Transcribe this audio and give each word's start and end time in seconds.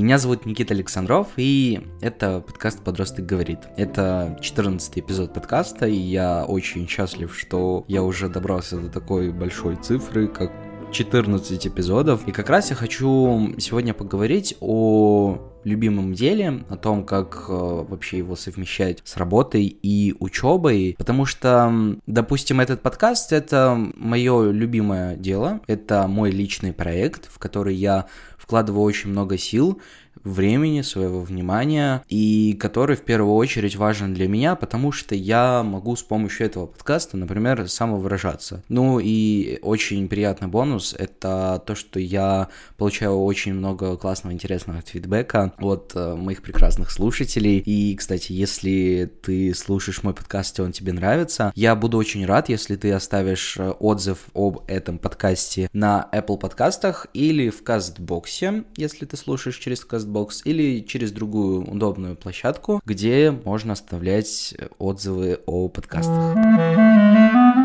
Меня 0.00 0.16
зовут 0.16 0.46
Никита 0.46 0.72
Александров, 0.72 1.28
и 1.36 1.86
это 2.00 2.40
подкаст 2.40 2.82
«Подросток 2.82 3.26
говорит». 3.26 3.58
Это 3.76 4.38
14 4.40 4.98
эпизод 4.98 5.34
подкаста, 5.34 5.86
и 5.86 5.94
я 5.94 6.46
очень 6.46 6.88
счастлив, 6.88 7.36
что 7.36 7.84
я 7.86 8.02
уже 8.02 8.30
добрался 8.30 8.78
до 8.78 8.88
такой 8.88 9.30
большой 9.30 9.76
цифры, 9.76 10.26
как 10.26 10.52
14 10.90 11.66
эпизодов. 11.66 12.26
И 12.26 12.32
как 12.32 12.48
раз 12.48 12.70
я 12.70 12.76
хочу 12.76 13.54
сегодня 13.58 13.92
поговорить 13.92 14.56
о 14.60 15.38
любимом 15.64 16.14
деле, 16.14 16.64
о 16.70 16.76
том, 16.76 17.04
как 17.04 17.44
э, 17.48 17.52
вообще 17.52 18.18
его 18.18 18.34
совмещать 18.36 19.02
с 19.04 19.18
работой 19.18 19.66
и 19.66 20.14
учебой, 20.18 20.94
потому 20.96 21.26
что, 21.26 21.70
допустим, 22.06 22.60
этот 22.60 22.80
подкаст 22.80 23.32
это 23.32 23.78
мое 23.94 24.50
любимое 24.50 25.16
дело, 25.16 25.60
это 25.66 26.06
мой 26.08 26.30
личный 26.30 26.72
проект, 26.72 27.30
в 27.30 27.38
который 27.38 27.74
я 27.74 28.06
вкладываю 28.50 28.82
очень 28.82 29.10
много 29.10 29.38
сил, 29.38 29.80
времени, 30.24 30.82
своего 30.82 31.20
внимания, 31.20 32.02
и 32.08 32.56
который 32.60 32.96
в 32.96 33.02
первую 33.02 33.34
очередь 33.34 33.76
важен 33.76 34.14
для 34.14 34.28
меня, 34.28 34.54
потому 34.54 34.92
что 34.92 35.14
я 35.14 35.62
могу 35.62 35.96
с 35.96 36.02
помощью 36.02 36.46
этого 36.46 36.66
подкаста, 36.66 37.16
например, 37.16 37.68
самовыражаться. 37.68 38.62
Ну 38.68 39.00
и 39.02 39.58
очень 39.62 40.08
приятный 40.08 40.48
бонус— 40.48 40.94
это 40.98 41.62
то, 41.66 41.74
что 41.74 41.98
я 41.98 42.48
получаю 42.76 43.20
очень 43.20 43.54
много 43.54 43.96
классного, 43.96 44.34
интересного 44.34 44.82
фидбэка 44.82 45.52
от 45.58 45.92
э, 45.94 46.14
моих 46.14 46.42
прекрасных 46.42 46.90
слушателей. 46.90 47.58
И, 47.58 47.94
кстати, 47.96 48.32
если 48.32 49.10
ты 49.22 49.54
слушаешь 49.54 50.02
мой 50.02 50.14
подкаст, 50.14 50.58
и 50.58 50.62
он 50.62 50.72
тебе 50.72 50.92
нравится, 50.92 51.52
я 51.54 51.74
буду 51.74 51.96
очень 51.96 52.26
рад, 52.26 52.48
если 52.48 52.76
ты 52.76 52.92
оставишь 52.92 53.56
э, 53.58 53.70
отзыв 53.70 54.26
об 54.34 54.64
этом 54.66 54.98
подкасте 54.98 55.70
на 55.72 56.08
Apple 56.12 56.38
подкастах 56.38 57.06
или 57.14 57.50
в 57.50 57.62
Кастбоксе, 57.62 58.64
если 58.76 59.06
ты 59.06 59.16
слушаешь 59.16 59.56
через 59.56 59.84
Кастбокс 59.84 60.09
CastBox 60.10 60.42
или 60.44 60.80
через 60.80 61.12
другую 61.12 61.62
удобную 61.70 62.16
площадку, 62.16 62.80
где 62.84 63.30
можно 63.30 63.72
оставлять 63.72 64.54
отзывы 64.78 65.40
о 65.46 65.68
подкастах. 65.68 66.36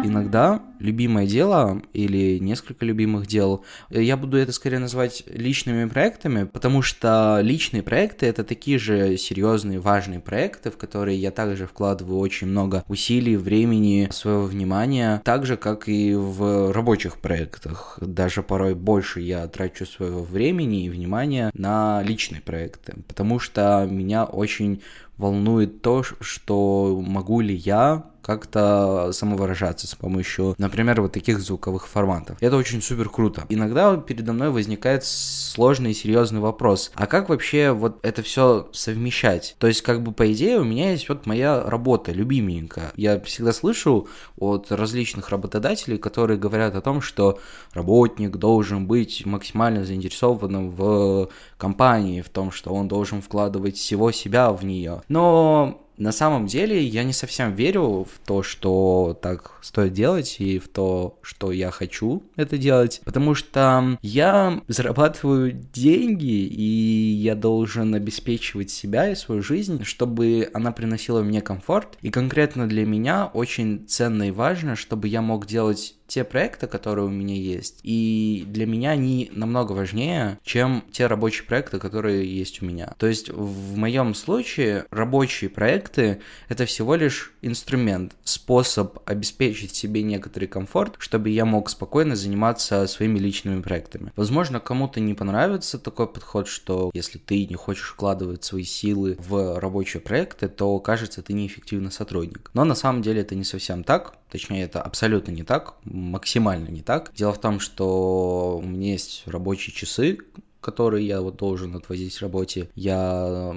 Иногда 0.03 0.61
любимое 0.85 1.25
дело 1.25 1.81
или 1.93 2.39
несколько 2.39 2.85
любимых 2.85 3.27
дел, 3.27 3.65
я 3.89 4.15
буду 4.15 4.37
это 4.37 4.51
скорее 4.51 4.79
называть 4.79 5.23
личными 5.27 5.89
проектами, 5.89 6.43
потому 6.45 6.81
что 6.81 7.39
личные 7.41 7.83
проекты 7.83 8.27
это 8.27 8.43
такие 8.43 8.77
же 8.79 9.17
серьезные, 9.17 9.79
важные 9.79 10.19
проекты, 10.19 10.71
в 10.71 10.77
которые 10.77 11.17
я 11.17 11.31
также 11.31 11.67
вкладываю 11.67 12.19
очень 12.19 12.47
много 12.47 12.83
усилий, 12.87 13.35
времени, 13.35 14.07
своего 14.11 14.43
внимания, 14.43 15.21
так 15.25 15.45
же, 15.45 15.57
как 15.57 15.89
и 15.89 16.13
в 16.13 16.71
рабочих 16.71 17.17
проектах. 17.17 17.97
Даже 18.01 18.43
порой 18.43 18.75
больше 18.75 19.21
я 19.21 19.47
трачу 19.47 19.85
своего 19.85 20.23
времени 20.23 20.85
и 20.85 20.89
внимания 20.89 21.51
на 21.53 22.03
личные 22.03 22.41
проекты, 22.41 22.93
потому 23.07 23.39
что 23.39 23.87
меня 23.89 24.25
очень 24.25 24.81
волнует 25.17 25.81
то, 25.81 26.03
что 26.03 27.01
могу 27.05 27.39
ли 27.39 27.55
я 27.55 28.03
как-то 28.25 29.11
самовыражаться 29.11 29.87
с 29.87 29.93
помощью, 29.93 30.55
например, 30.57 31.01
вот 31.01 31.11
таких 31.11 31.39
звуковых 31.39 31.87
форматов. 31.87 32.37
Это 32.41 32.57
очень 32.57 32.81
супер 32.81 33.09
круто. 33.09 33.45
Иногда 33.49 33.95
передо 33.97 34.33
мной 34.33 34.49
возникает 34.49 35.05
сложный 35.05 35.91
и 35.91 35.93
серьезный 35.93 36.39
вопрос, 36.39 36.91
а 36.95 37.05
как 37.05 37.29
вообще 37.29 37.71
вот 37.71 37.99
это 38.03 38.23
все 38.23 38.67
совмещать? 38.71 39.55
То 39.59 39.67
есть, 39.67 39.83
как 39.83 40.01
бы 40.01 40.11
по 40.11 40.31
идее, 40.33 40.59
у 40.59 40.63
меня 40.63 40.91
есть 40.91 41.07
вот 41.07 41.27
моя 41.27 41.63
работа, 41.63 42.11
любименькая. 42.11 42.91
Я 42.95 43.19
всегда 43.21 43.53
слышу 43.53 44.07
от 44.37 44.71
различных 44.71 45.29
работодателей, 45.29 45.97
которые 45.99 46.39
говорят 46.39 46.75
о 46.75 46.81
том, 46.81 47.01
что 47.01 47.39
работник 47.73 48.37
должен 48.37 48.87
быть 48.87 49.23
максимально 49.25 49.85
заинтересованным 49.85 50.71
в 50.71 51.29
компании, 51.57 52.21
в 52.21 52.29
том, 52.29 52.51
что 52.51 52.73
он 52.73 52.87
должен 52.87 53.21
вкладывать 53.21 53.77
всего 53.77 54.11
себя 54.11 54.51
в 54.51 54.65
нее. 54.65 55.03
Но 55.09 55.84
на 55.97 56.11
самом 56.11 56.47
деле 56.47 56.83
я 56.83 57.03
не 57.03 57.13
совсем 57.13 57.53
верю 57.53 58.03
в 58.03 58.19
то, 58.25 58.43
что 58.43 59.17
так 59.21 59.59
стоит 59.61 59.93
делать 59.93 60.37
и 60.39 60.59
в 60.59 60.67
то, 60.67 61.17
что 61.21 61.51
я 61.51 61.71
хочу 61.71 62.23
это 62.35 62.57
делать, 62.57 63.01
потому 63.05 63.35
что 63.35 63.97
я 64.01 64.61
зарабатываю 64.67 65.51
деньги 65.51 66.45
и 66.45 67.13
я 67.15 67.35
должен 67.35 67.93
обеспечивать 67.95 68.69
себя 68.69 69.09
и 69.09 69.15
свою 69.15 69.41
жизнь, 69.41 69.83
чтобы 69.83 70.49
она 70.53 70.71
приносила 70.71 71.21
мне 71.21 71.41
комфорт. 71.41 71.97
И 72.01 72.09
конкретно 72.09 72.67
для 72.67 72.85
меня 72.85 73.25
очень 73.25 73.85
ценно 73.87 74.27
и 74.27 74.31
важно, 74.31 74.75
чтобы 74.75 75.07
я 75.07 75.21
мог 75.21 75.45
делать 75.45 75.95
те 76.07 76.23
проекты, 76.23 76.67
которые 76.67 77.05
у 77.05 77.09
меня 77.09 77.35
есть, 77.35 77.79
и 77.83 78.43
для 78.47 78.65
меня 78.65 78.91
они 78.91 79.31
намного 79.33 79.73
важнее, 79.73 80.39
чем 80.43 80.83
те 80.91 81.07
рабочие 81.07 81.45
проекты, 81.45 81.79
которые 81.79 82.25
есть 82.25 82.61
у 82.61 82.65
меня. 82.65 82.93
То 82.97 83.07
есть 83.07 83.29
в 83.29 83.77
моем 83.77 84.13
случае 84.13 84.85
рабочие 84.91 85.49
проекты 85.49 86.21
это 86.49 86.65
всего 86.65 86.95
лишь 86.95 87.33
инструмент, 87.41 88.15
способ 88.23 88.99
обеспечить 89.05 89.75
себе 89.75 90.03
некоторый 90.03 90.45
комфорт, 90.45 90.95
чтобы 90.99 91.29
я 91.29 91.45
мог 91.45 91.69
спокойно 91.69 92.15
заниматься 92.15 92.87
своими 92.87 93.19
личными 93.19 93.61
проектами. 93.61 94.11
Возможно, 94.15 94.59
кому-то 94.59 94.99
не 94.99 95.13
понравится 95.13 95.79
такой 95.79 96.07
подход, 96.07 96.47
что 96.47 96.91
если 96.93 97.17
ты 97.17 97.45
не 97.45 97.55
хочешь 97.55 97.89
вкладывать 97.89 98.43
свои 98.43 98.63
силы 98.63 99.17
в 99.19 99.59
рабочие 99.59 100.01
проекты, 100.01 100.47
то 100.47 100.79
кажется, 100.79 101.21
ты 101.21 101.33
неэффективный 101.33 101.91
сотрудник. 101.91 102.51
Но 102.53 102.63
на 102.63 102.75
самом 102.75 103.01
деле 103.01 103.21
это 103.21 103.35
не 103.35 103.43
совсем 103.43 103.83
так, 103.83 104.15
точнее 104.35 104.63
это 104.63 104.81
абсолютно 104.81 105.31
не 105.31 105.43
так, 105.43 105.75
максимально 105.85 106.67
не 106.67 106.81
так. 106.81 107.11
Дело 107.15 107.31
в 107.31 107.39
том, 107.39 107.61
что 107.61 108.59
у 108.61 108.67
меня 108.67 108.91
есть 108.91 109.23
рабочие 109.25 109.73
часы, 109.73 110.17
которые 110.59 111.07
я 111.07 111.21
вот 111.21 111.37
должен 111.37 111.73
отвозить 111.75 112.21
работе. 112.21 112.69
Я 112.75 113.55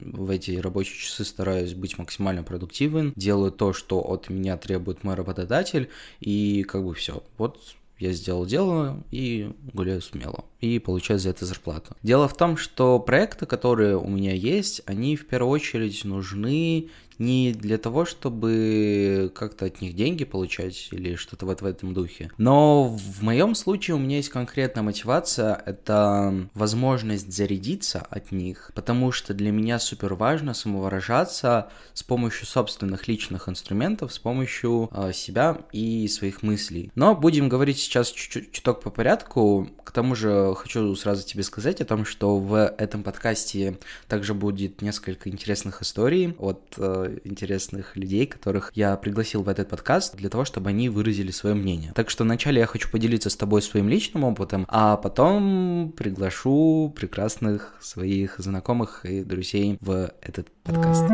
в 0.00 0.30
эти 0.30 0.52
рабочие 0.56 0.98
часы 0.98 1.24
стараюсь 1.24 1.74
быть 1.74 1.96
максимально 1.96 2.42
продуктивен, 2.42 3.12
делаю 3.14 3.52
то, 3.52 3.72
что 3.72 4.00
от 4.00 4.28
меня 4.28 4.56
требует 4.56 5.04
мой 5.04 5.14
работодатель, 5.14 5.90
и 6.18 6.64
как 6.64 6.84
бы 6.84 6.94
все. 6.94 7.22
Вот 7.38 7.60
я 7.98 8.12
сделал 8.12 8.44
дело 8.46 9.02
и 9.10 9.52
гуляю 9.72 10.02
смело. 10.02 10.44
И 10.60 10.78
получаю 10.78 11.18
за 11.18 11.30
это 11.30 11.46
зарплату. 11.46 11.96
Дело 12.02 12.28
в 12.28 12.36
том, 12.36 12.56
что 12.56 12.98
проекты, 12.98 13.46
которые 13.46 13.96
у 13.96 14.08
меня 14.08 14.34
есть, 14.34 14.82
они 14.86 15.16
в 15.16 15.26
первую 15.26 15.52
очередь 15.52 16.04
нужны 16.04 16.88
не 17.18 17.52
для 17.52 17.78
того, 17.78 18.04
чтобы 18.04 19.32
как-то 19.34 19.66
от 19.66 19.80
них 19.80 19.94
деньги 19.94 20.24
получать 20.24 20.88
или 20.90 21.14
что-то 21.14 21.46
вот 21.46 21.62
в 21.62 21.66
этом 21.66 21.94
духе. 21.94 22.30
Но 22.38 22.84
в 22.84 23.22
моем 23.22 23.54
случае 23.54 23.96
у 23.96 23.98
меня 23.98 24.16
есть 24.16 24.28
конкретная 24.28 24.82
мотивация, 24.82 25.54
это 25.66 26.48
возможность 26.54 27.32
зарядиться 27.32 28.06
от 28.10 28.32
них, 28.32 28.70
потому 28.74 29.12
что 29.12 29.34
для 29.34 29.50
меня 29.50 29.78
супер 29.78 30.14
важно 30.14 30.54
самовыражаться 30.54 31.70
с 31.94 32.02
помощью 32.02 32.46
собственных 32.46 33.08
личных 33.08 33.48
инструментов, 33.48 34.12
с 34.12 34.18
помощью 34.18 34.90
э, 34.92 35.12
себя 35.12 35.58
и 35.72 36.08
своих 36.08 36.42
мыслей. 36.42 36.90
Но 36.94 37.14
будем 37.14 37.48
говорить 37.48 37.78
сейчас 37.78 38.10
чуток 38.10 38.82
по 38.82 38.90
порядку. 38.90 39.68
К 39.84 39.90
тому 39.90 40.14
же 40.14 40.54
хочу 40.56 40.94
сразу 40.96 41.26
тебе 41.26 41.42
сказать 41.42 41.80
о 41.80 41.84
том, 41.84 42.04
что 42.04 42.38
в 42.38 42.74
этом 42.78 43.02
подкасте 43.02 43.78
также 44.08 44.34
будет 44.34 44.82
несколько 44.82 45.30
интересных 45.30 45.82
историй 45.82 46.34
от 46.38 46.74
э, 46.78 47.05
интересных 47.24 47.96
людей, 47.96 48.26
которых 48.26 48.72
я 48.74 48.96
пригласил 48.96 49.42
в 49.42 49.48
этот 49.48 49.68
подкаст 49.68 50.16
для 50.16 50.28
того, 50.28 50.44
чтобы 50.44 50.70
они 50.70 50.88
выразили 50.88 51.30
свое 51.30 51.54
мнение. 51.54 51.92
Так 51.94 52.10
что 52.10 52.24
вначале 52.24 52.60
я 52.60 52.66
хочу 52.66 52.90
поделиться 52.90 53.30
с 53.30 53.36
тобой 53.36 53.62
своим 53.62 53.88
личным 53.88 54.24
опытом, 54.24 54.66
а 54.68 54.96
потом 54.96 55.92
приглашу 55.96 56.92
прекрасных 56.96 57.74
своих 57.80 58.36
знакомых 58.38 59.04
и 59.04 59.22
друзей 59.22 59.78
в 59.80 60.12
этот 60.20 60.48
подкаст. 60.62 61.06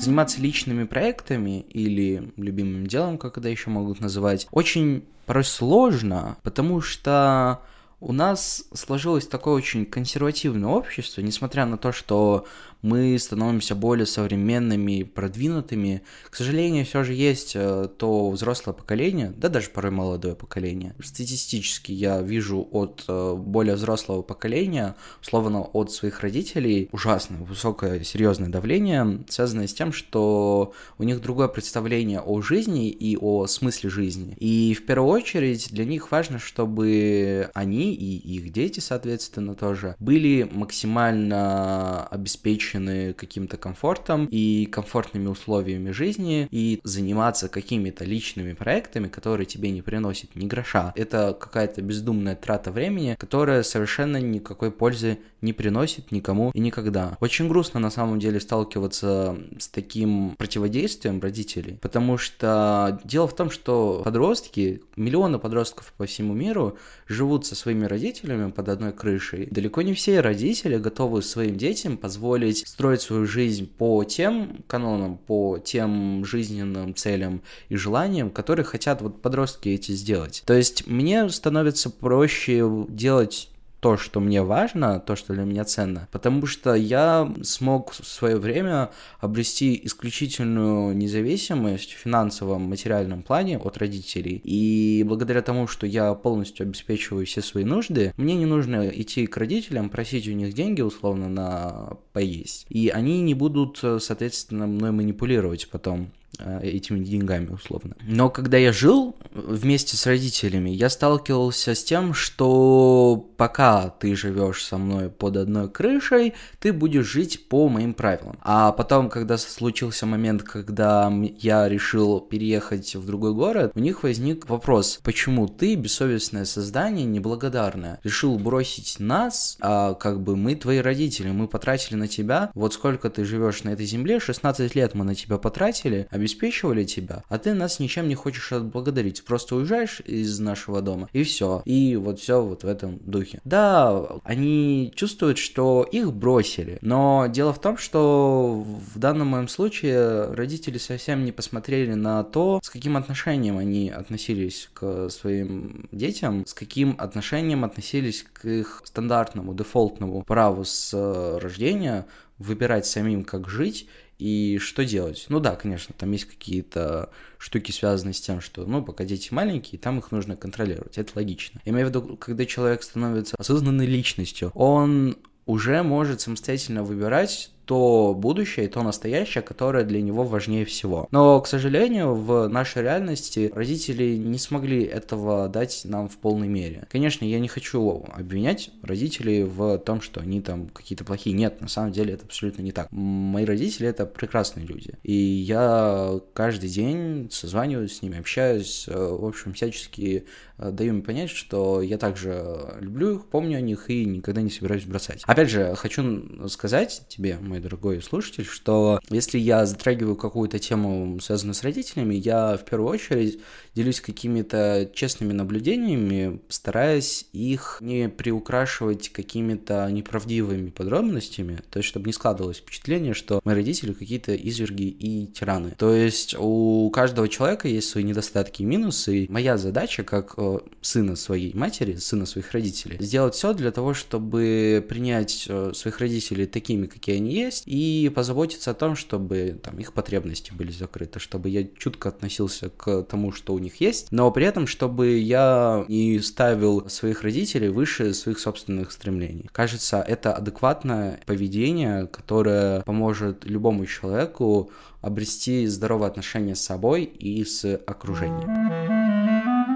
Заниматься 0.00 0.40
личными 0.40 0.84
проектами 0.84 1.60
или 1.60 2.32
любимым 2.36 2.86
делом, 2.86 3.18
как 3.18 3.38
это 3.38 3.48
еще 3.48 3.70
могут 3.70 4.00
называть, 4.00 4.46
очень 4.50 5.04
порой 5.26 5.44
сложно, 5.44 6.36
потому 6.42 6.80
что 6.80 7.60
у 8.00 8.12
нас 8.12 8.64
сложилось 8.72 9.26
такое 9.26 9.54
очень 9.54 9.84
консервативное 9.84 10.70
общество, 10.70 11.20
несмотря 11.20 11.66
на 11.66 11.76
то, 11.76 11.92
что 11.92 12.46
мы 12.82 13.18
становимся 13.18 13.74
более 13.74 14.06
современными, 14.06 15.02
продвинутыми. 15.02 16.02
К 16.30 16.36
сожалению, 16.36 16.86
все 16.86 17.04
же 17.04 17.12
есть 17.12 17.52
э, 17.54 17.88
то 17.98 18.30
взрослое 18.30 18.72
поколение, 18.72 19.32
да 19.36 19.48
даже 19.48 19.68
порой 19.68 19.92
молодое 19.92 20.34
поколение. 20.34 20.94
Статистически 21.02 21.92
я 21.92 22.22
вижу 22.22 22.66
от 22.70 23.04
э, 23.06 23.34
более 23.34 23.74
взрослого 23.74 24.22
поколения, 24.22 24.96
условно 25.20 25.60
от 25.60 25.92
своих 25.92 26.20
родителей, 26.20 26.88
ужасно 26.92 27.36
высокое 27.38 28.02
серьезное 28.02 28.48
давление, 28.48 29.24
связанное 29.28 29.66
с 29.66 29.74
тем, 29.74 29.92
что 29.92 30.72
у 30.98 31.02
них 31.02 31.20
другое 31.20 31.48
представление 31.48 32.20
о 32.20 32.40
жизни 32.40 32.88
и 32.88 33.16
о 33.16 33.46
смысле 33.46 33.90
жизни. 33.90 34.34
И 34.38 34.74
в 34.74 34.86
первую 34.86 35.10
очередь 35.10 35.68
для 35.70 35.84
них 35.84 36.10
важно, 36.10 36.38
чтобы 36.38 37.50
они 37.52 37.89
и 37.94 38.16
их 38.16 38.52
дети, 38.52 38.80
соответственно, 38.80 39.54
тоже 39.54 39.96
были 39.98 40.48
максимально 40.50 42.06
обеспечены 42.06 43.12
каким-то 43.12 43.56
комфортом 43.56 44.26
и 44.30 44.66
комфортными 44.66 45.26
условиями 45.28 45.90
жизни 45.90 46.48
и 46.50 46.80
заниматься 46.84 47.48
какими-то 47.48 48.04
личными 48.04 48.52
проектами, 48.52 49.08
которые 49.08 49.46
тебе 49.46 49.70
не 49.70 49.82
приносят 49.82 50.34
ни 50.34 50.46
гроша. 50.46 50.92
Это 50.96 51.36
какая-то 51.38 51.82
бездумная 51.82 52.36
трата 52.36 52.70
времени, 52.70 53.16
которая 53.18 53.62
совершенно 53.62 54.18
никакой 54.18 54.70
пользы 54.70 55.18
не 55.40 55.52
приносит 55.52 56.12
никому 56.12 56.50
и 56.52 56.60
никогда. 56.60 57.16
Очень 57.20 57.48
грустно 57.48 57.80
на 57.80 57.90
самом 57.90 58.18
деле 58.18 58.40
сталкиваться 58.40 59.38
с 59.58 59.68
таким 59.68 60.34
противодействием 60.36 61.20
родителей, 61.20 61.78
потому 61.80 62.18
что 62.18 63.00
дело 63.04 63.26
в 63.26 63.34
том, 63.34 63.50
что 63.50 64.02
подростки, 64.04 64.82
миллионы 64.96 65.38
подростков 65.38 65.92
по 65.96 66.06
всему 66.06 66.34
миру 66.34 66.76
живут 67.06 67.46
со 67.46 67.54
своими 67.54 67.79
родителями 67.86 68.50
под 68.50 68.68
одной 68.68 68.92
крышей. 68.92 69.46
Далеко 69.50 69.82
не 69.82 69.94
все 69.94 70.20
родители 70.20 70.76
готовы 70.76 71.22
своим 71.22 71.56
детям 71.56 71.96
позволить 71.96 72.66
строить 72.66 73.02
свою 73.02 73.26
жизнь 73.26 73.66
по 73.66 74.04
тем 74.04 74.64
канонам, 74.66 75.18
по 75.18 75.58
тем 75.58 76.24
жизненным 76.24 76.94
целям 76.94 77.42
и 77.68 77.76
желаниям, 77.76 78.30
которые 78.30 78.64
хотят 78.64 79.02
вот 79.02 79.22
подростки 79.22 79.68
эти 79.68 79.92
сделать. 79.92 80.42
То 80.46 80.54
есть 80.54 80.86
мне 80.86 81.28
становится 81.28 81.90
проще 81.90 82.86
делать 82.88 83.48
то, 83.80 83.96
что 83.96 84.20
мне 84.20 84.42
важно, 84.42 85.00
то, 85.00 85.16
что 85.16 85.34
для 85.34 85.44
меня 85.44 85.64
ценно, 85.64 86.08
потому 86.12 86.46
что 86.46 86.74
я 86.74 87.32
смог 87.42 87.92
в 87.92 88.06
свое 88.06 88.36
время 88.36 88.90
обрести 89.18 89.80
исключительную 89.84 90.96
независимость 90.96 91.92
в 91.92 91.98
финансовом, 91.98 92.62
материальном 92.62 93.22
плане 93.22 93.58
от 93.58 93.78
родителей. 93.78 94.40
И 94.44 95.04
благодаря 95.06 95.42
тому, 95.42 95.66
что 95.66 95.86
я 95.86 96.14
полностью 96.14 96.64
обеспечиваю 96.64 97.26
все 97.26 97.40
свои 97.40 97.64
нужды, 97.64 98.12
мне 98.16 98.36
не 98.36 98.46
нужно 98.46 98.88
идти 98.88 99.26
к 99.26 99.36
родителям, 99.36 99.88
просить 99.88 100.28
у 100.28 100.32
них 100.32 100.52
деньги 100.52 100.82
условно 100.82 101.28
на 101.28 101.96
поесть. 102.12 102.66
И 102.68 102.88
они 102.88 103.22
не 103.22 103.34
будут, 103.34 103.78
соответственно, 103.78 104.66
мной 104.66 104.90
манипулировать 104.90 105.68
потом. 105.70 106.10
Э, 106.38 106.60
этими 106.62 107.00
деньгами 107.04 107.48
условно. 107.48 107.96
Но 108.02 108.30
когда 108.30 108.56
я 108.56 108.72
жил 108.72 109.16
вместе 109.32 109.96
с 109.96 110.06
родителями, 110.06 110.70
я 110.70 110.88
сталкивался 110.88 111.74
с 111.74 111.82
тем, 111.82 112.14
что 112.14 113.28
пока 113.36 113.88
ты 113.88 114.14
живешь 114.14 114.64
со 114.64 114.78
мной 114.78 115.10
под 115.10 115.36
одной 115.36 115.68
крышей, 115.68 116.34
ты 116.60 116.72
будешь 116.72 117.06
жить 117.06 117.48
по 117.48 117.68
моим 117.68 117.94
правилам. 117.94 118.38
А 118.42 118.70
потом, 118.72 119.10
когда 119.10 119.36
случился 119.38 120.06
момент, 120.06 120.44
когда 120.44 121.12
я 121.38 121.68
решил 121.68 122.20
переехать 122.20 122.94
в 122.94 123.04
другой 123.04 123.34
город, 123.34 123.72
у 123.74 123.80
них 123.80 124.04
возник 124.04 124.48
вопрос, 124.48 125.00
почему 125.02 125.48
ты, 125.48 125.74
бессовестное 125.74 126.44
создание, 126.44 127.06
неблагодарное, 127.06 127.98
решил 128.04 128.38
бросить 128.38 129.00
нас, 129.00 129.56
а 129.60 129.94
как 129.94 130.22
бы 130.22 130.36
мы 130.36 130.54
твои 130.54 130.78
родители, 130.78 131.30
мы 131.30 131.48
потратили 131.48 131.96
на 131.96 132.06
тебя, 132.06 132.50
вот 132.54 132.72
сколько 132.72 133.10
ты 133.10 133.24
живешь 133.24 133.64
на 133.64 133.70
этой 133.70 133.86
земле, 133.86 134.20
16 134.20 134.74
лет 134.76 134.94
мы 134.94 135.04
на 135.04 135.14
тебя 135.16 135.36
потратили, 135.36 136.06
а 136.10 136.19
обеспечивали 136.20 136.84
тебя, 136.84 137.24
а 137.28 137.38
ты 137.38 137.54
нас 137.54 137.80
ничем 137.80 138.08
не 138.08 138.14
хочешь 138.14 138.52
отблагодарить. 138.52 139.24
Просто 139.24 139.56
уезжаешь 139.56 140.00
из 140.00 140.38
нашего 140.38 140.82
дома, 140.82 141.08
и 141.12 141.24
все. 141.24 141.62
И 141.64 141.96
вот 141.96 142.20
все 142.20 142.42
вот 142.42 142.62
в 142.62 142.68
этом 142.68 142.98
духе. 142.98 143.40
Да, 143.44 144.06
они 144.24 144.92
чувствуют, 144.94 145.38
что 145.38 145.86
их 145.90 146.12
бросили, 146.12 146.78
но 146.82 147.26
дело 147.28 147.52
в 147.52 147.60
том, 147.60 147.78
что 147.78 148.64
в 148.94 148.98
данном 148.98 149.28
моем 149.28 149.48
случае 149.48 150.32
родители 150.32 150.78
совсем 150.78 151.24
не 151.24 151.32
посмотрели 151.32 151.94
на 151.94 152.22
то, 152.22 152.60
с 152.62 152.70
каким 152.70 152.96
отношением 152.96 153.56
они 153.56 153.90
относились 153.90 154.68
к 154.74 155.08
своим 155.08 155.88
детям, 155.90 156.44
с 156.46 156.54
каким 156.54 156.96
отношением 156.98 157.64
относились 157.64 158.24
к 158.32 158.44
их 158.44 158.82
стандартному, 158.84 159.54
дефолтному 159.54 160.22
праву 160.22 160.64
с 160.64 160.92
рождения 161.40 162.06
выбирать 162.38 162.86
самим, 162.86 163.24
как 163.24 163.48
жить, 163.48 163.86
и 164.20 164.58
что 164.58 164.84
делать? 164.84 165.26
Ну 165.28 165.40
да, 165.40 165.56
конечно, 165.56 165.94
там 165.96 166.12
есть 166.12 166.26
какие-то 166.26 167.10
штуки, 167.38 167.72
связанные 167.72 168.14
с 168.14 168.20
тем, 168.20 168.40
что, 168.40 168.66
ну, 168.66 168.82
пока 168.82 169.04
дети 169.04 169.32
маленькие, 169.32 169.78
там 169.78 169.98
их 169.98 170.12
нужно 170.12 170.36
контролировать, 170.36 170.98
это 170.98 171.12
логично. 171.14 171.60
Я 171.64 171.72
имею 171.72 171.86
в 171.86 171.90
виду, 171.90 172.16
когда 172.16 172.44
человек 172.44 172.82
становится 172.82 173.36
осознанной 173.38 173.86
личностью, 173.86 174.50
он 174.54 175.16
уже 175.46 175.82
может 175.82 176.20
самостоятельно 176.20 176.84
выбирать 176.84 177.50
то 177.70 178.16
будущее 178.18 178.66
и 178.66 178.68
то 178.68 178.82
настоящее, 178.82 179.42
которое 179.42 179.84
для 179.84 180.02
него 180.02 180.24
важнее 180.24 180.64
всего. 180.64 181.06
Но, 181.12 181.40
к 181.40 181.46
сожалению, 181.46 182.14
в 182.14 182.48
нашей 182.48 182.82
реальности 182.82 183.52
родители 183.54 184.16
не 184.16 184.38
смогли 184.38 184.82
этого 184.82 185.48
дать 185.48 185.82
нам 185.84 186.08
в 186.08 186.16
полной 186.16 186.48
мере. 186.48 186.88
Конечно, 186.90 187.24
я 187.24 187.38
не 187.38 187.46
хочу 187.46 188.04
обвинять 188.12 188.70
родителей 188.82 189.44
в 189.44 189.78
том, 189.78 190.00
что 190.00 190.20
они 190.20 190.40
там 190.40 190.66
какие-то 190.66 191.04
плохие. 191.04 191.36
Нет, 191.36 191.60
на 191.60 191.68
самом 191.68 191.92
деле 191.92 192.14
это 192.14 192.24
абсолютно 192.24 192.62
не 192.62 192.72
так. 192.72 192.88
Мои 192.90 193.44
родители 193.44 193.86
это 193.86 194.04
прекрасные 194.04 194.66
люди. 194.66 194.94
И 195.04 195.14
я 195.14 196.18
каждый 196.34 196.70
день 196.70 197.28
созваниваюсь 197.30 197.98
с 197.98 198.02
ними, 198.02 198.18
общаюсь, 198.18 198.86
э, 198.88 198.92
в 198.92 199.24
общем, 199.24 199.52
всячески 199.52 200.24
даю 200.60 200.94
им 200.94 201.02
понять, 201.02 201.30
что 201.30 201.80
я 201.80 201.98
также 201.98 202.76
люблю 202.80 203.16
их, 203.16 203.26
помню 203.26 203.58
о 203.58 203.60
них 203.60 203.90
и 203.90 204.04
никогда 204.04 204.42
не 204.42 204.50
собираюсь 204.50 204.84
бросать. 204.84 205.22
Опять 205.24 205.50
же, 205.50 205.74
хочу 205.76 206.48
сказать 206.48 207.02
тебе, 207.08 207.38
мой 207.40 207.60
дорогой 207.60 208.02
слушатель, 208.02 208.44
что 208.44 209.00
если 209.08 209.38
я 209.38 209.66
затрагиваю 209.66 210.16
какую-то 210.16 210.58
тему, 210.58 211.18
связанную 211.20 211.54
с 211.54 211.62
родителями, 211.62 212.14
я 212.14 212.56
в 212.56 212.64
первую 212.64 212.90
очередь 212.90 213.40
делюсь 213.74 214.00
какими-то 214.00 214.90
честными 214.94 215.32
наблюдениями, 215.32 216.40
стараясь 216.48 217.26
их 217.32 217.78
не 217.80 218.08
приукрашивать 218.08 219.10
какими-то 219.10 219.88
неправдивыми 219.90 220.70
подробностями, 220.70 221.60
то 221.70 221.78
есть 221.78 221.88
чтобы 221.88 222.06
не 222.06 222.12
складывалось 222.12 222.58
впечатление, 222.58 223.14
что 223.14 223.40
мои 223.44 223.54
родители 223.54 223.92
какие-то 223.92 224.34
изверги 224.34 224.88
и 224.88 225.26
тираны. 225.26 225.72
То 225.78 225.94
есть 225.94 226.34
у 226.38 226.90
каждого 226.90 227.28
человека 227.28 227.68
есть 227.68 227.88
свои 227.88 228.04
недостатки 228.04 228.62
и 228.62 228.64
минусы, 228.66 229.24
и 229.24 229.32
моя 229.32 229.56
задача 229.56 230.02
как 230.02 230.34
сына 230.80 231.16
своей 231.16 231.54
матери, 231.54 231.96
сына 231.96 232.26
своих 232.26 232.52
родителей, 232.52 232.96
сделать 233.00 233.34
все 233.34 233.52
для 233.52 233.70
того, 233.70 233.94
чтобы 233.94 234.84
принять 234.88 235.46
э, 235.48 235.72
своих 235.74 235.98
родителей 235.98 236.46
такими, 236.46 236.86
какие 236.86 237.16
они 237.16 237.32
есть, 237.32 237.64
и 237.66 238.10
позаботиться 238.14 238.70
о 238.70 238.74
том, 238.74 238.96
чтобы 238.96 239.58
там 239.62 239.78
их 239.78 239.92
потребности 239.92 240.52
были 240.52 240.70
закрыты, 240.70 241.18
чтобы 241.18 241.48
я 241.48 241.66
чутко 241.78 242.08
относился 242.08 242.70
к 242.70 243.02
тому, 243.02 243.32
что 243.32 243.54
у 243.54 243.58
них 243.58 243.80
есть, 243.80 244.08
но 244.10 244.30
при 244.30 244.46
этом, 244.46 244.66
чтобы 244.66 245.18
я 245.18 245.84
не 245.88 246.20
ставил 246.20 246.88
своих 246.88 247.22
родителей 247.22 247.68
выше 247.68 248.14
своих 248.14 248.38
собственных 248.38 248.92
стремлений. 248.92 249.48
Кажется, 249.52 250.04
это 250.06 250.32
адекватное 250.32 251.20
поведение, 251.26 252.06
которое 252.06 252.82
поможет 252.82 253.44
любому 253.44 253.86
человеку 253.86 254.70
обрести 255.00 255.66
здоровые 255.66 256.08
отношения 256.08 256.54
с 256.54 256.60
собой 256.60 257.04
и 257.04 257.44
с 257.44 257.80
окружением. 257.86 258.89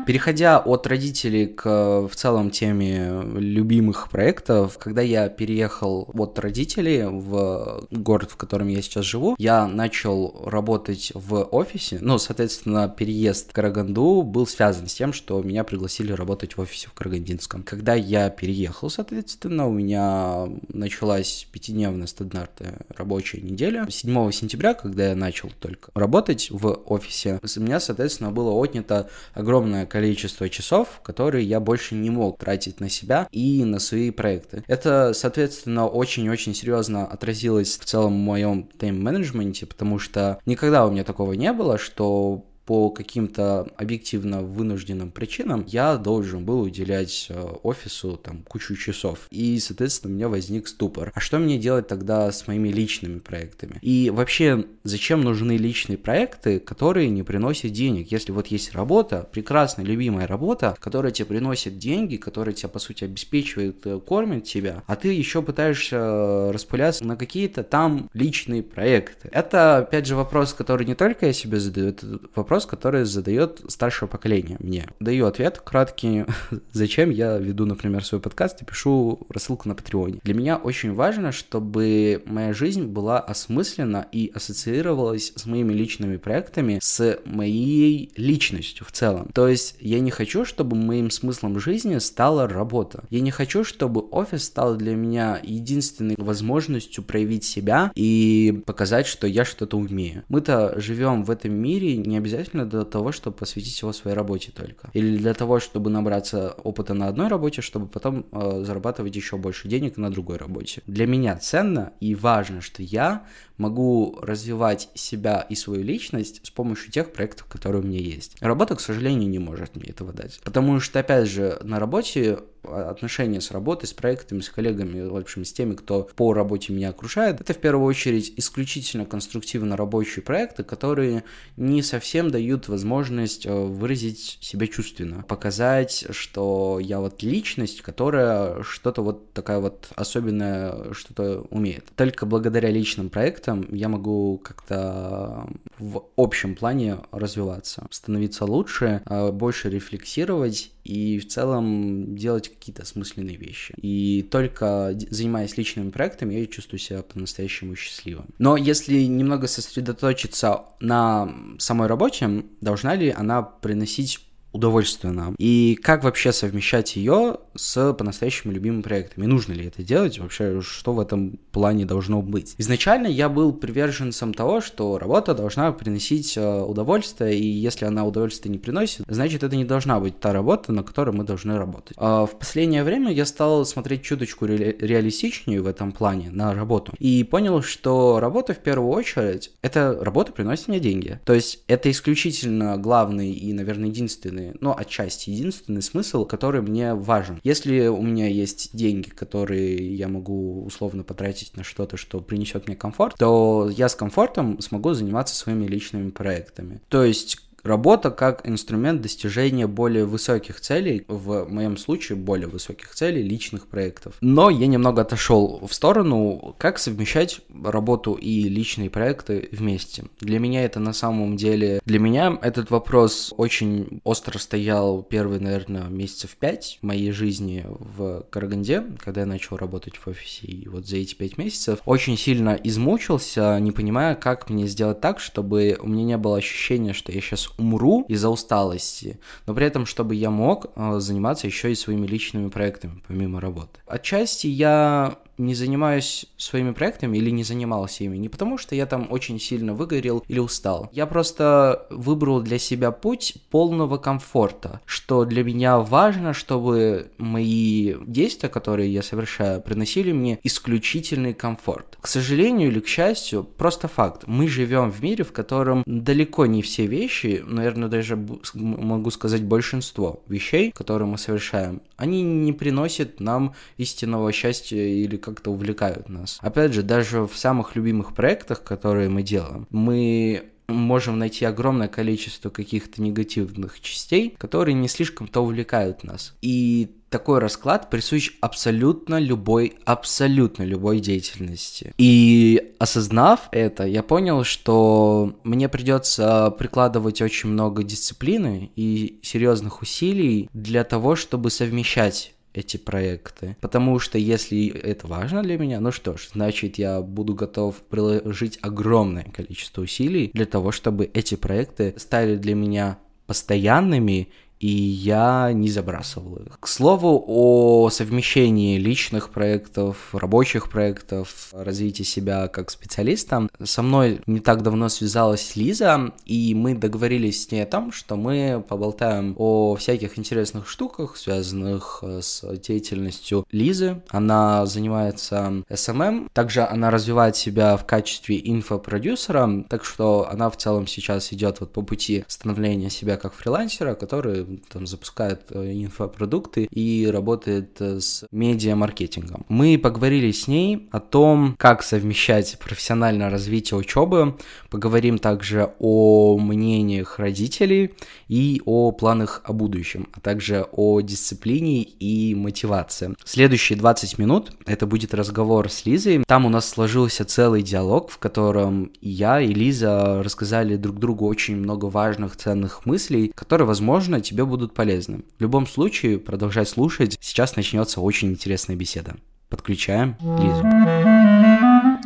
Переходя 0.07 0.59
от 0.59 0.87
родителей 0.87 1.47
к 1.47 1.65
в 1.65 2.11
целом 2.15 2.51
теме 2.51 3.23
любимых 3.37 4.11
проектов, 4.11 4.77
когда 4.77 5.01
я 5.01 5.31
переехал 5.31 6.11
от 6.13 6.39
родителей 6.39 7.05
в 7.05 7.87
город, 7.91 8.31
в 8.31 8.37
котором 8.37 8.69
я 8.69 8.83
сейчас 8.83 9.07
живу, 9.07 9.35
я 9.39 9.67
начал 9.67 10.43
работать 10.45 11.11
в 11.15 11.45
офисе. 11.45 11.99
Ну, 12.03 12.19
соответственно, 12.19 12.89
переезд 12.89 13.51
в 13.51 13.53
Караганду 13.55 14.23
был 14.23 14.47
связан 14.47 14.89
с 14.89 14.95
тем, 14.95 15.15
что 15.15 15.41
меня 15.43 15.65
пригласили 15.65 16.13
работать 16.13 16.57
в 16.57 16.61
офисе 16.61 16.89
в 16.89 16.93
Карагандинском. 16.93 17.63
Когда 17.63 17.95
я 17.95 18.29
переехал, 18.29 18.91
соответственно, 18.91 19.67
у 19.67 19.73
меня 19.73 20.49
началась 20.69 21.47
пятидневная 21.51 22.09
стандартная 22.09 22.81
рабочая 22.91 23.41
неделя. 23.41 23.87
7 23.89 24.31
сентября, 24.33 24.75
когда 24.75 25.09
я 25.09 25.17
начал 25.17 25.51
только 25.61 25.91
работать 25.95 26.49
в 26.51 26.83
офисе, 26.87 27.41
у 27.43 27.61
меня, 27.61 27.81
соответственно, 27.81 28.31
было 28.31 28.51
отнято 28.51 29.09
огромное 29.33 29.87
количество 29.95 30.49
часов, 30.49 31.01
которые 31.05 31.45
я 31.47 31.61
больше 31.61 31.95
не 31.95 32.11
мог 32.11 32.37
тратить 32.37 32.81
на 32.81 32.91
себя 32.91 33.29
и 33.31 33.65
на 33.65 33.79
свои 33.79 34.11
проекты. 34.11 34.65
Это, 34.67 35.13
соответственно, 35.15 35.87
очень-очень 35.87 36.53
серьезно 36.53 37.07
отразилось 37.07 37.79
в 37.79 37.85
целом 37.85 38.15
в 38.15 38.25
моем 38.25 38.65
тайм-менеджменте, 38.77 39.67
потому 39.67 40.01
что 40.01 40.41
никогда 40.47 40.85
у 40.85 40.91
меня 40.91 41.05
такого 41.05 41.35
не 41.35 41.53
было, 41.53 41.79
что 41.79 42.45
по 42.67 42.91
каким-то 42.91 43.69
объективно 43.77 44.43
вынужденным 44.43 45.11
причинам 45.11 45.65
я 45.69 45.97
должен 45.97 46.45
был 46.45 46.61
уделять 46.61 47.27
э, 47.29 47.41
офису 47.63 48.17
там 48.17 48.43
кучу 48.43 48.75
часов. 48.77 49.27
И, 49.31 49.59
соответственно, 49.59 50.13
у 50.13 50.17
меня 50.17 50.29
возник 50.29 50.69
ступор. 50.69 51.13
А 51.15 51.21
что 51.21 51.39
мне 51.39 51.59
делать 51.59 51.89
тогда 51.89 52.31
с 52.31 52.47
моими 52.47 52.69
личными 52.69 53.19
проектами? 53.19 53.79
И 53.83 54.11
вообще, 54.11 54.65
зачем 54.83 55.23
нужны 55.23 55.57
личные 55.57 55.99
проекты, 55.99 56.59
которые 56.59 57.11
не 57.11 57.23
приносят 57.23 57.73
денег? 57.73 58.11
Если 58.11 58.33
вот 58.33 58.47
есть 58.49 58.73
работа, 58.73 59.29
прекрасная, 59.31 59.85
любимая 59.85 60.27
работа, 60.27 60.77
которая 60.81 61.13
тебе 61.13 61.27
приносит 61.27 61.79
деньги, 61.79 62.17
которая 62.17 62.55
тебя, 62.55 62.69
по 62.69 62.79
сути, 62.79 63.05
обеспечивает, 63.05 63.87
э, 63.87 64.01
кормит 64.01 64.45
тебя, 64.45 64.83
а 64.87 64.97
ты 64.97 65.13
еще 65.13 65.43
пытаешься 65.43 66.53
распыляться 66.53 67.05
на 67.05 67.17
какие-то 67.17 67.63
там 67.63 68.09
личные 68.15 68.63
проекты. 68.63 69.29
Это, 69.33 69.79
опять 69.79 70.07
же, 70.07 70.17
вопрос, 70.17 70.55
который 70.55 70.87
не 70.87 70.95
только 70.95 71.27
я 71.27 71.33
себе 71.33 71.61
задаю, 71.61 71.89
это 71.89 72.21
вопрос, 72.35 72.54
вопрос, 72.55 72.67
который 72.67 73.05
задает 73.05 73.63
старшее 73.67 74.09
поколение 74.09 74.59
мне. 74.61 74.87
Даю 75.01 75.27
ответ 75.27 75.59
краткий, 75.59 76.25
зачем 76.73 77.11
я 77.11 77.37
веду, 77.37 77.67
например, 77.67 78.05
свой 78.05 78.21
подкаст 78.21 78.63
и 78.63 78.65
пишу 78.65 79.27
рассылку 79.29 79.69
на 79.69 79.75
Патреоне. 79.75 80.21
Для 80.23 80.35
меня 80.35 80.57
очень 80.57 80.95
важно, 80.95 81.33
чтобы 81.33 82.23
моя 82.27 82.53
жизнь 82.53 82.85
была 82.85 83.19
осмыслена 83.19 84.07
и 84.13 84.31
ассоциировалась 84.33 85.33
с 85.35 85.47
моими 85.47 85.73
личными 85.73 86.17
проектами, 86.17 86.79
с 86.81 87.19
моей 87.25 88.13
личностью 88.15 88.87
в 88.87 88.93
целом. 88.93 89.31
То 89.35 89.49
есть 89.49 89.75
я 89.81 89.99
не 89.99 90.13
хочу, 90.13 90.45
чтобы 90.45 90.77
моим 90.77 91.11
смыслом 91.11 91.59
жизни 91.59 91.99
стала 91.99 92.47
работа. 92.47 93.03
Я 93.11 93.21
не 93.21 93.33
хочу, 93.33 93.65
чтобы 93.65 94.01
офис 94.01 94.45
стал 94.45 94.77
для 94.77 94.95
меня 94.95 95.41
единственной 95.43 96.15
возможностью 96.19 97.03
проявить 97.03 97.43
себя 97.43 97.91
и 97.97 98.63
показать, 98.65 99.09
что 99.09 99.27
я 99.27 99.45
что-то 99.45 99.77
умею. 99.77 100.23
Мы-то 100.29 100.79
живем 100.79 101.25
в 101.25 101.33
этом 101.33 101.53
мире 101.53 101.97
не 101.97 102.17
обязательно 102.17 102.44
для 102.53 102.85
того, 102.85 103.13
чтобы 103.13 103.37
посвятить 103.37 103.81
его 103.81 103.93
своей 103.93 104.17
работе 104.17 104.53
только. 104.53 104.91
Или 104.93 105.17
для 105.17 105.35
того, 105.35 105.61
чтобы 105.61 105.91
набраться 105.91 106.51
опыта 106.65 106.95
на 106.95 107.09
одной 107.09 107.29
работе, 107.29 107.63
чтобы 107.63 107.87
потом 107.87 108.27
э, 108.33 108.63
зарабатывать 108.65 109.15
еще 109.17 109.37
больше 109.37 109.69
денег 109.69 109.97
на 109.97 110.11
другой 110.11 110.37
работе. 110.37 110.83
Для 110.87 111.07
меня 111.07 111.37
ценно 111.37 111.93
и 112.01 112.15
важно, 112.15 112.61
что 112.61 112.83
я 112.83 113.27
могу 113.57 114.19
развивать 114.21 114.89
себя 114.95 115.47
и 115.49 115.55
свою 115.55 115.83
личность 115.83 116.41
с 116.45 116.51
помощью 116.51 116.91
тех 116.91 117.13
проектов, 117.13 117.47
которые 117.47 117.83
у 117.83 117.87
меня 117.87 118.01
есть. 118.01 118.37
Работа, 118.41 118.75
к 118.77 118.81
сожалению, 118.81 119.29
не 119.29 119.39
может 119.39 119.77
мне 119.77 119.91
этого 119.91 120.13
дать. 120.13 120.41
Потому 120.45 120.81
что, 120.81 121.01
опять 121.01 121.29
же, 121.29 121.59
на 121.63 121.79
работе 121.79 122.41
отношения 122.65 123.41
с 123.41 123.51
работой, 123.51 123.87
с 123.87 123.93
проектами, 123.93 124.41
с 124.41 124.49
коллегами, 124.49 125.07
в 125.07 125.17
общем, 125.17 125.45
с 125.45 125.53
теми, 125.53 125.75
кто 125.75 126.09
по 126.17 126.33
работе 126.33 126.73
меня 126.73 126.91
окружает, 126.91 127.41
это 127.41 127.55
в 127.55 127.59
первую 127.59 127.87
очередь 127.87 128.33
исключительно 128.37 129.05
конструктивно 129.07 129.77
рабочие 129.77 130.23
проекты, 130.23 130.65
которые 130.65 131.25
не 131.57 131.83
совсем 131.83 132.31
дают 132.31 132.69
возможность 132.69 133.47
э, 133.47 133.53
выразить 133.53 134.39
себя 134.41 134.67
чувственно, 134.67 135.23
показать, 135.23 136.07
что 136.11 136.79
я 136.81 137.01
вот 137.01 137.23
личность, 137.23 137.83
которая 137.83 138.63
что-то 138.63 139.03
вот 139.03 139.33
такая 139.33 139.59
вот 139.59 139.89
особенная, 139.95 140.93
что-то 140.93 141.47
умеет. 141.51 141.85
Только 141.97 142.27
благодаря 142.27 142.71
личным 142.71 143.09
проектам 143.09 143.67
я 143.71 143.89
могу 143.89 144.39
как-то 144.43 145.47
в 145.79 146.05
общем 146.17 146.55
плане 146.55 146.99
развиваться, 147.11 147.87
становиться 147.91 148.45
лучше, 148.45 149.03
э, 149.07 149.31
больше 149.31 149.71
рефлексировать 149.71 150.71
и 150.85 151.19
в 151.19 151.29
целом 151.29 152.17
делать 152.17 152.49
какие-то 152.49 152.83
осмысленные 152.83 153.37
вещи. 153.37 153.75
И 153.77 154.23
только 154.31 154.97
занимаясь 155.11 155.57
личными 155.57 155.91
проектами, 155.91 156.35
я 156.35 156.47
чувствую 156.47 156.79
себя 156.79 157.03
по-настоящему 157.03 157.75
счастливым. 157.77 158.27
Но 158.39 158.57
если 158.57 159.03
немного 159.05 159.47
сосредоточиться 159.47 160.63
на 160.81 161.35
самой 161.59 161.89
работе, 161.89 162.45
должна 162.61 162.95
ли 162.95 163.11
она 163.11 163.43
приносить 163.43 164.21
удовольствие 164.55 165.13
нам. 165.13 165.35
И 165.39 165.77
как 165.83 166.05
вообще 166.05 166.33
совмещать 166.33 166.97
ее 166.97 167.39
с 167.55 167.93
по-настоящему 167.93 168.53
любимыми 168.53 168.83
проектами? 168.83 169.27
Нужно 169.27 169.53
ли 169.53 169.67
это 169.67 169.83
делать? 169.83 170.19
Вообще, 170.19 170.61
что 170.61 170.93
в 170.93 171.01
этом 171.01 171.39
плане 171.53 171.85
должно 171.85 172.23
быть? 172.23 172.55
Изначально 172.59 173.07
я 173.07 173.29
был 173.29 173.53
приверженцем 173.53 174.35
того, 174.35 174.61
что 174.61 174.99
работа 174.99 175.35
должна 175.35 175.73
приносить 175.73 176.37
э, 176.37 176.63
удовольствие, 176.63 177.37
и 177.39 177.47
если 177.47 177.85
она 177.85 178.05
удовольствие 178.05 178.53
не 178.53 178.59
приносит, 178.59 179.05
значит, 179.09 179.43
это 179.43 179.57
не 179.57 179.65
должна 179.65 180.01
быть 180.01 180.21
та 180.21 180.33
работа, 180.33 180.73
на 180.73 180.83
которой 180.83 181.15
мы 181.15 181.25
должны 181.25 181.57
работать. 181.59 181.97
А 181.97 182.27
в 182.27 182.39
последнее 182.39 182.85
время 182.85 183.13
я 183.13 183.27
стал 183.27 183.65
смотреть 183.65 184.03
чуточку 184.03 184.47
ре- 184.47 184.77
реалистичнее 184.79 185.61
в 185.61 185.67
этом 185.67 185.93
плане 185.93 186.31
на 186.31 186.55
работу, 186.55 186.93
и 186.99 187.25
понял, 187.25 187.63
что 187.63 188.21
работа 188.21 188.55
в 188.55 188.59
первую 188.59 188.91
очередь, 188.91 189.53
это 189.63 189.99
работа 190.01 190.33
приносит 190.33 190.69
мне 190.69 190.81
деньги. 190.81 191.21
То 191.25 191.35
есть 191.35 191.63
это 191.67 191.91
исключительно 191.91 192.77
главный 192.79 193.33
и, 193.33 193.53
наверное, 193.53 193.89
единственный 193.89 194.05
единственный, 194.05 194.55
ну, 194.61 194.75
отчасти 194.77 195.31
единственный 195.31 195.83
смысл, 195.83 196.25
который 196.25 196.63
мне 196.63 196.95
важен. 196.95 197.41
Если 197.45 197.87
у 197.89 198.03
меня 198.03 198.27
есть 198.27 198.75
деньги, 198.75 199.11
которые 199.11 199.95
я 199.95 200.09
могу 200.09 200.65
условно 200.65 201.05
потратить 201.05 201.57
на 201.57 201.63
что-то, 201.63 201.97
что 201.99 202.21
принесет 202.21 202.67
мне 202.67 202.75
комфорт, 202.75 203.17
то 203.19 203.71
я 203.71 203.89
с 203.89 203.95
комфортом 203.95 204.61
смогу 204.61 204.95
заниматься 204.95 205.37
своими 205.37 205.67
личными 205.67 206.11
проектами. 206.11 206.81
То 206.89 207.05
есть 207.05 207.39
Работа 207.65 208.11
как 208.11 208.47
инструмент 208.47 209.01
достижения 209.01 209.67
более 209.67 210.05
высоких 210.05 210.61
целей, 210.61 211.07
в 211.09 211.47
моем 211.49 211.79
случае 211.79 212.17
более 212.17 212.47
высоких 212.47 212.95
целей, 212.95 213.23
личных 213.23 213.69
проектов. 213.69 214.17
Но 214.21 214.51
я 214.51 214.67
немного 214.67 215.01
отошел 215.01 215.67
в 215.67 215.73
сторону, 215.73 216.55
как 216.59 216.79
совмещать 216.79 217.41
работу 217.65 218.13
и 218.13 218.43
личные 218.51 218.91
проекты 218.91 219.49
вместе. 219.51 220.05
Для 220.21 220.39
меня 220.39 220.63
это 220.63 220.79
на 220.79 220.93
самом 220.93 221.39
деле... 221.39 221.81
Для 221.87 221.99
меня 221.99 222.39
этот 222.43 222.71
вопрос 222.71 223.33
очень 223.39 224.01
остро 224.05 224.39
стоял 224.39 225.03
первые, 225.03 225.41
наверное, 225.41 225.85
месяцев 225.89 226.37
пять 226.39 226.79
моей 226.83 227.13
жизни 227.13 227.65
в 227.67 228.27
Караганде, 228.29 228.85
когда 228.99 229.23
я 229.23 229.27
начал 229.27 229.57
работать 229.57 229.97
в 229.97 230.07
офисе. 230.07 230.47
И 230.47 230.69
вот 230.69 230.87
за 230.87 230.99
эти 230.99 231.15
пять 231.15 231.39
месяцев 231.39 231.79
очень 231.87 232.19
сильно 232.19 232.59
измучился, 232.63 233.59
не 233.59 233.73
понимая, 233.73 234.17
как 234.17 234.51
мне 234.51 234.67
сделать 234.67 235.01
так, 235.01 235.19
чтобы 235.19 235.79
у 235.81 235.89
меня 235.89 236.05
не 236.05 236.19
было 236.19 236.37
ощущения, 236.37 236.93
что 236.93 237.11
я 237.11 237.23
сейчас 237.23 237.54
умру 237.57 238.05
из-за 238.09 238.29
усталости, 238.29 239.19
но 239.47 239.55
при 239.55 239.67
этом, 239.67 239.87
чтобы 239.87 240.15
я 240.15 240.31
мог 240.31 240.67
э, 240.75 240.99
заниматься 240.99 241.47
еще 241.47 241.73
и 241.73 241.75
своими 241.75 242.07
личными 242.07 242.49
проектами, 242.49 243.03
помимо 243.07 243.41
работы. 243.41 243.81
Отчасти 243.87 244.47
я 244.47 245.19
не 245.39 245.55
занимаюсь 245.55 246.27
своими 246.37 246.73
проектами 246.73 247.19
или 247.19 247.31
не 247.31 247.45
занимался 247.45 248.05
ими 248.05 248.17
не 248.17 248.29
потому, 248.29 248.59
что 248.59 248.75
я 248.75 248.87
там 248.87 249.09
очень 249.11 249.41
сильно 249.41 249.75
выгорел 249.75 250.25
или 250.29 250.39
устал. 250.39 250.89
Я 250.93 251.07
просто 251.07 251.87
выбрал 251.91 252.41
для 252.41 252.59
себя 252.59 252.91
путь 252.91 253.37
полного 253.51 253.99
комфорта, 253.99 254.81
что 254.87 255.25
для 255.25 255.45
меня 255.45 255.79
важно, 255.79 256.33
чтобы 256.33 257.09
мои 257.19 257.95
действия, 258.07 258.49
которые 258.49 258.93
я 258.93 259.03
совершаю, 259.03 259.61
приносили 259.61 260.13
мне 260.13 260.39
исключительный 260.43 261.35
комфорт. 261.35 261.99
К 262.01 262.07
сожалению 262.07 262.71
или 262.71 262.81
к 262.81 262.89
счастью, 262.89 263.45
просто 263.45 263.89
факт. 263.89 264.25
Мы 264.27 264.49
живем 264.49 264.91
в 264.91 265.03
мире, 265.03 265.25
в 265.25 265.33
котором 265.33 265.83
далеко 265.87 266.47
не 266.47 266.63
все 266.63 266.87
вещи, 266.87 267.43
наверное, 267.47 267.89
даже 267.89 268.17
могу 268.55 269.11
сказать 269.11 269.43
большинство 269.43 270.23
вещей, 270.29 270.73
которые 270.73 271.09
мы 271.09 271.19
совершаем, 271.19 271.81
они 271.97 272.23
не 272.23 272.53
приносят 272.53 273.21
нам 273.21 273.55
истинного 273.77 274.33
счастья 274.33 274.79
или 274.79 275.17
как-то 275.25 275.51
увлекают 275.51 276.09
нас. 276.09 276.39
Опять 276.43 276.75
же, 276.75 276.83
даже 276.83 277.27
в 277.27 277.37
самых 277.37 277.77
любимых 277.77 278.15
проектах, 278.15 278.63
которые 278.63 279.09
мы 279.09 279.23
делаем, 279.23 279.67
мы 279.71 280.51
можем 280.69 281.19
найти 281.19 281.45
огромное 281.45 281.89
количество 281.89 282.51
каких-то 282.51 283.03
негативных 283.03 283.81
частей, 283.81 284.35
которые 284.39 284.75
не 284.75 284.89
слишком-то 284.89 285.41
увлекают 285.41 286.05
нас. 286.05 286.35
И 286.43 286.91
такой 287.11 287.39
расклад 287.39 287.91
присущ 287.91 288.33
абсолютно 288.41 289.21
любой, 289.21 289.75
абсолютно 289.85 290.65
любой 290.65 291.01
деятельности. 291.01 291.93
И 291.97 292.75
осознав 292.79 293.49
это, 293.53 293.85
я 293.85 294.03
понял, 294.03 294.43
что 294.43 295.39
мне 295.45 295.69
придется 295.69 296.51
прикладывать 296.59 297.23
очень 297.23 297.51
много 297.51 297.85
дисциплины 297.85 298.73
и 298.75 299.21
серьезных 299.23 299.83
усилий 299.83 300.49
для 300.53 300.83
того, 300.83 301.15
чтобы 301.15 301.51
совмещать 301.51 302.34
эти 302.55 302.77
проекты. 302.77 303.57
Потому 303.61 303.99
что 303.99 304.19
если 304.19 304.69
это 304.69 305.07
важно 305.07 305.43
для 305.43 305.59
меня, 305.59 305.81
ну 305.81 305.93
что 305.93 306.17
ж, 306.17 306.31
значит 306.33 306.79
я 306.79 307.01
буду 307.01 307.35
готов 307.35 307.77
приложить 307.83 308.59
огромное 308.63 309.25
количество 309.25 309.83
усилий 309.83 310.31
для 310.33 310.47
того, 310.47 310.73
чтобы 310.73 311.11
эти 311.13 311.35
проекты 311.35 311.95
стали 311.97 312.37
для 312.37 312.55
меня 312.55 312.99
постоянными 313.27 314.29
и 314.61 314.69
я 314.69 315.53
не 315.53 315.69
забрасывал 315.69 316.37
их. 316.37 316.59
К 316.61 316.67
слову 316.67 317.23
о 317.27 317.91
совмещении 317.91 318.79
личных 318.79 319.31
проектов, 319.31 320.15
рабочих 320.15 320.71
проектов, 320.71 321.49
развитии 321.53 322.03
себя 322.03 322.49
как 322.49 322.71
специалиста, 322.71 323.49
со 323.63 323.83
мной 323.83 324.21
не 324.27 324.41
так 324.41 324.63
давно 324.63 324.89
связалась 324.89 325.57
Лиза, 325.57 326.13
и 326.25 326.55
мы 326.55 326.75
договорились 326.75 327.45
с 327.45 327.51
ней 327.51 327.65
о 327.65 327.67
том, 327.67 327.93
что 327.93 328.17
мы 328.17 328.65
поболтаем 328.67 329.35
о 329.37 329.77
всяких 329.77 330.19
интересных 330.19 330.69
штуках, 330.69 331.17
связанных 331.17 332.01
э, 332.03 332.21
с 332.23 332.45
деятельностью 332.57 333.45
Лизы. 333.51 334.03
Она 334.09 334.67
занимается 334.67 335.65
SMM, 335.69 336.29
также 336.33 336.63
она 336.63 336.91
развивает 336.91 337.37
себя 337.37 337.77
в 337.77 337.85
качестве 337.85 338.41
инфопродюсера, 338.43 339.65
так 339.69 339.85
что 339.85 340.29
она 340.31 340.49
в 340.49 340.57
целом 340.57 340.87
сейчас 340.87 341.33
идет 341.33 341.61
вот 341.61 341.73
по 341.73 341.83
пути 341.83 342.25
становления 342.29 342.91
себя 342.91 343.17
как 343.17 343.35
фрилансера, 343.35 343.95
который 343.95 344.44
там 344.69 344.87
запускает 344.87 345.47
э, 345.51 345.73
инфопродукты 345.73 346.65
и 346.65 347.07
работает 347.11 347.81
э, 347.81 348.01
с 348.01 348.25
медиа-маркетингом. 348.31 349.45
Мы 349.49 349.79
поговорили 349.79 350.31
с 350.33 350.49
ней 350.49 350.89
о 350.91 351.01
том, 351.01 351.55
как 351.59 351.83
совмещать 351.83 352.59
профессиональное 352.59 353.31
развитие 353.31 353.79
учебы, 353.79 354.37
поговорим 354.71 355.19
также 355.19 355.73
о 355.79 356.39
мнениях 356.39 357.19
родителей 357.19 357.95
и 358.29 358.63
о 358.65 358.93
планах 358.93 359.43
о 359.45 359.53
будущем, 359.53 360.09
а 360.13 360.21
также 360.21 360.67
о 360.73 361.01
дисциплине 361.01 361.83
и 361.83 362.35
мотивации. 362.35 363.15
Следующие 363.25 363.79
20 363.79 364.19
минут 364.19 364.53
это 364.67 364.87
будет 364.87 365.15
разговор 365.15 365.71
с 365.71 365.87
Лизой. 365.87 366.25
Там 366.27 366.47
у 366.47 366.49
нас 366.49 366.69
сложился 366.69 367.25
целый 367.25 367.63
диалог, 367.63 368.11
в 368.11 368.19
котором 368.19 368.93
я, 369.01 369.41
и 369.41 369.53
Лиза 369.53 370.23
рассказали 370.23 370.77
друг 370.77 370.99
другу 370.99 371.27
очень 371.27 371.57
много 371.57 371.87
важных, 371.87 372.37
ценных 372.37 372.87
мыслей, 372.87 373.33
которые, 373.35 373.67
возможно, 373.67 374.21
тебе 374.21 374.34
будут 374.43 374.75
полезны. 374.75 375.23
В 375.39 375.41
любом 375.41 375.67
случае, 375.67 376.19
продолжай 376.19 376.67
слушать. 376.67 377.17
Сейчас 377.21 377.55
начнется 377.55 378.01
очень 378.01 378.31
интересная 378.31 378.75
беседа. 378.75 379.15
Подключаем 379.49 380.17
Лизу. 380.21 380.65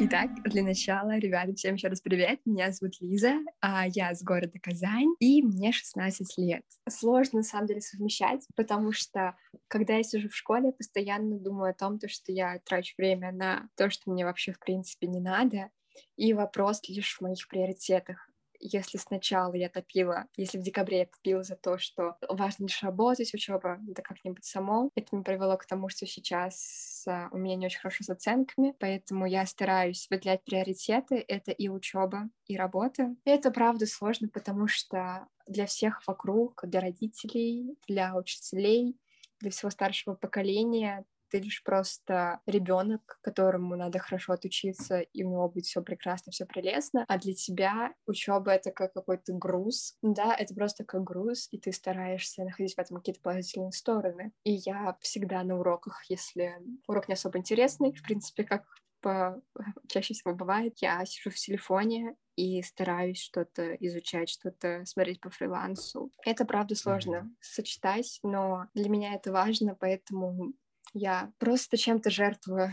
Итак, 0.00 0.30
для 0.44 0.62
начала, 0.62 1.18
ребята, 1.18 1.54
всем 1.54 1.74
еще 1.74 1.88
раз 1.88 2.00
привет. 2.00 2.40
Меня 2.44 2.70
зовут 2.70 3.00
Лиза, 3.00 3.38
а 3.60 3.86
я 3.88 4.14
с 4.14 4.22
города 4.22 4.58
Казань, 4.62 5.14
и 5.18 5.42
мне 5.42 5.72
16 5.72 6.38
лет. 6.38 6.62
Сложно, 6.88 7.38
на 7.38 7.42
самом 7.42 7.66
деле, 7.66 7.80
совмещать, 7.80 8.46
потому 8.54 8.92
что, 8.92 9.34
когда 9.66 9.96
я 9.96 10.02
сижу 10.02 10.28
в 10.28 10.36
школе, 10.36 10.66
я 10.66 10.72
постоянно 10.72 11.38
думаю 11.38 11.70
о 11.70 11.74
том, 11.74 11.98
что 12.06 12.32
я 12.32 12.60
трачу 12.64 12.94
время 12.96 13.32
на 13.32 13.68
то, 13.76 13.90
что 13.90 14.10
мне 14.10 14.24
вообще, 14.24 14.52
в 14.52 14.60
принципе, 14.60 15.06
не 15.08 15.20
надо, 15.20 15.70
и 16.16 16.32
вопрос 16.32 16.80
лишь 16.88 17.16
в 17.16 17.22
моих 17.22 17.48
приоритетах 17.48 18.27
если 18.60 18.98
сначала 18.98 19.54
я 19.54 19.68
топила, 19.68 20.26
если 20.36 20.58
в 20.58 20.62
декабре 20.62 21.00
я 21.00 21.06
топила 21.06 21.42
за 21.42 21.56
то, 21.56 21.78
что 21.78 22.16
важно 22.28 22.64
лишь 22.64 22.82
работать, 22.82 23.32
учеба, 23.34 23.78
да 23.80 24.02
как-нибудь 24.02 24.44
само, 24.44 24.90
это 24.94 25.16
me 25.16 25.22
привело 25.22 25.56
к 25.56 25.66
тому, 25.66 25.88
что 25.88 26.06
сейчас 26.06 27.04
а, 27.06 27.28
у 27.32 27.38
меня 27.38 27.56
не 27.56 27.66
очень 27.66 27.80
хорошо 27.80 28.04
с 28.04 28.10
оценками, 28.10 28.74
поэтому 28.78 29.26
я 29.26 29.46
стараюсь 29.46 30.06
выделять 30.10 30.44
приоритеты, 30.44 31.24
это 31.26 31.52
и 31.52 31.68
учеба, 31.68 32.28
и 32.46 32.56
работа. 32.56 33.14
И 33.24 33.30
это 33.30 33.50
правда 33.50 33.86
сложно, 33.86 34.28
потому 34.28 34.68
что 34.68 35.26
для 35.46 35.66
всех 35.66 36.02
вокруг, 36.06 36.60
для 36.64 36.80
родителей, 36.80 37.76
для 37.86 38.16
учителей, 38.16 38.96
для 39.40 39.50
всего 39.50 39.70
старшего 39.70 40.14
поколения 40.14 41.04
ты 41.30 41.38
лишь 41.38 41.62
просто 41.62 42.40
ребенок, 42.46 43.18
которому 43.22 43.76
надо 43.76 43.98
хорошо 43.98 44.32
отучиться, 44.32 45.00
и 45.00 45.24
у 45.24 45.30
него 45.30 45.48
будет 45.48 45.66
все 45.66 45.82
прекрасно, 45.82 46.32
все 46.32 46.46
прелестно, 46.46 47.04
а 47.08 47.18
для 47.18 47.34
тебя 47.34 47.94
учеба 48.06 48.52
это 48.52 48.70
как 48.70 48.92
какой-то 48.92 49.32
груз, 49.32 49.96
да, 50.02 50.34
это 50.34 50.54
просто 50.54 50.84
как 50.84 51.04
груз, 51.04 51.48
и 51.50 51.58
ты 51.58 51.72
стараешься 51.72 52.44
находить 52.44 52.74
в 52.74 52.78
этом 52.78 52.98
какие-то 52.98 53.20
положительные 53.20 53.72
стороны. 53.72 54.32
И 54.44 54.52
я 54.52 54.96
всегда 55.00 55.42
на 55.42 55.58
уроках, 55.58 56.04
если 56.08 56.56
урок 56.86 57.08
не 57.08 57.14
особо 57.14 57.38
интересный, 57.38 57.92
в 57.94 58.02
принципе, 58.02 58.44
как 58.44 58.64
по... 59.00 59.40
чаще 59.88 60.14
всего 60.14 60.34
бывает, 60.34 60.74
я 60.78 61.04
сижу 61.04 61.30
в 61.30 61.36
телефоне 61.36 62.16
и 62.36 62.62
стараюсь 62.62 63.20
что-то 63.20 63.74
изучать, 63.74 64.28
что-то 64.28 64.84
смотреть 64.84 65.20
по 65.20 65.30
фрилансу. 65.30 66.12
Это, 66.24 66.44
правда, 66.44 66.74
сложно 66.74 67.16
mm-hmm. 67.16 67.36
сочетать, 67.40 68.20
но 68.22 68.66
для 68.74 68.88
меня 68.88 69.14
это 69.14 69.32
важно, 69.32 69.74
поэтому 69.74 70.52
я 70.94 71.32
просто 71.38 71.76
чем-то 71.76 72.10
жертвую 72.10 72.70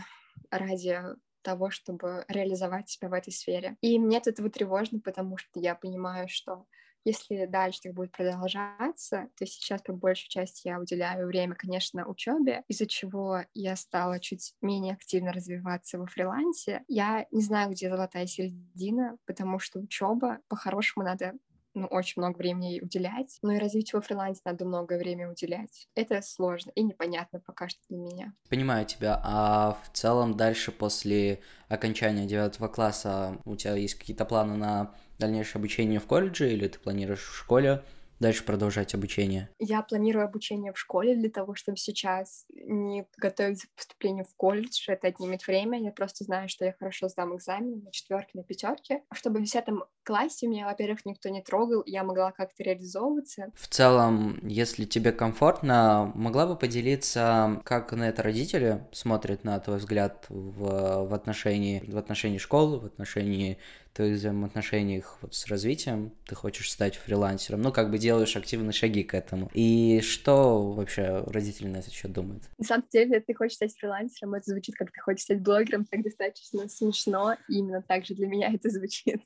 ради 0.50 1.00
того, 1.42 1.70
чтобы 1.70 2.24
реализовать 2.28 2.88
себя 2.88 3.08
в 3.08 3.12
этой 3.12 3.32
сфере. 3.32 3.76
И 3.80 3.98
мне 3.98 4.18
от 4.18 4.26
этого 4.26 4.50
тревожно, 4.50 5.00
потому 5.00 5.36
что 5.36 5.60
я 5.60 5.74
понимаю, 5.74 6.28
что 6.28 6.66
если 7.06 7.46
дальше 7.46 7.82
так 7.84 7.94
будет 7.94 8.10
продолжаться, 8.10 9.28
то 9.38 9.46
сейчас 9.46 9.80
по 9.80 9.92
большей 9.92 10.28
части 10.28 10.66
я 10.66 10.80
уделяю 10.80 11.28
время, 11.28 11.54
конечно, 11.54 12.04
учебе, 12.04 12.64
из-за 12.66 12.86
чего 12.86 13.42
я 13.54 13.76
стала 13.76 14.18
чуть 14.18 14.54
менее 14.60 14.94
активно 14.94 15.32
развиваться 15.32 16.00
во 16.00 16.06
фрилансе. 16.06 16.82
Я 16.88 17.26
не 17.30 17.42
знаю, 17.42 17.70
где 17.70 17.88
золотая 17.88 18.26
середина, 18.26 19.18
потому 19.24 19.60
что 19.60 19.78
учеба 19.78 20.40
по-хорошему 20.48 21.04
надо 21.06 21.34
ну, 21.76 21.86
очень 21.88 22.22
много 22.22 22.38
времени 22.38 22.66
ей 22.72 22.82
уделять. 22.82 23.38
Ну 23.42 23.52
и 23.52 23.58
развитию 23.58 24.00
во 24.00 24.06
фрилансе 24.06 24.40
надо 24.46 24.64
много 24.64 24.94
времени 24.94 25.26
уделять. 25.26 25.88
Это 25.94 26.22
сложно 26.22 26.72
и 26.74 26.82
непонятно 26.82 27.38
пока 27.38 27.68
что 27.68 27.78
для 27.90 27.98
меня. 27.98 28.32
Понимаю 28.48 28.86
тебя. 28.86 29.20
А 29.22 29.78
в 29.84 29.94
целом 29.94 30.36
дальше 30.36 30.72
после 30.72 31.40
окончания 31.68 32.26
девятого 32.26 32.68
класса 32.68 33.38
у 33.44 33.56
тебя 33.56 33.74
есть 33.74 33.94
какие-то 33.94 34.24
планы 34.24 34.56
на 34.56 34.94
дальнейшее 35.18 35.60
обучение 35.60 36.00
в 36.00 36.06
колледже 36.06 36.50
или 36.50 36.66
ты 36.66 36.78
планируешь 36.78 37.20
в 37.20 37.36
школе 37.36 37.82
дальше 38.20 38.44
продолжать 38.44 38.94
обучение? 38.94 39.48
Я 39.58 39.82
планирую 39.82 40.24
обучение 40.24 40.72
в 40.72 40.78
школе 40.78 41.14
для 41.16 41.30
того, 41.30 41.54
чтобы 41.54 41.76
сейчас 41.76 42.46
не 42.52 43.06
готовиться 43.16 43.66
к 43.68 43.76
поступлению 43.76 44.24
в 44.24 44.34
колледж. 44.36 44.84
Это 44.88 45.08
отнимет 45.08 45.46
время. 45.46 45.80
Я 45.80 45.92
просто 45.92 46.24
знаю, 46.24 46.48
что 46.48 46.64
я 46.64 46.74
хорошо 46.78 47.08
сдам 47.08 47.36
экзамен 47.36 47.82
на 47.84 47.92
четверке, 47.92 48.30
на 48.34 48.42
пятерке. 48.42 49.02
Чтобы 49.12 49.40
в 49.40 49.42
десятом 49.42 49.84
классе 50.02 50.46
меня, 50.46 50.66
во-первых, 50.66 51.04
никто 51.04 51.28
не 51.28 51.42
трогал, 51.42 51.82
я 51.86 52.04
могла 52.04 52.32
как-то 52.32 52.62
реализовываться. 52.62 53.50
В 53.54 53.68
целом, 53.68 54.38
если 54.42 54.84
тебе 54.84 55.12
комфортно, 55.12 56.12
могла 56.14 56.46
бы 56.46 56.56
поделиться, 56.56 57.60
как 57.64 57.92
на 57.92 58.08
это 58.08 58.22
родители 58.22 58.86
смотрят, 58.92 59.44
на 59.44 59.58
твой 59.58 59.78
взгляд, 59.78 60.26
в, 60.28 61.06
в 61.06 61.14
отношении 61.14 61.82
в 61.86 61.96
отношении 61.96 62.38
школы, 62.38 62.78
в 62.78 62.86
отношении 62.86 63.58
твоих 63.96 64.16
взаимоотношениях 64.16 65.18
вот 65.22 65.34
с 65.34 65.46
развитием, 65.46 66.12
ты 66.26 66.34
хочешь 66.34 66.70
стать 66.70 66.96
фрилансером, 66.96 67.62
ну, 67.62 67.72
как 67.72 67.90
бы 67.90 67.98
делаешь 67.98 68.36
активные 68.36 68.72
шаги 68.72 69.02
к 69.02 69.14
этому. 69.14 69.50
И 69.54 70.00
что 70.02 70.72
вообще 70.72 71.24
родители 71.26 71.68
на 71.68 71.78
этот 71.78 71.92
счет 71.92 72.12
думают? 72.12 72.44
На 72.58 72.64
самом 72.64 72.86
деле, 72.92 73.20
ты 73.20 73.34
хочешь 73.34 73.56
стать 73.56 73.74
фрилансером, 73.76 74.34
это 74.34 74.50
звучит 74.50 74.76
как 74.76 74.92
ты 74.92 75.00
хочешь 75.00 75.24
стать 75.24 75.40
блогером, 75.40 75.84
так 75.86 76.02
достаточно 76.02 76.68
смешно, 76.68 77.36
и 77.48 77.54
именно 77.58 77.82
так 77.82 78.04
же 78.04 78.14
для 78.14 78.26
меня 78.26 78.50
это 78.54 78.70
звучит. 78.70 79.22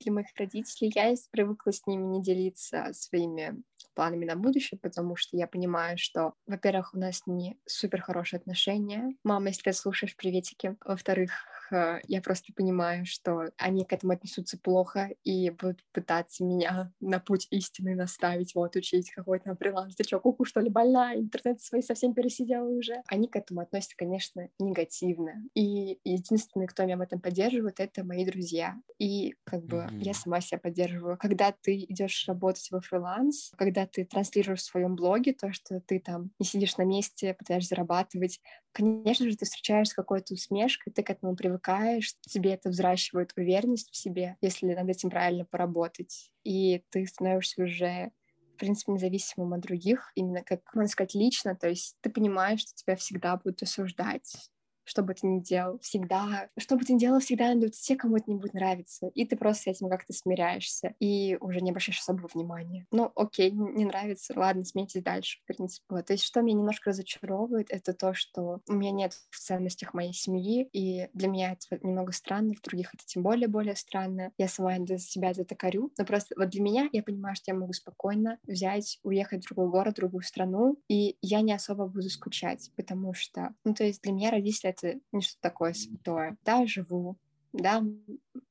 Для 0.00 0.12
моих 0.12 0.26
родителей 0.36 0.92
я 0.94 1.14
привыкла 1.30 1.72
с 1.72 1.86
ними 1.86 2.04
не 2.04 2.22
делиться 2.22 2.88
своими 2.92 3.62
планами 3.94 4.24
на 4.24 4.36
будущее, 4.36 4.78
потому 4.80 5.16
что 5.16 5.36
я 5.36 5.46
понимаю, 5.46 5.96
что, 5.98 6.34
во-первых, 6.46 6.94
у 6.94 6.98
нас 6.98 7.22
не 7.26 7.56
супер 7.64 8.02
хорошие 8.02 8.38
отношения. 8.38 9.16
Мама, 9.22 9.48
если 9.48 9.62
ты 9.62 9.72
слушаешь, 9.72 10.16
приветики. 10.16 10.76
Во-вторых, 10.84 11.30
я 11.70 12.20
просто 12.22 12.52
понимаю, 12.54 13.06
что 13.06 13.50
они 13.56 13.84
к 13.84 13.92
этому 13.92 14.12
отнесутся 14.12 14.58
плохо 14.58 15.10
и 15.24 15.50
будут 15.50 15.82
пытаться 15.92 16.44
меня 16.44 16.92
на 17.00 17.20
путь 17.20 17.46
истины 17.50 17.94
наставить, 17.94 18.54
вот, 18.54 18.76
учить 18.76 19.10
какой-то 19.10 19.50
на 19.50 19.56
фриланс. 19.56 19.94
Ты 19.94 20.04
что, 20.04 20.20
куку, 20.20 20.44
что 20.44 20.60
ли, 20.60 20.70
больная? 20.70 21.16
Интернет 21.16 21.60
свой 21.60 21.82
совсем 21.82 22.14
пересидела 22.14 22.68
уже. 22.68 23.02
Они 23.06 23.28
к 23.28 23.36
этому 23.36 23.60
относятся, 23.60 23.96
конечно, 23.96 24.48
негативно. 24.58 25.42
И 25.54 25.98
единственный, 26.04 26.66
кто 26.66 26.84
меня 26.84 26.96
в 26.96 27.00
этом 27.00 27.20
поддерживает, 27.20 27.80
это 27.80 28.04
мои 28.04 28.24
друзья. 28.24 28.76
И 28.98 29.34
как 29.44 29.64
бы 29.64 29.78
mm-hmm. 29.78 29.98
я 30.02 30.14
сама 30.14 30.40
себя 30.40 30.58
поддерживаю. 30.58 31.18
Когда 31.18 31.52
ты 31.52 31.76
идешь 31.76 32.24
работать 32.28 32.70
во 32.70 32.80
фриланс, 32.80 33.52
когда 33.56 33.86
ты 33.86 34.04
транслируешь 34.04 34.60
в 34.60 34.64
своем 34.64 34.96
блоге 34.96 35.32
то, 35.32 35.52
что 35.52 35.80
ты 35.80 36.00
там 36.00 36.30
не 36.38 36.46
сидишь 36.46 36.76
на 36.76 36.84
месте, 36.84 37.34
пытаешься 37.34 37.70
зарабатывать, 37.70 38.40
конечно 38.74 39.28
же, 39.30 39.36
ты 39.36 39.46
встречаешься 39.46 39.92
с 39.92 39.96
какой-то 39.96 40.34
усмешкой, 40.34 40.92
ты 40.92 41.02
к 41.02 41.10
этому 41.10 41.36
привыкаешь, 41.36 42.14
тебе 42.22 42.52
это 42.54 42.70
взращивает 42.70 43.32
уверенность 43.36 43.90
в 43.90 43.96
себе, 43.96 44.36
если 44.42 44.74
над 44.74 44.88
этим 44.88 45.10
правильно 45.10 45.44
поработать. 45.46 46.30
И 46.44 46.84
ты 46.90 47.06
становишься 47.06 47.62
уже 47.62 48.12
в 48.54 48.56
принципе, 48.58 48.92
независимым 48.92 49.54
от 49.54 49.62
других, 49.62 50.12
именно 50.14 50.42
как, 50.42 50.60
можно 50.74 50.88
сказать, 50.88 51.14
лично, 51.14 51.56
то 51.56 51.68
есть 51.68 51.96
ты 52.02 52.08
понимаешь, 52.10 52.60
что 52.60 52.72
тебя 52.74 52.94
всегда 52.96 53.36
будут 53.36 53.62
осуждать, 53.62 54.52
что 54.84 55.02
бы 55.02 55.14
ты 55.14 55.26
ни 55.26 55.40
делал, 55.40 55.78
всегда, 55.80 56.48
что 56.58 56.76
бы 56.76 56.84
ты 56.84 56.92
ни 56.94 56.98
делал, 56.98 57.20
всегда 57.20 57.46
найдутся 57.46 57.82
те, 57.82 57.96
кому 57.96 58.16
это 58.16 58.30
будет 58.32 58.54
нравиться, 58.54 59.08
и 59.14 59.24
ты 59.26 59.36
просто 59.36 59.64
с 59.64 59.66
этим 59.76 59.88
как-то 59.88 60.12
смиряешься, 60.12 60.94
и 61.00 61.36
уже 61.40 61.60
не 61.60 61.70
обращаешь 61.70 62.00
особого 62.00 62.28
внимания. 62.32 62.86
Ну, 62.92 63.10
окей, 63.14 63.50
не 63.50 63.84
нравится, 63.84 64.34
ладно, 64.36 64.64
смейтесь 64.64 65.02
дальше, 65.02 65.40
в 65.42 65.46
принципе. 65.46 65.84
Вот. 65.88 66.06
То 66.06 66.12
есть, 66.12 66.24
что 66.24 66.40
меня 66.40 66.58
немножко 66.58 66.90
разочаровывает, 66.90 67.68
это 67.70 67.92
то, 67.92 68.14
что 68.14 68.60
у 68.68 68.72
меня 68.72 68.90
нет 68.92 69.14
в 69.30 69.38
ценностях 69.38 69.94
моей 69.94 70.12
семьи, 70.12 70.68
и 70.72 71.08
для 71.14 71.28
меня 71.28 71.52
это 71.52 71.78
немного 71.84 72.12
странно, 72.12 72.54
в 72.54 72.62
других 72.62 72.94
это 72.94 73.04
тем 73.06 73.22
более 73.22 73.48
более 73.48 73.76
странно. 73.76 74.32
Я 74.38 74.48
сама 74.48 74.78
для 74.78 74.98
себя 74.98 75.30
это 75.30 75.54
корю, 75.54 75.92
но 75.98 76.04
просто 76.04 76.34
вот 76.38 76.50
для 76.50 76.62
меня 76.62 76.88
я 76.92 77.02
понимаю, 77.02 77.36
что 77.36 77.50
я 77.50 77.56
могу 77.58 77.72
спокойно 77.72 78.38
взять, 78.46 78.98
уехать 79.02 79.44
в 79.44 79.48
другой 79.48 79.70
город, 79.70 79.94
в 79.94 79.96
другую 79.96 80.22
страну, 80.22 80.76
и 80.88 81.16
я 81.22 81.40
не 81.40 81.52
особо 81.52 81.86
буду 81.86 82.08
скучать, 82.10 82.70
потому 82.76 83.14
что, 83.14 83.54
ну, 83.64 83.74
то 83.74 83.84
есть 83.84 84.02
для 84.02 84.12
меня 84.12 84.30
родители 84.30 84.68
это 84.74 85.00
не 85.12 85.22
что 85.22 85.40
такое 85.40 85.72
святое. 85.72 86.36
Да, 86.44 86.66
живу, 86.66 87.16
да, 87.54 87.84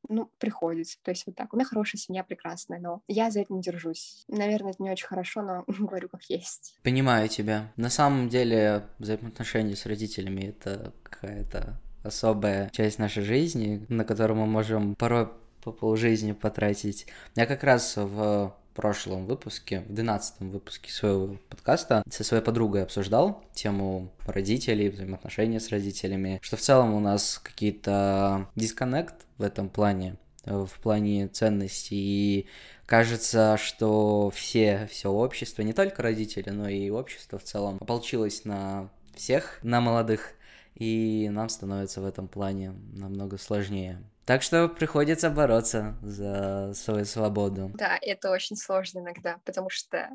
ну, 0.08 0.30
приходится. 0.40 0.98
То 1.04 1.12
есть 1.12 1.26
вот 1.26 1.36
так. 1.36 1.54
У 1.54 1.58
меня 1.58 1.66
хорошая 1.66 2.00
семья, 2.00 2.24
прекрасная, 2.24 2.80
но 2.80 3.02
я 3.08 3.32
за 3.32 3.42
это 3.42 3.54
не 3.54 3.62
держусь. 3.62 4.24
Наверное, 4.28 4.72
это 4.72 4.82
не 4.82 4.90
очень 4.90 5.08
хорошо, 5.08 5.42
но 5.42 5.66
говорю 5.68 6.10
как 6.10 6.24
есть. 6.30 6.80
Понимаю 6.84 7.28
тебя. 7.28 7.72
На 7.76 7.90
самом 7.90 8.30
деле, 8.30 8.88
взаимоотношения 9.00 9.76
с 9.76 9.86
родителями— 9.86 10.42
это 10.58 10.94
какая-то 11.04 11.80
особая 12.04 12.70
часть 12.70 13.00
нашей 13.00 13.24
жизни, 13.24 13.86
на 13.90 14.06
которую 14.06 14.40
мы 14.40 14.46
можем 14.46 14.96
порой 14.96 15.30
по 15.62 15.72
полжизни 15.72 16.34
потратить. 16.34 17.08
Я 17.36 17.46
как 17.46 17.64
раз 17.64 17.96
в 17.96 18.56
прошлом 18.74 19.26
выпуске, 19.26 19.82
в 19.82 19.94
12 19.94 20.42
выпуске 20.42 20.92
своего 20.92 21.38
подкаста 21.50 22.04
со 22.10 22.24
своей 22.24 22.44
подругой 22.44 22.84
обсуждал 22.84 23.44
тему 23.54 24.12
родителей, 24.26 24.90
взаимоотношения 24.90 25.60
с 25.60 25.70
родителями, 25.70 26.40
что 26.42 26.58
в 26.58 26.62
целом 26.62 26.94
у 26.94 27.00
нас 27.00 27.40
какие-то 27.42 28.50
дисконнект 28.56 29.16
в 29.38 29.44
этом 29.44 29.70
плане, 29.70 30.18
в 30.46 30.72
плане 30.82 31.28
ценностей, 31.28 31.96
и 31.96 32.48
кажется, 32.86 33.58
что 33.58 34.32
все, 34.32 34.88
все 34.92 35.10
общество, 35.10 35.62
не 35.62 35.74
только 35.74 36.02
родители, 36.02 36.50
но 36.50 36.68
и 36.68 36.90
общество 36.90 37.40
в 37.40 37.44
целом 37.44 37.78
ополчилось 37.80 38.46
на 38.46 38.90
всех, 39.16 39.60
на 39.64 39.82
молодых, 39.82 40.32
и 40.76 41.30
нам 41.32 41.50
становится 41.50 42.02
в 42.02 42.06
этом 42.06 42.28
плане 42.28 42.74
намного 42.94 43.38
сложнее. 43.38 44.02
Так 44.26 44.42
что 44.42 44.70
приходится 44.70 45.30
бороться 45.30 45.98
за 46.02 46.74
свою 46.74 47.06
свободу. 47.06 47.72
Да, 47.74 47.98
это 48.02 48.32
очень 48.32 48.56
сложно 48.56 49.00
иногда, 49.00 49.40
потому 49.46 49.70
что 49.70 50.10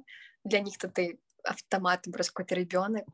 для 0.44 0.60
них-то 0.60 0.88
ты 0.88 1.18
автоматом 1.44 2.12
просто 2.12 2.32
какой-то 2.32 2.54
ребенок, 2.54 3.06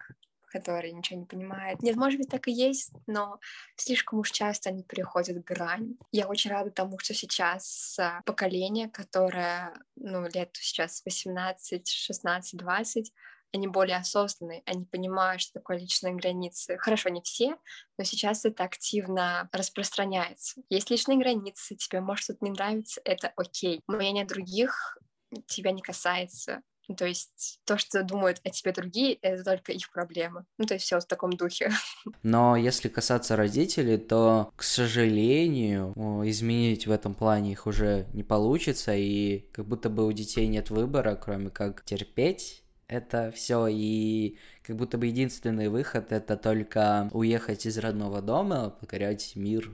который 0.47 0.93
ничего 0.93 1.19
не 1.19 1.27
понимает. 1.27 1.83
Нет, 1.83 1.97
может 1.97 2.19
быть, 2.19 2.29
так 2.29 2.47
и 2.47 2.53
есть, 2.53 2.93
но 3.09 3.41
слишком 3.77 4.21
уж 4.21 4.31
часто 4.31 4.71
они 4.71 4.85
переходят 4.85 5.43
грань. 5.43 5.97
Я 6.13 6.29
очень 6.29 6.53
рада 6.53 6.71
тому, 6.71 6.97
что 7.01 7.13
сейчас 7.13 7.97
а, 7.99 8.23
поколение, 8.25 8.89
которое, 8.89 9.75
ну, 9.97 10.29
лет 10.29 10.51
сейчас 10.55 11.03
18, 11.05 11.89
16, 11.89 12.57
20, 12.57 13.13
они 13.55 13.69
более 13.69 13.97
осознанные, 13.97 14.63
они 14.67 14.85
понимают, 14.85 15.41
что 15.41 15.55
такое 15.55 15.79
личные 15.79 16.15
границы. 16.15 16.77
Хорошо, 16.79 17.09
не 17.09 17.23
все, 17.23 17.57
но 17.99 18.05
сейчас 18.05 18.45
это 18.45 18.65
активно 18.65 19.49
распространяется. 19.53 20.61
Есть 20.69 20.91
личные 20.91 21.19
границы, 21.19 21.77
тебе 21.77 22.01
может 22.01 22.25
что-то 22.25 22.45
не 22.45 22.51
нравится, 22.51 23.01
это 23.05 23.33
окей. 23.37 23.81
Мнение 23.87 24.25
других 24.25 24.99
тебя 25.47 25.73
не 25.73 25.83
касается. 25.83 26.63
Ну, 26.87 26.97
то 26.97 27.07
есть 27.07 27.61
то, 27.65 27.79
что 27.79 28.03
думают 28.03 28.41
о 28.45 28.51
тебе 28.51 28.73
другие, 28.73 29.15
это 29.23 29.43
только 29.43 29.73
их 29.73 29.91
проблема. 29.91 30.45
Ну, 30.59 30.67
то 30.67 30.75
есть 30.75 30.85
все 30.85 31.01
в 31.01 31.07
таком 31.07 31.33
духе. 31.33 31.71
Но 32.23 32.57
если 32.57 32.89
касаться 32.89 33.37
родителей, 33.37 33.97
то, 33.97 34.53
к 34.55 34.63
сожалению, 34.63 35.95
изменить 36.29 36.87
в 36.87 36.91
этом 36.91 37.15
плане 37.15 37.53
их 37.53 37.67
уже 37.67 38.07
не 38.13 38.23
получится, 38.23 38.95
и 38.95 39.47
как 39.53 39.67
будто 39.67 39.89
бы 39.89 40.07
у 40.07 40.13
детей 40.13 40.47
нет 40.47 40.69
выбора, 40.69 41.17
кроме 41.17 41.51
как 41.51 41.85
терпеть 41.85 42.64
это 42.89 43.31
все, 43.35 43.67
и 43.69 44.37
как 44.63 44.77
будто 44.77 44.99
бы 44.99 45.07
единственный 45.07 45.69
выход 45.69 46.13
это 46.13 46.37
только 46.37 47.09
уехать 47.13 47.67
из 47.67 47.79
родного 47.79 48.23
дома, 48.23 48.71
покорять 48.81 49.37
мир 49.37 49.71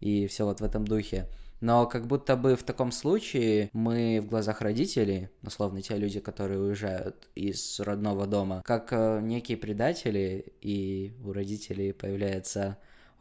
и 0.00 0.26
все 0.26 0.44
вот 0.44 0.60
в 0.60 0.64
этом 0.64 0.86
духе. 0.86 1.26
Но 1.60 1.86
как 1.86 2.06
будто 2.06 2.36
бы 2.36 2.54
в 2.54 2.62
таком 2.62 2.92
случае 2.92 3.70
мы 3.72 4.20
в 4.22 4.28
глазах 4.28 4.60
родителей, 4.60 5.28
условно 5.42 5.80
те 5.80 5.96
люди, 5.96 6.20
которые 6.20 6.60
уезжают 6.60 7.28
из 7.34 7.80
родного 7.80 8.26
дома, 8.26 8.62
как 8.64 8.88
э, 8.92 9.20
некие 9.22 9.56
предатели, 9.56 10.52
и 10.60 11.14
у 11.24 11.32
родителей 11.32 11.92
появляется 11.92 12.76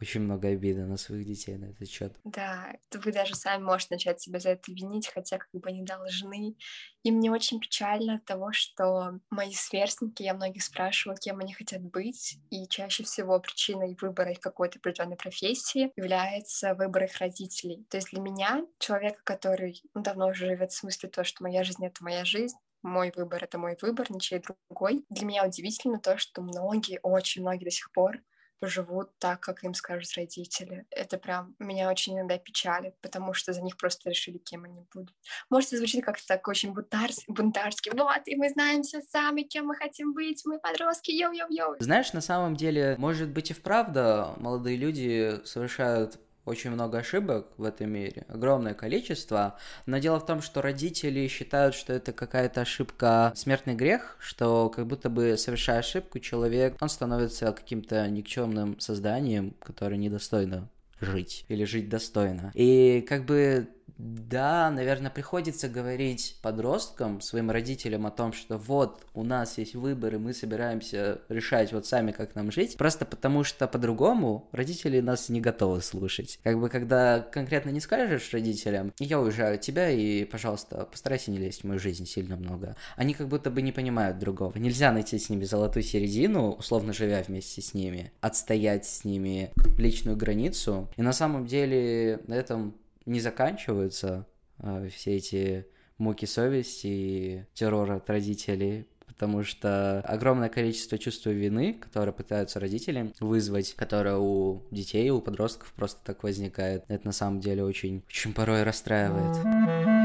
очень 0.05 0.21
много 0.21 0.49
обиды 0.49 0.85
на 0.85 0.97
своих 0.97 1.25
детей 1.25 1.57
на 1.57 1.65
этот 1.65 1.89
счет. 1.89 2.15
Да, 2.23 2.73
вы 2.93 3.11
даже 3.11 3.33
сами 3.33 3.63
можете 3.63 3.95
начать 3.95 4.21
себя 4.21 4.39
за 4.39 4.49
это 4.49 4.71
винить, 4.71 5.07
хотя 5.07 5.39
как 5.39 5.49
бы 5.51 5.71
не 5.71 5.81
должны. 5.81 6.55
И 7.01 7.11
мне 7.11 7.31
очень 7.31 7.59
печально 7.59 8.15
от 8.15 8.25
того, 8.25 8.51
что 8.51 9.19
мои 9.31 9.51
сверстники, 9.51 10.21
я 10.21 10.35
многих 10.35 10.61
спрашиваю, 10.61 11.17
кем 11.17 11.39
они 11.39 11.53
хотят 11.53 11.81
быть, 11.81 12.37
и 12.51 12.67
чаще 12.67 13.03
всего 13.03 13.39
причиной 13.39 13.97
выбора 13.99 14.31
их 14.31 14.39
какой-то 14.39 14.77
определенной 14.77 15.17
профессии 15.17 15.91
является 15.95 16.75
выбор 16.75 17.05
их 17.05 17.17
родителей. 17.17 17.87
То 17.89 17.97
есть 17.97 18.11
для 18.11 18.21
меня, 18.21 18.63
человека, 18.77 19.21
который 19.23 19.81
ну, 19.95 20.03
давно 20.03 20.27
уже 20.27 20.45
живет 20.45 20.71
в 20.71 20.77
смысле 20.77 21.09
то, 21.09 21.23
что 21.23 21.41
моя 21.41 21.63
жизнь— 21.63 21.83
это 21.85 22.03
моя 22.03 22.25
жизнь, 22.25 22.55
мой 22.83 23.11
выбор— 23.15 23.43
это 23.43 23.57
мой 23.57 23.75
выбор, 23.81 24.11
ничей 24.11 24.39
другой. 24.39 25.03
Для 25.09 25.25
меня 25.25 25.47
удивительно 25.47 25.99
то, 25.99 26.19
что 26.19 26.43
многие, 26.43 26.99
очень 27.01 27.41
многие 27.41 27.65
до 27.65 27.71
сих 27.71 27.91
пор 27.91 28.19
живут 28.61 29.09
так, 29.19 29.39
как 29.41 29.63
им 29.63 29.73
скажут 29.73 30.13
родители. 30.15 30.85
Это 30.89 31.17
прям 31.17 31.55
меня 31.59 31.89
очень 31.89 32.15
иногда 32.15 32.37
печалит, 32.37 32.95
потому 33.01 33.33
что 33.33 33.53
за 33.53 33.61
них 33.61 33.77
просто 33.77 34.09
решили, 34.09 34.37
кем 34.37 34.63
они 34.63 34.85
будут. 34.93 35.15
Может, 35.49 35.69
это 35.69 35.77
звучит 35.77 36.03
как-то 36.05 36.25
так 36.27 36.47
очень 36.47 36.73
бунтарс, 36.73 37.23
бунтарски. 37.27 37.91
Вот, 37.95 38.21
и 38.25 38.35
мы 38.35 38.49
знаем 38.49 38.83
все 38.83 39.01
сами, 39.01 39.43
кем 39.43 39.67
мы 39.67 39.75
хотим 39.75 40.13
быть, 40.13 40.41
мы 40.45 40.59
подростки, 40.59 41.11
йоу-йоу-йоу. 41.11 41.75
Знаешь, 41.79 42.13
на 42.13 42.21
самом 42.21 42.55
деле, 42.55 42.95
может 42.97 43.29
быть 43.29 43.51
и 43.51 43.53
вправду 43.53 44.33
молодые 44.37 44.77
люди 44.77 45.41
совершают 45.45 46.19
очень 46.45 46.71
много 46.71 46.99
ошибок 46.99 47.47
в 47.57 47.63
этом 47.63 47.91
мире, 47.91 48.25
огромное 48.27 48.73
количество, 48.73 49.57
но 49.85 49.97
дело 49.97 50.19
в 50.19 50.25
том, 50.25 50.41
что 50.41 50.61
родители 50.61 51.27
считают, 51.27 51.75
что 51.75 51.93
это 51.93 52.13
какая-то 52.13 52.61
ошибка, 52.61 53.33
смертный 53.35 53.75
грех, 53.75 54.17
что 54.19 54.69
как 54.69 54.87
будто 54.87 55.09
бы 55.09 55.37
совершая 55.37 55.79
ошибку, 55.79 56.19
человек, 56.19 56.77
он 56.79 56.89
становится 56.89 57.51
каким-то 57.51 58.07
никчемным 58.07 58.79
созданием, 58.79 59.55
которое 59.59 59.97
недостойно 59.97 60.69
жить 61.01 61.45
или 61.49 61.65
жить 61.65 61.89
достойно. 61.89 62.51
И 62.53 63.05
как 63.07 63.25
бы 63.25 63.67
да, 63.97 64.69
наверное, 64.71 65.09
приходится 65.09 65.69
говорить 65.69 66.37
подросткам, 66.41 67.21
своим 67.21 67.49
родителям 67.49 68.05
о 68.05 68.11
том, 68.11 68.33
что 68.33 68.57
вот, 68.57 69.05
у 69.13 69.23
нас 69.23 69.57
есть 69.57 69.75
выбор, 69.75 70.15
и 70.15 70.17
мы 70.17 70.33
собираемся 70.33 71.21
решать 71.29 71.71
вот 71.71 71.85
сами, 71.85 72.11
как 72.11 72.35
нам 72.35 72.51
жить, 72.51 72.77
просто 72.77 73.05
потому 73.05 73.43
что 73.43 73.67
по-другому 73.67 74.49
родители 74.51 74.99
нас 74.99 75.29
не 75.29 75.39
готовы 75.39 75.81
слушать. 75.81 76.39
Как 76.43 76.59
бы, 76.59 76.69
когда 76.69 77.19
конкретно 77.19 77.69
не 77.69 77.79
скажешь 77.79 78.33
родителям, 78.33 78.93
я 78.99 79.19
уезжаю 79.19 79.55
от 79.55 79.61
тебя, 79.61 79.89
и, 79.89 80.25
пожалуйста, 80.25 80.87
постарайся 80.91 81.31
не 81.31 81.37
лезть 81.37 81.61
в 81.61 81.67
мою 81.67 81.79
жизнь 81.79 82.05
сильно 82.05 82.35
много. 82.35 82.75
Они 82.97 83.13
как 83.13 83.27
будто 83.27 83.49
бы 83.49 83.61
не 83.61 83.71
понимают 83.71 84.19
другого. 84.19 84.57
Нельзя 84.57 84.91
найти 84.91 85.17
с 85.17 85.29
ними 85.29 85.45
золотую 85.45 85.83
середину, 85.83 86.51
условно 86.51 86.91
живя 86.91 87.23
вместе 87.25 87.61
с 87.61 87.73
ними, 87.73 88.11
отстоять 88.19 88.85
с 88.85 89.05
ними 89.05 89.51
личную 89.77 90.17
границу. 90.17 90.89
И 90.97 91.01
на 91.01 91.13
самом 91.13 91.45
деле 91.45 92.19
на 92.27 92.33
этом 92.33 92.75
не 93.05 93.19
заканчиваются 93.19 94.27
э, 94.59 94.89
все 94.93 95.15
эти 95.15 95.67
муки 95.97 96.25
совести 96.25 96.87
и 96.87 97.45
террор 97.53 97.91
от 97.91 98.09
родителей, 98.09 98.87
потому 99.05 99.43
что 99.43 100.01
огромное 100.01 100.49
количество 100.49 100.97
чувства 100.97 101.29
вины, 101.29 101.73
которое 101.73 102.11
пытаются 102.11 102.59
родители 102.59 103.13
вызвать, 103.19 103.73
которое 103.73 104.17
у 104.17 104.63
детей, 104.71 105.09
у 105.09 105.21
подростков 105.21 105.71
просто 105.73 105.99
так 106.03 106.23
возникает, 106.23 106.83
это 106.87 107.05
на 107.05 107.13
самом 107.13 107.39
деле 107.39 107.63
очень, 107.63 108.03
очень 108.09 108.33
порой 108.33 108.63
расстраивает. 108.63 110.04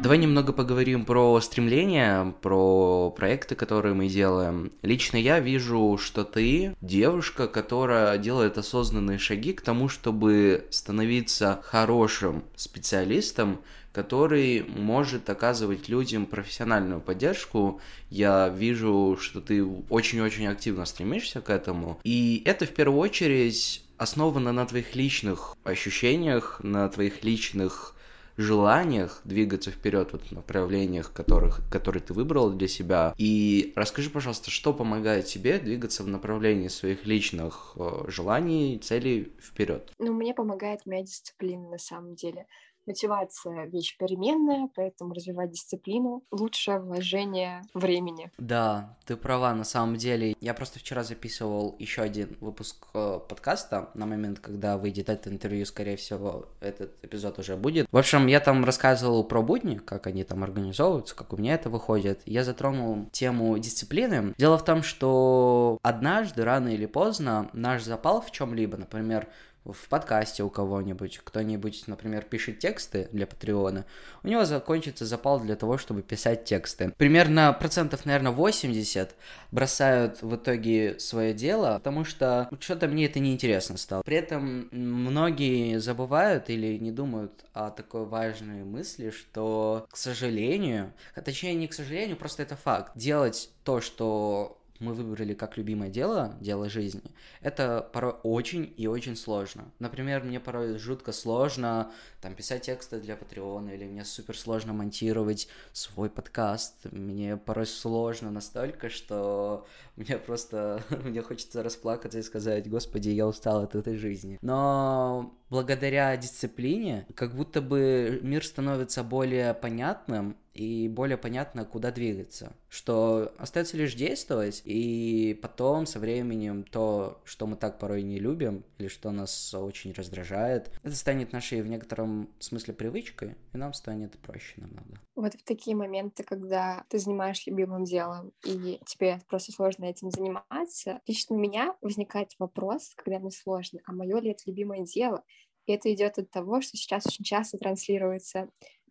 Давай 0.00 0.18
немного 0.18 0.52
поговорим 0.52 1.04
про 1.04 1.40
стремления, 1.40 2.32
про 2.40 3.10
проекты, 3.10 3.56
которые 3.56 3.94
мы 3.94 4.08
делаем. 4.08 4.70
Лично 4.82 5.16
я 5.16 5.40
вижу, 5.40 5.98
что 6.00 6.22
ты 6.22 6.76
девушка, 6.80 7.48
которая 7.48 8.16
делает 8.16 8.58
осознанные 8.58 9.18
шаги 9.18 9.52
к 9.52 9.60
тому, 9.60 9.88
чтобы 9.88 10.66
становиться 10.70 11.60
хорошим 11.64 12.44
специалистом, 12.54 13.60
который 13.92 14.62
может 14.62 15.28
оказывать 15.30 15.88
людям 15.88 16.26
профессиональную 16.26 17.00
поддержку. 17.00 17.80
Я 18.08 18.48
вижу, 18.50 19.18
что 19.20 19.40
ты 19.40 19.64
очень-очень 19.64 20.46
активно 20.46 20.84
стремишься 20.84 21.40
к 21.40 21.50
этому. 21.50 21.98
И 22.04 22.40
это 22.44 22.66
в 22.66 22.70
первую 22.70 23.00
очередь 23.00 23.82
основано 23.96 24.52
на 24.52 24.64
твоих 24.64 24.94
личных 24.94 25.56
ощущениях, 25.64 26.60
на 26.62 26.88
твоих 26.88 27.24
личных 27.24 27.96
желаниях 28.42 29.20
двигаться 29.24 29.70
вперед 29.70 30.12
вот 30.12 30.30
направлениях, 30.30 31.12
которых, 31.12 31.60
которые 31.70 32.02
ты 32.02 32.14
выбрал 32.14 32.50
для 32.50 32.68
себя. 32.68 33.14
И 33.18 33.72
расскажи, 33.76 34.10
пожалуйста, 34.10 34.50
что 34.50 34.72
помогает 34.72 35.26
тебе 35.26 35.58
двигаться 35.58 36.02
в 36.02 36.08
направлении 36.08 36.68
своих 36.68 37.04
личных 37.04 37.74
э, 37.76 38.04
желаний, 38.08 38.78
целей 38.78 39.32
вперед? 39.40 39.92
Ну, 39.98 40.12
мне 40.12 40.34
помогает 40.34 40.86
моя 40.86 41.02
дисциплина 41.02 41.68
на 41.68 41.78
самом 41.78 42.14
деле. 42.14 42.46
Мотивация— 42.88 43.66
вещь 43.70 43.98
переменная, 43.98 44.70
поэтому 44.74 45.12
развивать 45.12 45.50
дисциплину— 45.50 46.22
лучшее 46.30 46.80
вложение 46.80 47.60
времени. 47.74 48.30
Да, 48.38 48.96
ты 49.04 49.14
права, 49.14 49.52
на 49.52 49.64
самом 49.64 49.96
деле. 49.96 50.34
Я 50.40 50.54
просто 50.54 50.78
вчера 50.78 51.04
записывал 51.04 51.76
еще 51.78 52.00
один 52.00 52.38
выпуск 52.40 52.86
э, 52.94 53.20
подкаста 53.28 53.90
на 53.92 54.06
момент, 54.06 54.38
когда 54.38 54.78
выйдет 54.78 55.10
это 55.10 55.28
интервью, 55.28 55.66
скорее 55.66 55.98
всего, 55.98 56.46
этот 56.60 56.92
эпизод 57.04 57.38
уже 57.38 57.56
будет. 57.56 57.86
В 57.92 57.98
общем, 57.98 58.26
я 58.26 58.40
там 58.40 58.64
рассказывал 58.64 59.22
про 59.22 59.42
будни, 59.42 59.76
как 59.76 60.06
они 60.06 60.24
там 60.24 60.42
организовываются, 60.42 61.14
как 61.14 61.34
у 61.34 61.36
меня 61.36 61.56
это 61.56 61.68
выходит. 61.68 62.22
Я 62.24 62.42
затронул 62.42 63.10
тему 63.12 63.58
дисциплины. 63.58 64.32
Дело 64.38 64.56
в 64.56 64.64
том, 64.64 64.82
что 64.82 65.78
однажды, 65.82 66.42
рано 66.42 66.68
или 66.68 66.86
поздно, 66.86 67.50
наш 67.52 67.82
запал 67.82 68.22
в 68.22 68.30
чем-либо, 68.30 68.78
например, 68.78 69.28
в 69.72 69.88
подкасте 69.88 70.42
у 70.42 70.50
кого-нибудь, 70.50 71.20
кто-нибудь, 71.24 71.84
например, 71.86 72.22
пишет 72.24 72.58
тексты 72.58 73.08
для 73.12 73.26
Патреона, 73.26 73.84
у 74.22 74.28
него 74.28 74.44
закончится 74.44 75.06
запал 75.06 75.40
для 75.40 75.56
того, 75.56 75.78
чтобы 75.78 76.02
писать 76.02 76.44
тексты. 76.44 76.92
Примерно 76.96 77.52
процентов, 77.52 78.04
наверное, 78.04 78.32
80 78.32 79.14
бросают 79.50 80.22
в 80.22 80.36
итоге 80.36 80.98
свое 80.98 81.32
дело, 81.34 81.74
потому 81.74 82.04
что 82.04 82.48
что-то 82.60 82.88
мне 82.88 83.06
это 83.06 83.20
неинтересно 83.20 83.76
стало. 83.76 84.02
При 84.02 84.16
этом 84.16 84.68
многие 84.72 85.78
забывают 85.78 86.50
или 86.50 86.78
не 86.78 86.92
думают 86.92 87.44
о 87.52 87.70
такой 87.70 88.04
важной 88.04 88.64
мысли, 88.64 89.10
что, 89.10 89.86
к 89.90 89.96
сожалению, 89.96 90.92
точнее 91.24 91.54
не 91.54 91.68
к 91.68 91.74
сожалению, 91.74 92.16
просто 92.16 92.42
это 92.42 92.56
факт, 92.56 92.92
делать 92.94 93.50
то, 93.64 93.80
что 93.80 94.58
мы 94.78 94.94
выбрали 94.94 95.34
как 95.34 95.56
любимое 95.56 95.90
дело, 95.90 96.36
дело 96.40 96.68
жизни, 96.68 97.02
это 97.40 97.88
порой 97.92 98.14
очень 98.22 98.72
и 98.76 98.86
очень 98.86 99.16
сложно. 99.16 99.70
Например, 99.78 100.22
мне 100.22 100.40
порой 100.40 100.78
жутко 100.78 101.12
сложно 101.12 101.90
там 102.20 102.34
писать 102.34 102.62
тексты 102.62 103.00
для 103.00 103.16
Патреона, 103.16 103.70
или 103.70 103.84
мне 103.84 104.04
супер 104.04 104.36
сложно 104.36 104.72
монтировать 104.72 105.48
свой 105.72 106.10
подкаст. 106.10 106.86
Мне 106.90 107.36
порой 107.36 107.66
сложно 107.66 108.30
настолько, 108.30 108.88
что 108.88 109.66
мне 109.96 110.18
просто, 110.18 110.82
мне 111.04 111.22
хочется 111.22 111.62
расплакаться 111.62 112.18
и 112.18 112.22
сказать, 112.22 112.68
господи, 112.68 113.10
я 113.10 113.26
устал 113.26 113.62
от 113.62 113.74
этой 113.74 113.96
жизни. 113.96 114.38
Но 114.42 115.34
благодаря 115.50 116.16
дисциплине, 116.16 117.06
как 117.14 117.34
будто 117.34 117.60
бы 117.60 118.20
мир 118.22 118.44
становится 118.44 119.02
более 119.02 119.54
понятным, 119.54 120.36
и 120.58 120.88
более 120.88 121.16
понятно, 121.16 121.64
куда 121.64 121.92
двигаться. 121.92 122.52
Что 122.68 123.32
остается 123.38 123.76
лишь 123.76 123.94
действовать, 123.94 124.60
и 124.64 125.38
потом 125.40 125.86
со 125.86 126.00
временем 126.00 126.64
то, 126.64 127.20
что 127.24 127.46
мы 127.46 127.54
так 127.54 127.78
порой 127.78 128.02
не 128.02 128.18
любим, 128.18 128.64
или 128.78 128.88
что 128.88 129.12
нас 129.12 129.54
очень 129.54 129.92
раздражает, 129.92 130.72
это 130.82 130.96
станет 130.96 131.32
нашей 131.32 131.62
в 131.62 131.68
некотором 131.68 132.28
смысле 132.40 132.74
привычкой, 132.74 133.36
и 133.52 133.56
нам 133.56 133.72
станет 133.72 134.18
проще 134.18 134.54
намного. 134.60 135.00
Вот 135.14 135.34
в 135.34 135.44
такие 135.44 135.76
моменты, 135.76 136.24
когда 136.24 136.84
ты 136.88 136.98
занимаешь 136.98 137.46
любимым 137.46 137.84
делом, 137.84 138.32
и 138.44 138.80
тебе 138.84 139.20
просто 139.28 139.52
сложно 139.52 139.84
этим 139.84 140.10
заниматься, 140.10 141.00
лично 141.06 141.36
у 141.36 141.38
меня 141.38 141.76
возникает 141.82 142.32
вопрос, 142.40 142.94
когда 142.96 143.20
мне 143.20 143.30
сложно, 143.30 143.78
а 143.84 143.92
мое 143.92 144.18
ли 144.18 144.30
это 144.32 144.42
любимое 144.46 144.84
дело? 144.84 145.22
И 145.66 145.72
это 145.72 145.92
идет 145.92 146.18
от 146.18 146.30
того, 146.30 146.62
что 146.62 146.76
сейчас 146.76 147.06
очень 147.06 147.24
часто 147.24 147.58
транслируется 147.58 148.48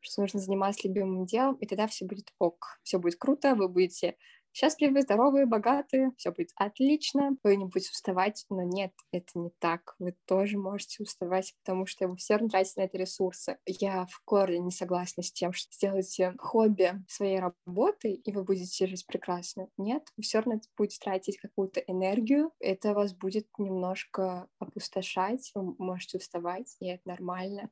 что 0.07 0.21
нужно 0.21 0.39
заниматься 0.39 0.87
любимым 0.87 1.25
делом, 1.25 1.55
и 1.55 1.65
тогда 1.65 1.87
все 1.87 2.05
будет 2.05 2.33
ок, 2.39 2.79
все 2.83 2.99
будет 2.99 3.17
круто, 3.17 3.55
вы 3.55 3.67
будете 3.67 4.15
счастливы, 4.57 5.03
здоровые, 5.03 5.45
богатые, 5.45 6.13
все 6.17 6.31
будет 6.31 6.49
отлично, 6.55 7.37
вы 7.43 7.57
не 7.57 7.65
будете 7.65 7.91
уставать, 7.91 8.43
но 8.49 8.63
нет, 8.63 8.91
это 9.11 9.27
не 9.35 9.51
так. 9.59 9.95
Вы 9.99 10.15
тоже 10.25 10.57
можете 10.57 11.03
уставать, 11.03 11.53
потому 11.63 11.85
что 11.85 12.07
вы 12.07 12.15
все 12.15 12.33
равно 12.35 12.49
тратите 12.49 12.81
на 12.81 12.85
это 12.85 12.97
ресурсы. 12.97 13.59
Я 13.67 14.07
в 14.07 14.19
корне 14.25 14.57
не 14.57 14.71
согласна 14.71 15.21
с 15.21 15.31
тем, 15.31 15.53
что 15.53 15.71
сделаете 15.71 16.33
хобби 16.39 16.91
своей 17.07 17.39
работой, 17.39 18.13
и 18.13 18.31
вы 18.31 18.43
будете 18.43 18.87
жить 18.87 19.05
прекрасно. 19.05 19.67
Нет, 19.77 20.07
вы 20.17 20.23
все 20.23 20.39
равно 20.39 20.59
будете 20.75 20.97
тратить 21.03 21.37
какую-то 21.37 21.79
энергию, 21.81 22.51
это 22.59 22.95
вас 22.95 23.13
будет 23.13 23.47
немножко 23.59 24.47
опустошать, 24.57 25.51
вы 25.53 25.75
можете 25.77 26.17
уставать, 26.17 26.75
и 26.79 26.87
это 26.87 27.03
нормально 27.05 27.69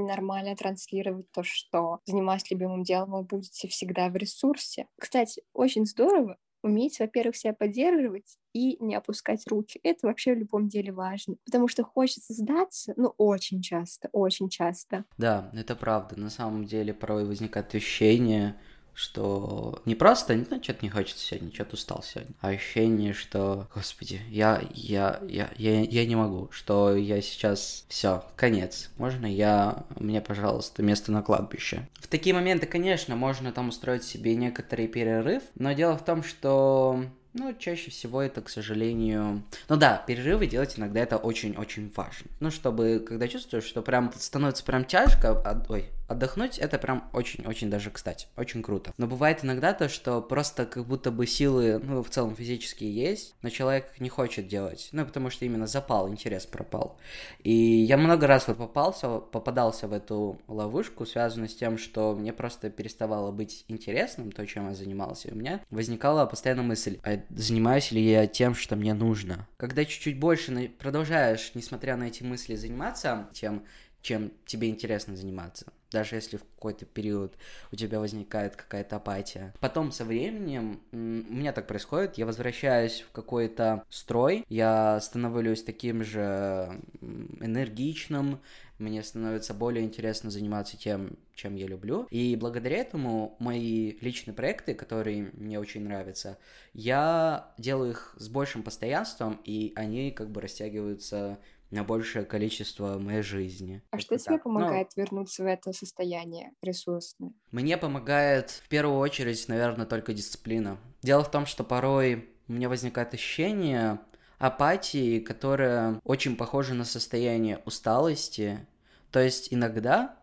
нормально 0.00 0.56
транслировать 0.56 1.30
то, 1.32 1.42
что 1.42 2.00
занимаясь 2.06 2.50
любимым 2.50 2.82
делом, 2.82 3.12
вы 3.12 3.22
будете 3.22 3.68
всегда 3.68 4.08
в 4.08 4.16
ресурсе. 4.16 4.88
Кстати, 4.98 5.42
очень 5.52 5.86
здорово 5.86 6.38
уметь, 6.62 6.98
во-первых, 6.98 7.36
себя 7.36 7.52
поддерживать 7.52 8.38
и 8.54 8.82
не 8.82 8.94
опускать 8.94 9.46
руки. 9.46 9.78
Это 9.82 10.06
вообще 10.06 10.34
в 10.34 10.38
любом 10.38 10.68
деле 10.68 10.92
важно, 10.92 11.36
потому 11.44 11.68
что 11.68 11.84
хочется 11.84 12.32
сдаться, 12.32 12.94
ну, 12.96 13.14
очень 13.18 13.60
часто, 13.60 14.08
очень 14.12 14.48
часто. 14.48 15.04
Да, 15.18 15.50
это 15.54 15.76
правда. 15.76 16.18
На 16.18 16.30
самом 16.30 16.64
деле 16.64 16.94
порой 16.94 17.24
возникает 17.26 17.74
ощущение, 17.74 18.56
что 18.94 19.82
не 19.84 19.94
просто, 19.94 20.34
ну, 20.34 20.62
что-то 20.62 20.78
не 20.82 20.90
хочется 20.90 21.24
сегодня, 21.24 21.52
что-то 21.52 21.74
устал 21.74 22.02
сегодня, 22.02 22.34
а 22.40 22.48
ощущение, 22.48 23.12
что, 23.12 23.68
господи, 23.74 24.20
я, 24.28 24.62
я, 24.72 25.20
я, 25.28 25.50
я, 25.56 25.80
я 25.80 26.06
не 26.06 26.16
могу, 26.16 26.48
что 26.52 26.94
я 26.94 27.20
сейчас, 27.20 27.84
все, 27.88 28.24
конец, 28.36 28.90
можно 28.96 29.26
я, 29.26 29.84
мне, 29.98 30.20
пожалуйста, 30.20 30.82
место 30.82 31.12
на 31.12 31.22
кладбище. 31.22 31.88
В 31.94 32.08
такие 32.08 32.34
моменты, 32.34 32.66
конечно, 32.66 33.16
можно 33.16 33.52
там 33.52 33.68
устроить 33.68 34.04
себе 34.04 34.36
некоторый 34.36 34.86
перерыв, 34.86 35.42
но 35.56 35.72
дело 35.72 35.96
в 35.96 36.04
том, 36.04 36.22
что 36.22 37.04
ну, 37.34 37.52
чаще 37.58 37.90
всего 37.90 38.22
это, 38.22 38.40
к 38.42 38.48
сожалению... 38.48 39.42
Ну 39.68 39.76
да, 39.76 40.02
перерывы 40.06 40.46
делать 40.46 40.78
иногда 40.78 41.00
это 41.00 41.16
очень-очень 41.16 41.92
важно. 41.94 42.30
Ну, 42.38 42.52
чтобы, 42.52 43.04
когда 43.06 43.26
чувствуешь, 43.26 43.64
что 43.64 43.82
прям 43.82 44.12
становится 44.16 44.64
прям 44.64 44.84
тяжко, 44.84 45.40
от... 45.40 45.68
ой, 45.68 45.90
отдохнуть, 46.08 46.58
это 46.58 46.78
прям 46.78 47.08
очень-очень 47.12 47.70
даже 47.70 47.90
кстати, 47.90 48.28
очень 48.36 48.62
круто. 48.62 48.92
Но 48.98 49.06
бывает 49.06 49.44
иногда 49.44 49.72
то, 49.72 49.88
что 49.88 50.20
просто 50.20 50.66
как 50.66 50.86
будто 50.86 51.10
бы 51.10 51.26
силы, 51.26 51.80
ну, 51.82 52.02
в 52.02 52.10
целом 52.10 52.34
физические 52.34 52.94
есть, 52.94 53.34
но 53.42 53.50
человек 53.50 53.86
не 53.98 54.08
хочет 54.08 54.48
делать, 54.48 54.88
ну, 54.92 55.04
потому 55.04 55.30
что 55.30 55.44
именно 55.44 55.66
запал, 55.66 56.08
интерес 56.08 56.46
пропал. 56.46 56.98
И 57.42 57.52
я 57.52 57.96
много 57.96 58.26
раз 58.26 58.48
вот 58.48 58.58
попался, 58.58 59.18
попадался 59.18 59.88
в 59.88 59.92
эту 59.92 60.40
ловушку, 60.48 61.06
связанную 61.06 61.48
с 61.48 61.54
тем, 61.54 61.78
что 61.78 62.14
мне 62.14 62.32
просто 62.32 62.70
переставало 62.70 63.30
быть 63.30 63.64
интересным 63.68 64.32
то, 64.32 64.46
чем 64.46 64.68
я 64.68 64.74
занимался, 64.74 65.28
и 65.28 65.32
у 65.32 65.36
меня 65.36 65.60
возникала 65.70 66.26
постоянно 66.26 66.62
мысль, 66.62 66.98
а 67.02 67.20
занимаюсь 67.30 67.90
ли 67.90 68.02
я 68.02 68.26
тем, 68.26 68.54
что 68.54 68.76
мне 68.76 68.94
нужно. 68.94 69.46
Когда 69.56 69.84
чуть-чуть 69.84 70.18
больше 70.18 70.44
продолжаешь, 70.78 71.52
несмотря 71.54 71.96
на 71.96 72.04
эти 72.04 72.22
мысли, 72.22 72.54
заниматься 72.54 73.28
тем, 73.32 73.64
чем 74.04 74.32
тебе 74.44 74.68
интересно 74.68 75.16
заниматься, 75.16 75.72
даже 75.90 76.16
если 76.16 76.36
в 76.36 76.44
какой-то 76.44 76.84
период 76.84 77.36
у 77.72 77.76
тебя 77.76 78.00
возникает 78.00 78.54
какая-то 78.54 78.96
апатия. 78.96 79.54
Потом 79.60 79.92
со 79.92 80.04
временем, 80.04 80.82
у 80.92 80.96
меня 80.96 81.52
так 81.52 81.66
происходит, 81.66 82.18
я 82.18 82.26
возвращаюсь 82.26 83.00
в 83.00 83.12
какой-то 83.12 83.82
строй, 83.88 84.44
я 84.50 85.00
становлюсь 85.00 85.62
таким 85.62 86.04
же 86.04 86.82
энергичным, 87.00 88.40
мне 88.78 89.02
становится 89.02 89.54
более 89.54 89.84
интересно 89.84 90.30
заниматься 90.30 90.76
тем, 90.76 91.16
чем 91.34 91.54
я 91.54 91.66
люблю. 91.66 92.06
И 92.10 92.36
благодаря 92.36 92.78
этому 92.78 93.36
мои 93.38 93.92
личные 94.00 94.34
проекты, 94.34 94.74
которые 94.74 95.30
мне 95.32 95.58
очень 95.58 95.84
нравятся, 95.84 96.38
я 96.74 97.54
делаю 97.56 97.92
их 97.92 98.14
с 98.18 98.28
большим 98.28 98.62
постоянством, 98.62 99.40
и 99.44 99.72
они 99.76 100.10
как 100.10 100.28
бы 100.30 100.42
растягиваются 100.42 101.38
на 101.70 101.84
большее 101.84 102.24
количество 102.24 102.98
моей 102.98 103.22
жизни. 103.22 103.82
А 103.90 103.98
что 103.98 104.16
тебе 104.16 104.38
помогает 104.38 104.88
Но... 104.96 105.02
вернуться 105.02 105.42
в 105.42 105.46
это 105.46 105.72
состояние 105.72 106.52
ресурсное? 106.62 107.32
Мне 107.50 107.76
помогает 107.76 108.50
в 108.50 108.68
первую 108.68 108.98
очередь, 108.98 109.48
наверное, 109.48 109.86
только 109.86 110.12
дисциплина. 110.12 110.78
Дело 111.02 111.24
в 111.24 111.30
том, 111.30 111.46
что 111.46 111.64
порой 111.64 112.28
у 112.48 112.52
меня 112.52 112.68
возникает 112.68 113.14
ощущение, 113.14 113.98
апатии, 114.38 115.20
которая 115.20 116.00
очень 116.04 116.36
похожа 116.36 116.74
на 116.74 116.84
состояние 116.84 117.62
усталости. 117.64 118.66
То 119.10 119.20
есть 119.20 119.52
иногда, 119.52 120.18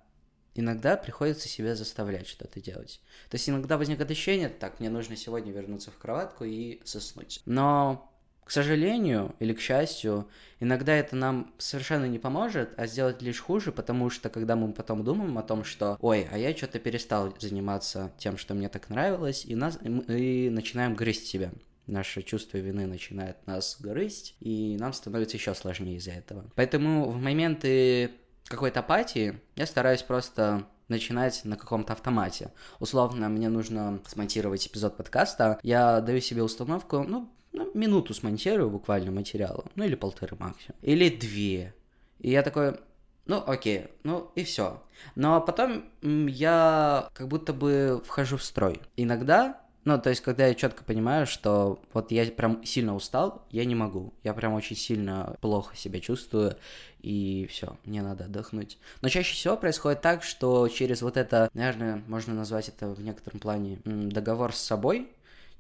иногда 0.54 0.98
приходится 0.98 1.48
себя 1.48 1.76
заставлять 1.76 2.28
что-то 2.28 2.62
делать. 2.62 3.02
То 3.30 3.36
есть 3.36 3.50
иногда 3.50 3.78
возникает 3.78 4.12
ощущение, 4.12 4.50
так, 4.50 4.80
мне 4.80 4.90
нужно 4.90 5.16
сегодня 5.16 5.52
вернуться 5.52 5.92
в 5.92 5.98
кроватку 5.98 6.44
и 6.44 6.82
заснуть. 6.84 7.42
Но 7.46 8.11
к 8.52 8.54
сожалению 8.54 9.34
или 9.40 9.54
к 9.54 9.62
счастью, 9.62 10.28
иногда 10.60 10.92
это 10.92 11.16
нам 11.16 11.54
совершенно 11.58 12.04
не 12.04 12.20
поможет, 12.20 12.74
а 12.76 12.86
сделать 12.86 13.22
лишь 13.22 13.40
хуже, 13.40 13.72
потому 13.72 14.10
что 14.10 14.28
когда 14.30 14.58
мы 14.58 14.74
потом 14.74 15.06
думаем 15.06 15.38
о 15.38 15.42
том, 15.42 15.64
что 15.64 15.98
«Ой, 16.02 16.28
а 16.30 16.38
я 16.38 16.54
что-то 16.54 16.78
перестал 16.78 17.34
заниматься 17.40 18.12
тем, 18.18 18.36
что 18.36 18.54
мне 18.54 18.68
так 18.68 18.90
нравилось», 18.90 19.46
и, 19.46 19.56
нас, 19.56 19.80
и 19.82 20.50
начинаем 20.50 20.96
грызть 20.96 21.28
себя 21.28 21.54
наше 21.88 22.24
чувство 22.24 22.58
вины 22.58 22.88
начинает 22.88 23.38
нас 23.48 23.78
грызть, 23.80 24.36
и 24.42 24.76
нам 24.78 24.92
становится 24.92 25.38
еще 25.38 25.56
сложнее 25.56 25.96
из-за 25.96 26.12
этого. 26.12 26.44
Поэтому 26.56 27.10
в 27.10 27.22
моменты 27.22 28.12
какой-то 28.48 28.82
апатии 28.82 29.40
я 29.56 29.66
стараюсь 29.66 30.04
просто 30.04 30.68
начинать 30.90 31.46
на 31.46 31.56
каком-то 31.56 31.94
автомате. 31.94 32.52
Условно, 32.82 33.30
мне 33.30 33.48
нужно 33.48 34.02
смонтировать 34.08 34.68
эпизод 34.68 34.98
подкаста, 34.98 35.58
я 35.64 36.02
даю 36.02 36.20
себе 36.20 36.44
установку, 36.44 37.04
ну, 37.04 37.32
ну 37.54 37.72
минуту 37.74 38.14
смонтирую 38.14 38.70
буквально 38.70 39.12
материала, 39.12 39.66
ну 39.76 39.84
или 39.84 39.96
полторы 39.96 40.36
максимум, 40.40 40.78
или 40.82 41.10
две. 41.10 41.74
И 42.20 42.30
я 42.32 42.44
такой, 42.44 42.76
ну, 43.26 43.44
окей, 43.46 43.88
ну 44.04 44.32
и 44.36 44.44
все. 44.44 44.84
Но 45.16 45.42
потом 45.42 45.84
я 46.02 47.10
как 47.14 47.28
будто 47.28 47.54
бы 47.54 48.02
вхожу 48.06 48.38
в 48.38 48.44
строй. 48.44 48.80
Иногда 48.96 49.62
ну, 49.84 50.00
то 50.00 50.12
есть, 50.12 50.22
когда 50.22 50.46
я 50.46 50.54
четко 50.54 50.84
понимаю, 50.84 51.26
что 51.26 51.82
вот 51.92 52.12
я 52.12 52.26
прям 52.26 52.64
сильно 52.64 52.96
устал, 52.96 53.48
я 53.50 53.66
не 53.66 53.74
могу. 53.74 54.14
Я 54.24 54.36
прям 54.36 54.54
очень 54.54 54.76
сильно 54.76 55.36
плохо 55.42 55.76
себя 55.76 56.00
чувствую, 56.00 56.56
и 57.00 57.48
все, 57.50 57.78
мне 57.86 58.04
надо 58.04 58.26
отдохнуть. 58.26 58.78
Но 59.02 59.10
чаще 59.10 59.34
всего 59.34 59.58
происходит 59.58 60.02
так, 60.02 60.22
что 60.22 60.68
через 60.68 61.02
вот 61.02 61.18
это, 61.18 61.50
наверное, 61.56 62.04
можно 62.08 62.36
назвать 62.36 62.70
это 62.70 62.90
в 62.90 63.02
некотором 63.02 63.40
плане 63.40 63.80
договор 63.84 64.54
с 64.54 64.60
собой, 64.60 65.10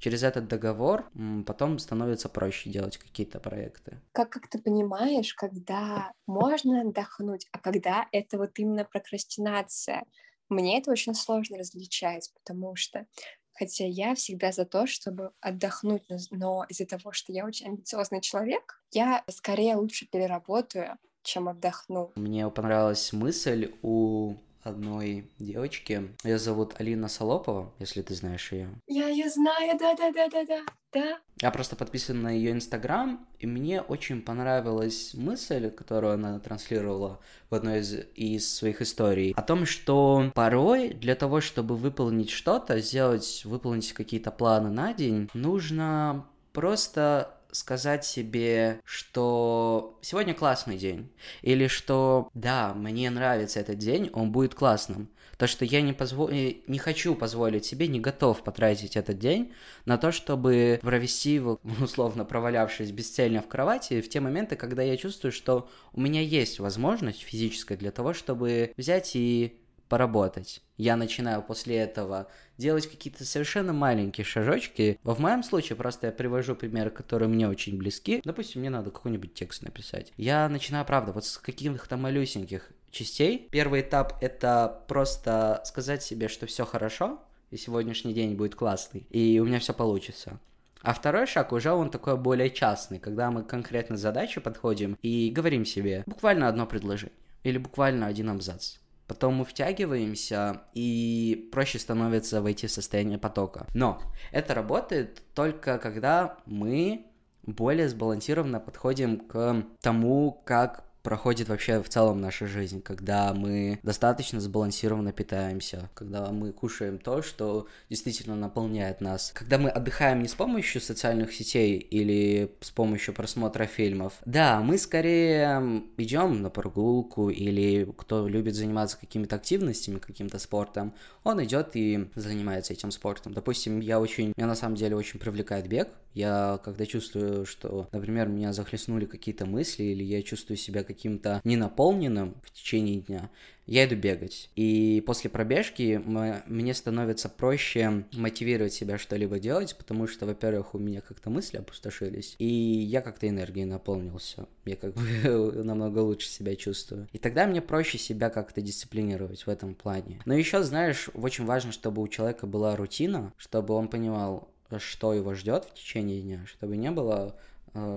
через 0.01 0.23
этот 0.23 0.47
договор 0.47 1.09
потом 1.45 1.79
становится 1.79 2.27
проще 2.27 2.69
делать 2.69 2.97
какие-то 2.97 3.39
проекты. 3.39 4.01
Как, 4.11 4.31
как 4.31 4.49
ты 4.49 4.59
понимаешь, 4.59 5.33
когда 5.33 6.11
можно 6.25 6.81
отдохнуть, 6.81 7.47
а 7.51 7.59
когда 7.59 8.07
это 8.11 8.37
вот 8.37 8.51
именно 8.57 8.83
прокрастинация? 8.83 10.03
Мне 10.49 10.79
это 10.79 10.91
очень 10.91 11.13
сложно 11.13 11.57
различать, 11.57 12.29
потому 12.33 12.75
что 12.75 13.05
Хотя 13.53 13.85
я 13.85 14.15
всегда 14.15 14.51
за 14.51 14.65
то, 14.65 14.87
чтобы 14.87 15.31
отдохнуть, 15.39 16.03
но 16.31 16.65
из-за 16.69 16.85
того, 16.85 17.11
что 17.11 17.31
я 17.33 17.45
очень 17.45 17.67
амбициозный 17.67 18.21
человек, 18.21 18.81
я 18.91 19.23
скорее 19.29 19.75
лучше 19.75 20.07
переработаю, 20.09 20.97
чем 21.21 21.49
отдохну. 21.49 22.11
Мне 22.15 22.49
понравилась 22.49 23.13
мысль 23.13 23.73
у 23.83 24.35
одной 24.63 25.29
девочки. 25.39 26.15
Ее 26.23 26.39
зовут 26.39 26.75
Алина 26.79 27.07
Солопова, 27.07 27.73
если 27.79 28.01
ты 28.01 28.13
знаешь 28.15 28.51
ее. 28.51 28.69
Я 28.87 29.07
ее 29.07 29.29
знаю, 29.29 29.77
да-да-да-да-да. 29.79 30.61
Да. 30.93 31.19
Я 31.41 31.51
просто 31.51 31.77
подписан 31.77 32.21
на 32.21 32.31
ее 32.31 32.51
инстаграм, 32.51 33.25
и 33.39 33.47
мне 33.47 33.81
очень 33.81 34.21
понравилась 34.21 35.13
мысль, 35.13 35.69
которую 35.69 36.13
она 36.13 36.37
транслировала 36.39 37.21
в 37.49 37.55
одной 37.55 37.79
из, 37.79 37.93
из 38.13 38.53
своих 38.53 38.81
историй, 38.81 39.31
о 39.37 39.41
том, 39.41 39.65
что 39.65 40.31
порой 40.35 40.89
для 40.89 41.15
того, 41.15 41.39
чтобы 41.39 41.77
выполнить 41.77 42.29
что-то, 42.29 42.79
сделать, 42.81 43.43
выполнить 43.45 43.93
какие-то 43.93 44.31
планы 44.31 44.69
на 44.69 44.93
день, 44.93 45.29
нужно 45.33 46.25
просто 46.51 47.37
сказать 47.51 48.05
себе, 48.05 48.79
что 48.83 49.97
сегодня 50.01 50.33
классный 50.33 50.77
день, 50.77 51.11
или 51.41 51.67
что 51.67 52.29
да, 52.33 52.73
мне 52.73 53.09
нравится 53.09 53.59
этот 53.59 53.77
день, 53.77 54.09
он 54.13 54.31
будет 54.31 54.55
классным. 54.55 55.09
То, 55.37 55.47
что 55.47 55.65
я 55.65 55.81
не, 55.81 55.91
позво... 55.91 56.29
Э, 56.31 56.53
не 56.67 56.77
хочу 56.77 57.15
позволить 57.15 57.65
себе, 57.65 57.87
не 57.87 57.99
готов 57.99 58.43
потратить 58.43 58.95
этот 58.95 59.17
день 59.17 59.53
на 59.85 59.97
то, 59.97 60.11
чтобы 60.11 60.79
провести 60.83 61.33
его, 61.33 61.59
условно 61.81 62.25
провалявшись 62.25 62.91
бесцельно 62.91 63.41
в 63.41 63.47
кровати, 63.47 64.01
в 64.01 64.09
те 64.09 64.19
моменты, 64.19 64.55
когда 64.55 64.83
я 64.83 64.97
чувствую, 64.97 65.31
что 65.31 65.67
у 65.93 66.01
меня 66.01 66.21
есть 66.21 66.59
возможность 66.59 67.21
физическая 67.21 67.75
для 67.75 67.89
того, 67.89 68.13
чтобы 68.13 68.73
взять 68.77 69.15
и 69.15 69.60
поработать. 69.91 70.61
Я 70.77 70.95
начинаю 70.95 71.43
после 71.43 71.75
этого 71.75 72.27
делать 72.57 72.89
какие-то 72.89 73.25
совершенно 73.25 73.73
маленькие 73.73 74.23
шажочки. 74.23 74.97
В 75.03 75.19
моем 75.19 75.43
случае 75.43 75.75
просто 75.75 76.07
я 76.07 76.13
привожу 76.13 76.55
примеры, 76.55 76.91
которые 76.91 77.27
мне 77.27 77.49
очень 77.49 77.77
близки. 77.77 78.21
Допустим, 78.23 78.61
мне 78.61 78.69
надо 78.69 78.89
какой-нибудь 78.89 79.33
текст 79.33 79.63
написать. 79.63 80.13
Я 80.15 80.47
начинаю, 80.47 80.85
правда, 80.85 81.11
вот 81.11 81.25
с 81.25 81.37
каких-то 81.37 81.97
малюсеньких 81.97 82.71
частей. 82.89 83.49
Первый 83.51 83.81
этап— 83.81 84.17
это 84.21 84.81
просто 84.87 85.61
сказать 85.65 86.03
себе, 86.03 86.29
что 86.29 86.45
все 86.45 86.65
хорошо, 86.65 87.19
и 87.49 87.57
сегодняшний 87.57 88.13
день 88.13 88.35
будет 88.35 88.55
классный, 88.55 89.05
и 89.09 89.41
у 89.41 89.45
меня 89.45 89.59
все 89.59 89.73
получится. 89.73 90.39
А 90.81 90.93
второй 90.93 91.27
шаг 91.27 91.51
уже 91.51 91.73
он 91.73 91.91
такой 91.91 92.15
более 92.15 92.49
частный, 92.49 92.99
когда 92.99 93.29
мы 93.29 93.43
конкретно 93.43 93.97
к 93.97 93.99
задаче 93.99 94.39
подходим 94.39 94.97
и 95.01 95.29
говорим 95.35 95.65
себе 95.65 96.03
буквально 96.05 96.47
одно 96.47 96.65
предложение 96.65 97.17
или 97.43 97.57
буквально 97.57 98.07
один 98.07 98.29
абзац. 98.29 98.77
Потом 99.11 99.33
мы 99.33 99.43
втягиваемся, 99.43 100.61
и 100.73 101.49
проще 101.51 101.79
становится 101.79 102.41
войти 102.41 102.67
в 102.67 102.71
состояние 102.71 103.17
потока. 103.17 103.67
Но 103.75 104.01
это 104.31 104.53
работает 104.53 105.21
только 105.35 105.77
когда 105.79 106.37
мы 106.45 107.07
более 107.43 107.89
сбалансированно 107.89 108.61
подходим 108.61 109.19
к 109.19 109.65
тому, 109.81 110.41
как 110.45 110.85
проходит 111.03 111.49
вообще 111.49 111.81
в 111.81 111.89
целом 111.89 112.21
наша 112.21 112.47
жизнь, 112.47 112.81
когда 112.81 113.33
мы 113.33 113.79
достаточно 113.83 114.39
сбалансированно 114.39 115.11
питаемся, 115.11 115.89
когда 115.93 116.31
мы 116.31 116.51
кушаем 116.51 116.97
то, 116.97 117.21
что 117.21 117.67
действительно 117.89 118.35
наполняет 118.35 119.01
нас, 119.01 119.31
когда 119.33 119.57
мы 119.57 119.69
отдыхаем 119.69 120.21
не 120.21 120.27
с 120.27 120.35
помощью 120.35 120.81
социальных 120.81 121.33
сетей 121.33 121.77
или 121.77 122.55
с 122.61 122.71
помощью 122.71 123.13
просмотра 123.13 123.65
фильмов. 123.65 124.13
Да, 124.25 124.61
мы 124.61 124.77
скорее 124.77 125.83
идем 125.97 126.41
на 126.41 126.49
прогулку 126.49 127.29
или 127.29 127.91
кто 127.97 128.27
любит 128.27 128.55
заниматься 128.55 128.97
какими-то 128.99 129.35
активностями, 129.35 129.99
каким-то 129.99 130.39
спортом, 130.39 130.93
он 131.23 131.43
идет 131.43 131.75
и 131.75 132.09
занимается 132.15 132.73
этим 132.73 132.91
спортом. 132.91 133.33
Допустим, 133.33 133.79
я 133.79 133.99
очень, 133.99 134.33
меня 134.35 134.47
на 134.47 134.55
самом 134.55 134.75
деле 134.75 134.95
очень 134.95 135.19
привлекает 135.19 135.67
бег, 135.67 135.89
я 136.13 136.59
когда 136.63 136.85
чувствую, 136.85 137.45
что, 137.45 137.87
например, 137.91 138.27
меня 138.27 138.51
захлестнули 138.51 139.05
какие-то 139.05 139.45
мысли, 139.45 139.83
или 139.83 140.03
я 140.03 140.21
чувствую 140.21 140.57
себя 140.57 140.83
каким-то 140.93 141.41
ненаполненным 141.43 142.35
в 142.43 142.51
течение 142.51 143.01
дня, 143.01 143.29
я 143.65 143.85
иду 143.85 143.95
бегать. 143.95 144.49
И 144.55 145.01
после 145.05 145.29
пробежки 145.29 146.01
мне 146.47 146.73
становится 146.73 147.29
проще 147.29 148.03
мотивировать 148.13 148.73
себя 148.73 148.97
что-либо 148.97 149.39
делать, 149.39 149.75
потому 149.77 150.07
что, 150.07 150.25
во-первых, 150.25 150.75
у 150.75 150.77
меня 150.77 151.01
как-то 151.01 151.29
мысли 151.29 151.57
опустошились, 151.57 152.35
и 152.37 152.45
я 152.45 153.01
как-то 153.01 153.29
энергией 153.29 153.65
наполнился. 153.65 154.47
Я 154.65 154.75
как 154.75 154.93
бы 154.93 155.01
намного 155.63 155.99
лучше 155.99 156.27
себя 156.27 156.55
чувствую. 156.55 157.07
И 157.13 157.17
тогда 157.17 157.47
мне 157.47 157.61
проще 157.61 157.97
себя 157.97 158.29
как-то 158.29 158.61
дисциплинировать 158.61 159.45
в 159.45 159.49
этом 159.49 159.75
плане. 159.75 160.19
Но 160.25 160.33
еще, 160.33 160.63
знаешь, 160.63 161.09
очень 161.13 161.45
важно, 161.45 161.71
чтобы 161.71 162.01
у 162.01 162.07
человека 162.07 162.47
была 162.47 162.75
рутина, 162.75 163.31
чтобы 163.37 163.73
он 163.73 163.87
понимал, 163.87 164.49
что 164.79 165.13
его 165.13 165.33
ждет 165.33 165.65
в 165.65 165.73
течение 165.73 166.21
дня, 166.21 166.45
чтобы 166.45 166.77
не 166.77 166.91
было 166.91 167.35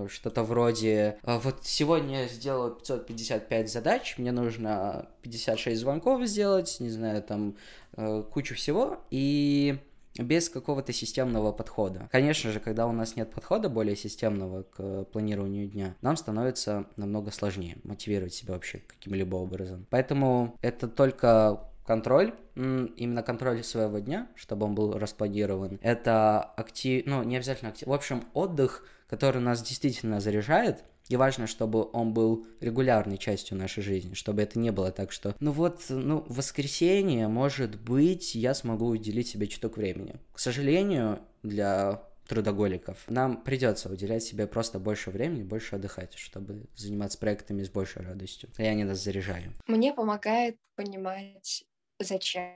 что-то 0.09 0.43
вроде 0.43 1.17
«А 1.23 1.39
вот 1.39 1.59
сегодня 1.63 2.21
я 2.21 2.27
сделал 2.27 2.71
555 2.71 3.71
задач, 3.71 4.17
мне 4.17 4.31
нужно 4.31 5.09
56 5.21 5.79
звонков 5.79 6.25
сделать, 6.25 6.77
не 6.79 6.89
знаю, 6.89 7.21
там 7.23 7.55
э, 7.97 8.23
кучу 8.31 8.55
всего, 8.55 8.99
и 9.09 9.77
без 10.17 10.49
какого-то 10.49 10.93
системного 10.93 11.51
подхода. 11.51 12.07
Конечно 12.11 12.51
же, 12.51 12.59
когда 12.59 12.87
у 12.87 12.91
нас 12.91 13.15
нет 13.15 13.31
подхода 13.31 13.69
более 13.69 13.95
системного 13.95 14.63
к 14.63 15.05
планированию 15.05 15.67
дня, 15.67 15.95
нам 16.01 16.15
становится 16.15 16.85
намного 16.95 17.31
сложнее 17.31 17.77
мотивировать 17.83 18.33
себя 18.33 18.53
вообще 18.53 18.81
каким-либо 18.87 19.35
образом. 19.35 19.85
Поэтому 19.89 20.57
это 20.61 20.87
только 20.87 21.69
контроль, 21.85 22.33
именно 22.55 23.23
контроль 23.23 23.63
своего 23.63 23.99
дня, 23.99 24.27
чтобы 24.35 24.65
он 24.65 24.75
был 24.75 24.97
распланирован. 24.97 25.79
Это 25.81 26.41
актив, 26.41 27.03
ну, 27.05 27.23
не 27.23 27.35
обязательно 27.35 27.71
актив, 27.71 27.87
в 27.87 27.93
общем, 27.93 28.23
отдых, 28.33 28.85
который 29.07 29.41
нас 29.41 29.61
действительно 29.61 30.19
заряжает, 30.19 30.83
и 31.07 31.17
важно, 31.17 31.45
чтобы 31.45 31.87
он 31.91 32.13
был 32.13 32.47
регулярной 32.61 33.17
частью 33.17 33.57
нашей 33.57 33.83
жизни, 33.83 34.15
чтобы 34.15 34.41
это 34.41 34.57
не 34.57 34.71
было 34.71 34.91
так, 34.91 35.11
что, 35.11 35.35
ну 35.39 35.51
вот, 35.51 35.85
ну, 35.89 36.21
в 36.27 36.37
воскресенье, 36.37 37.27
может 37.27 37.79
быть, 37.79 38.33
я 38.33 38.53
смогу 38.53 38.87
уделить 38.87 39.27
себе 39.27 39.47
чуток 39.47 39.77
времени. 39.77 40.15
К 40.33 40.39
сожалению, 40.39 41.19
для 41.43 42.01
трудоголиков. 42.27 42.97
Нам 43.07 43.43
придется 43.43 43.87
уделять 43.87 44.23
себе 44.23 44.47
просто 44.47 44.79
больше 44.79 45.11
времени, 45.11 45.43
больше 45.43 45.75
отдыхать, 45.75 46.15
чтобы 46.15 46.65
заниматься 46.75 47.19
проектами 47.19 47.61
с 47.61 47.69
большей 47.69 48.01
радостью. 48.01 48.49
И 48.57 48.63
они 48.63 48.83
нас 48.83 49.03
заряжали. 49.03 49.51
Мне 49.67 49.93
помогает 49.93 50.57
понимать 50.75 51.65
зачем 51.99 52.51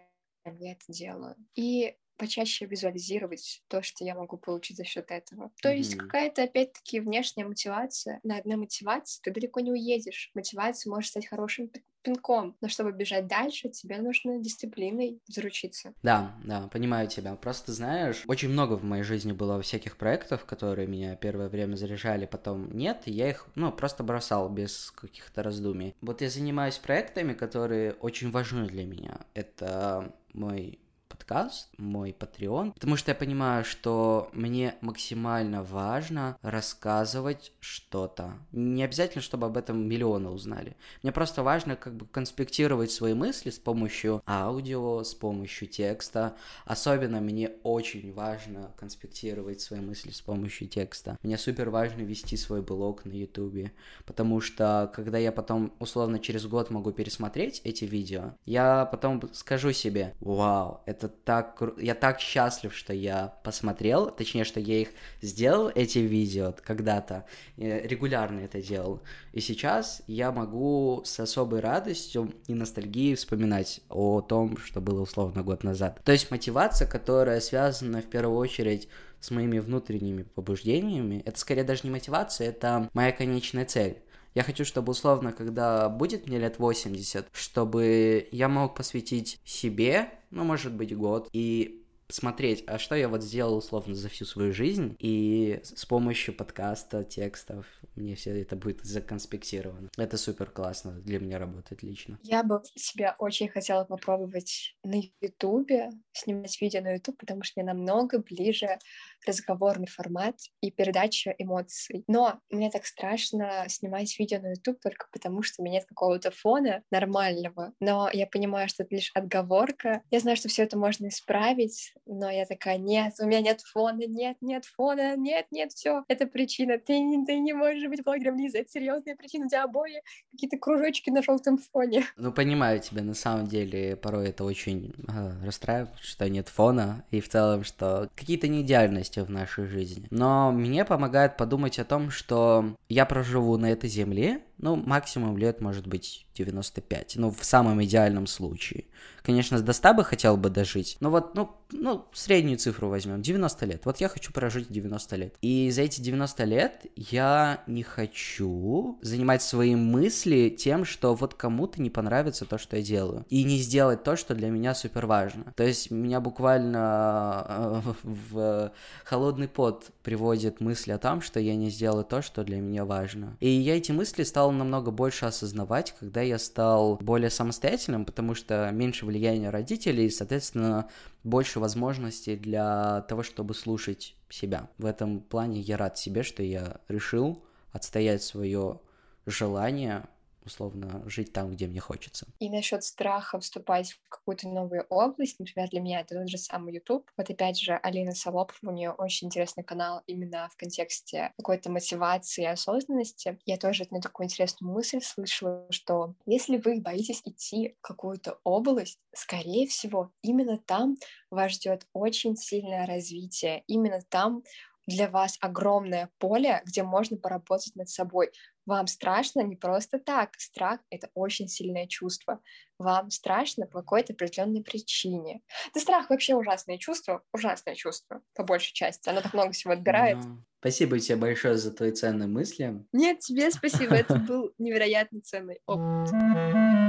я 0.46 0.72
это 0.72 0.86
делаю. 0.88 1.36
И 1.56 1.96
почаще 2.20 2.66
визуализировать 2.66 3.64
то, 3.70 3.82
что 3.82 4.04
я 4.04 4.14
могу 4.14 4.38
получить 4.38 4.78
за 4.78 4.84
счет 4.84 5.10
этого. 5.10 5.52
То 5.62 5.70
mm-hmm. 5.70 5.78
есть 5.78 5.96
какая-то, 5.96 6.44
опять-таки, 6.44 7.00
внешняя 7.00 7.46
мотивация. 7.46 8.20
На 8.24 8.38
одной 8.38 8.58
мотивации 8.58 9.22
ты 9.24 9.32
далеко 9.32 9.62
не 9.62 9.72
уедешь. 9.72 10.30
Мотивация 10.36 10.92
может 10.92 11.10
стать 11.10 11.28
хорошим 11.28 11.72
пинком, 12.02 12.56
но 12.62 12.70
чтобы 12.70 12.92
бежать 12.92 13.28
дальше, 13.28 13.70
тебе 13.70 13.98
нужно 13.98 14.40
дисциплиной 14.40 15.20
заручиться. 15.28 15.94
Да, 16.02 16.36
да, 16.44 16.68
понимаю 16.68 17.08
тебя. 17.08 17.36
Просто 17.36 17.74
знаешь, 17.74 18.24
очень 18.28 18.50
много 18.50 18.74
в 18.74 18.84
моей 18.84 19.04
жизни 19.04 19.32
было 19.32 19.62
всяких 19.62 19.98
проектов, 19.98 20.46
которые 20.46 20.88
меня 20.88 21.16
первое 21.16 21.50
время 21.50 21.76
заряжали, 21.76 22.26
потом 22.26 22.72
нет, 22.72 23.04
и 23.06 23.12
я 23.12 23.30
их, 23.30 23.48
ну, 23.56 23.72
просто 23.72 24.04
бросал 24.04 24.50
без 24.50 24.92
каких-то 24.92 25.44
раздумий. 25.44 25.96
Вот 26.02 26.22
я 26.22 26.30
занимаюсь 26.30 26.78
проектами, 26.78 27.34
которые 27.34 27.94
очень 27.94 28.32
важны 28.32 28.68
для 28.68 28.86
меня. 28.86 29.20
Это 29.34 30.14
мой 30.34 30.80
подкаст, 31.20 31.70
мой 31.78 32.16
Patreon, 32.18 32.74
потому 32.74 32.96
что 32.96 33.12
я 33.12 33.16
понимаю, 33.16 33.66
что 33.66 34.30
мне 34.34 34.76
максимально 34.82 35.64
важно 35.64 36.38
рассказывать 36.42 37.52
что-то. 37.60 38.34
Не 38.52 38.84
обязательно, 38.84 39.22
чтобы 39.22 39.48
об 39.48 39.58
этом 39.58 39.86
миллионы 39.88 40.30
узнали. 40.30 40.78
Мне 41.04 41.12
просто 41.12 41.44
важно 41.44 41.76
как 41.76 41.94
бы 41.94 42.06
конспектировать 42.06 42.92
свои 42.92 43.14
мысли 43.14 43.50
с 43.50 43.60
помощью 43.60 44.24
аудио, 44.26 45.04
с 45.04 45.14
помощью 45.14 45.68
текста. 45.68 46.36
Особенно 46.66 47.20
мне 47.20 47.52
очень 47.64 48.14
важно 48.14 48.72
конспектировать 48.78 49.60
свои 49.62 49.82
мысли 49.82 50.12
с 50.12 50.22
помощью 50.22 50.68
текста. 50.68 51.18
Мне 51.22 51.38
супер 51.38 51.70
важно 51.70 52.02
вести 52.02 52.38
свой 52.38 52.62
блог 52.62 53.04
на 53.04 53.12
ютубе, 53.12 53.74
потому 54.06 54.40
что 54.40 54.90
когда 54.96 55.18
я 55.18 55.32
потом 55.32 55.74
условно 55.80 56.20
через 56.20 56.46
год 56.46 56.70
могу 56.70 56.94
пересмотреть 56.94 57.62
эти 57.66 57.84
видео, 57.84 58.36
я 58.46 58.86
потом 58.86 59.22
скажу 59.34 59.74
себе, 59.74 60.16
вау, 60.22 60.82
это 60.86 61.09
так 61.24 61.62
я 61.78 61.96
так 61.96 62.20
счастлив, 62.20 62.76
что 62.76 62.94
я 62.94 63.34
посмотрел, 63.44 64.10
точнее, 64.12 64.44
что 64.44 64.60
я 64.60 64.80
их 64.80 64.90
сделал, 65.22 65.72
эти 65.74 66.00
видео, 66.00 66.54
когда-то, 66.64 67.26
регулярно 67.58 68.42
это 68.42 68.62
делал. 68.62 69.02
И 69.34 69.42
сейчас 69.42 70.02
я 70.08 70.32
могу 70.32 71.02
с 71.06 71.20
особой 71.20 71.60
радостью 71.60 72.34
и 72.48 72.54
ностальгией 72.54 73.16
вспоминать 73.16 73.82
о 73.90 74.22
том, 74.22 74.58
что 74.58 74.82
было 74.82 75.02
условно 75.02 75.44
год 75.44 75.64
назад. 75.64 76.00
То 76.04 76.12
есть 76.12 76.32
мотивация, 76.32 76.88
которая 76.88 77.40
связана 77.42 78.02
в 78.02 78.06
первую 78.06 78.38
очередь 78.38 78.88
с 79.20 79.32
моими 79.32 79.60
внутренними 79.60 80.24
побуждениями. 80.24 81.22
Это 81.26 81.40
скорее 81.40 81.64
даже 81.64 81.82
не 81.84 81.90
мотивация, 81.90 82.50
это 82.50 82.90
моя 82.94 83.12
конечная 83.12 83.66
цель. 83.66 84.02
Я 84.36 84.44
хочу, 84.44 84.64
чтобы 84.64 84.92
условно, 84.92 85.34
когда 85.34 85.90
будет 85.90 86.28
мне 86.28 86.38
лет 86.38 86.60
80, 86.60 87.28
чтобы 87.32 88.28
я 88.32 88.48
мог 88.48 88.76
посвятить 88.76 89.40
себе, 89.44 90.12
ну, 90.32 90.44
может 90.44 90.74
быть, 90.74 90.96
год, 90.96 91.30
и 91.34 91.86
смотреть, 92.10 92.64
а 92.68 92.80
что 92.80 92.96
я 92.96 93.08
вот 93.08 93.24
сделал 93.24 93.58
условно 93.58 93.94
за 93.94 94.10
всю 94.10 94.26
свою 94.26 94.52
жизнь, 94.52 94.96
и 95.00 95.60
с 95.64 95.86
помощью 95.86 96.36
подкаста, 96.36 97.04
текстов, 97.04 97.66
мне 97.96 98.16
все 98.16 98.40
это 98.42 98.56
будет 98.56 98.84
законспектировано. 98.84 99.90
Это 99.98 100.18
супер 100.18 100.50
классно, 100.50 101.00
для 101.02 101.20
меня 101.20 101.38
работает 101.38 101.84
лично. 101.84 102.20
Я 102.24 102.44
бы 102.44 102.62
себя 102.76 103.16
очень 103.20 103.48
хотела 103.48 103.84
попробовать 103.86 104.76
на 104.84 105.02
Ютубе, 105.22 105.92
снимать 106.12 106.60
видео 106.60 106.82
на 106.82 106.94
Ютуб, 106.94 107.18
потому 107.18 107.44
что 107.44 107.62
мне 107.62 107.72
намного 107.72 108.20
ближе 108.20 108.80
разговорный 109.26 109.88
формат 109.88 110.36
и 110.62 110.72
передача 110.72 111.34
эмоций. 111.38 112.04
Но 112.08 112.40
мне 112.50 112.70
так 112.70 112.86
страшно 112.86 113.66
снимать 113.68 114.18
видео 114.20 114.40
на 114.40 114.52
YouTube 114.52 114.80
только 114.82 115.08
потому, 115.12 115.42
что 115.44 115.62
у 115.62 115.66
меня 115.66 115.80
нет 115.80 115.86
какого-то 115.86 116.32
фона 116.32 116.84
нормального. 116.92 117.74
Но 117.80 118.10
я 118.12 118.28
понимаю, 118.28 118.70
что 118.70 118.84
это 118.84 118.96
лишь 118.96 119.12
отговорка. 119.14 120.02
Я 120.12 120.20
знаю, 120.20 120.38
что 120.38 120.50
все 120.50 120.64
это 120.64 120.78
можно 120.78 121.08
исправить, 121.08 121.94
но 122.06 122.30
я 122.30 122.46
такая, 122.46 122.78
нет, 122.78 123.14
у 123.20 123.26
меня 123.26 123.42
нет 123.42 123.62
фона, 123.62 124.06
нет, 124.06 124.38
нет 124.42 124.66
фона, 124.66 125.16
нет, 125.18 125.48
нет, 125.52 125.72
все, 125.72 126.04
это 126.08 126.28
причина. 126.28 126.78
Ты, 126.78 127.00
ты 127.26 127.40
не 127.40 127.54
можешь 127.54 127.88
быть 127.90 128.04
блогером, 128.04 128.38
Лиза, 128.38 128.60
это 128.60 128.70
серьезная 128.70 129.16
причина. 129.16 129.46
У 129.46 129.50
тебя 129.50 129.64
обои 129.64 130.02
какие-то 130.32 130.58
кружочки 130.58 131.10
на 131.10 131.24
желтом 131.24 131.58
фоне. 131.58 132.06
Ну, 132.18 132.32
понимаю 132.32 132.80
тебя, 132.80 133.02
на 133.02 133.14
самом 133.14 133.48
деле, 133.48 133.96
порой 133.96 134.30
это 134.30 134.44
очень 134.44 134.94
э, 135.08 135.46
расстраивает, 135.46 135.90
что 136.02 136.30
нет 136.30 136.48
фона, 136.48 137.04
и 137.12 137.22
в 137.22 137.30
целом, 137.30 137.64
что 137.64 138.10
какие-то 138.16 138.48
неидеальности 138.48 139.09
в 139.18 139.30
нашей 139.30 139.66
жизни. 139.66 140.08
Но 140.12 140.52
мне 140.52 140.86
помогает 140.86 141.38
подумать 141.38 141.80
о 141.80 141.86
том, 141.86 142.10
что 142.12 142.76
я 142.88 143.06
проживу 143.06 143.58
на 143.58 143.72
этой 143.72 143.90
земле, 143.90 144.42
ну, 144.60 144.76
максимум 144.76 145.38
лет, 145.38 145.62
может 145.62 145.88
быть, 145.88 146.26
95. 146.36 147.16
Ну, 147.18 147.32
в 147.32 147.44
самом 147.44 147.84
идеальном 147.84 148.28
случае. 148.28 148.86
Конечно, 149.24 149.58
с 149.58 149.62
до 149.62 149.74
100 149.74 149.94
бы 149.94 150.04
хотел 150.04 150.38
бы 150.38 150.50
дожить. 150.50 150.98
Но 151.02 151.12
вот, 151.12 151.36
ну, 151.36 151.52
ну, 151.72 152.06
среднюю 152.14 152.58
цифру 152.58 152.90
возьмем. 152.90 153.22
90 153.22 153.66
лет. 153.66 153.86
Вот 153.86 153.98
я 153.98 154.10
хочу 154.10 154.34
прожить 154.34 154.70
90 154.70 155.16
лет. 155.18 155.36
И 155.42 155.70
за 155.72 155.84
эти 155.84 156.02
90 156.02 156.44
лет 156.46 156.86
я 156.96 157.64
не 157.68 157.84
хочу 157.84 158.98
занимать 159.02 159.42
свои 159.42 159.76
мысли 159.76 160.50
тем, 160.50 160.86
что 160.86 161.14
вот 161.14 161.34
кому-то 161.34 161.82
не 161.82 161.90
понравится 161.90 162.46
то, 162.46 162.58
что 162.58 162.78
я 162.78 162.84
делаю. 162.84 163.26
И 163.30 163.44
не 163.44 163.58
сделать 163.60 164.04
то, 164.04 164.16
что 164.16 164.34
для 164.36 164.50
меня 164.50 164.74
супер 164.74 165.06
важно. 165.06 165.54
То 165.56 165.64
есть 165.64 165.92
меня 165.92 166.20
буквально 166.22 167.46
э, 167.48 167.94
в 168.04 168.72
холодный 169.04 169.48
пот 169.48 169.92
приводит 170.04 170.62
мысли 170.62 170.92
о 170.92 170.98
том, 170.98 171.22
что 171.22 171.40
я 171.40 171.56
не 171.56 171.70
сделаю 171.70 172.06
то, 172.06 172.22
что 172.22 172.44
для 172.44 172.58
меня 172.58 172.86
важно. 172.86 173.38
И 173.40 173.50
я 173.50 173.78
эти 173.78 173.92
мысли 173.92 174.24
стал 174.24 174.49
намного 174.58 174.92
больше 174.92 175.26
осознавать, 175.26 175.96
когда 176.00 176.22
я 176.22 176.40
стал 176.40 176.98
более 176.98 177.30
самостоятельным, 177.30 178.06
потому 178.06 178.36
что 178.36 178.70
меньше 178.72 179.06
влияния 179.06 179.50
родителей, 179.50 180.06
и, 180.06 180.10
соответственно, 180.10 180.90
больше 181.24 181.60
возможностей 181.60 182.36
для 182.36 183.02
того, 183.08 183.24
чтобы 183.24 183.54
слушать 183.54 184.16
себя. 184.30 184.70
В 184.78 184.86
этом 184.86 185.22
плане 185.22 185.60
я 185.60 185.78
рад 185.78 185.98
себе, 185.98 186.24
что 186.24 186.44
я 186.44 186.80
решил 186.88 187.44
отстоять 187.72 188.24
свое 188.24 188.80
желание 189.26 190.08
условно 190.44 191.04
жить 191.06 191.34
там, 191.34 191.52
где 191.52 191.68
мне 191.68 191.80
хочется. 191.80 192.28
И 192.40 192.50
насчет 192.50 192.84
страха 192.84 193.40
вступать 193.40 193.92
в 193.92 194.10
какую-то 194.10 194.48
новую 194.48 194.86
область, 194.90 195.40
например, 195.40 195.70
для 195.70 195.82
меня 195.82 196.02
это 196.02 196.16
тот 196.16 196.30
же 196.30 196.38
самый 196.38 196.74
YouTube. 196.74 197.10
Вот 197.18 197.30
опять 197.30 197.60
же, 197.60 197.74
Алина 197.82 198.14
Солопова, 198.14 198.58
у 198.64 198.72
нее 198.72 198.92
очень 198.92 199.28
интересный 199.28 199.64
канал 199.64 200.02
именно 200.08 200.50
в 200.52 200.58
контексте 200.58 201.34
какой-то 201.38 201.72
мотивации 201.72 202.44
и 202.44 202.48
осознанности. 202.48 203.40
Я 203.46 203.58
тоже 203.58 203.86
на 203.92 204.02
такую 204.02 204.26
интересную 204.26 204.74
мысль 204.74 205.02
слышала, 205.02 205.66
что 205.70 206.16
если 206.26 206.58
вы 206.58 206.82
боитесь 206.82 207.22
идти 207.26 207.76
в 207.80 207.82
какую-то 207.82 208.40
область, 208.44 209.00
скорее 209.14 209.68
всего, 209.68 210.12
именно 210.22 210.58
там 210.58 210.96
вас 211.30 211.54
ждет 211.54 211.86
очень 211.94 212.36
сильное 212.36 212.86
развитие. 212.86 213.64
Именно 213.68 214.02
там 214.10 214.44
для 214.90 215.08
вас 215.10 215.38
огромное 215.40 216.10
поле, 216.18 216.62
где 216.66 216.84
можно 216.84 217.16
поработать 217.16 217.76
над 217.76 217.90
собой. 217.90 218.32
Вам 218.66 218.88
страшно 218.88 219.42
не 219.42 219.56
просто 219.56 220.00
так. 220.00 220.32
Страх— 220.38 220.80
это 220.90 221.10
очень 221.14 221.48
сильное 221.48 221.88
чувство. 221.88 222.42
Вам 222.78 223.10
страшно 223.10 223.66
по 223.66 223.80
какой-то 223.80 224.14
определенной 224.14 224.64
причине. 224.64 225.42
Да 225.74 225.80
страх 225.80 226.10
вообще 226.10 226.36
ужасное 226.36 226.78
чувство, 226.78 227.24
ужасное 227.34 227.76
чувство, 227.76 228.22
по 228.34 228.44
большей 228.44 228.74
части. 228.74 229.10
Оно 229.10 229.22
так 229.22 229.34
много 229.34 229.52
всего 229.52 229.74
отбирает. 229.74 230.18
Ну, 230.18 230.44
спасибо 230.60 231.00
тебе 231.00 231.18
большое 231.18 231.58
за 231.58 231.72
твои 231.72 231.92
ценные 231.92 232.28
мысли. 232.28 232.84
Нет, 232.92 233.20
тебе 233.20 233.52
спасибо. 233.52 233.96
Это 233.96 234.16
был 234.16 234.54
невероятно 234.58 235.22
ценный 235.22 235.62
опыт. 235.66 236.89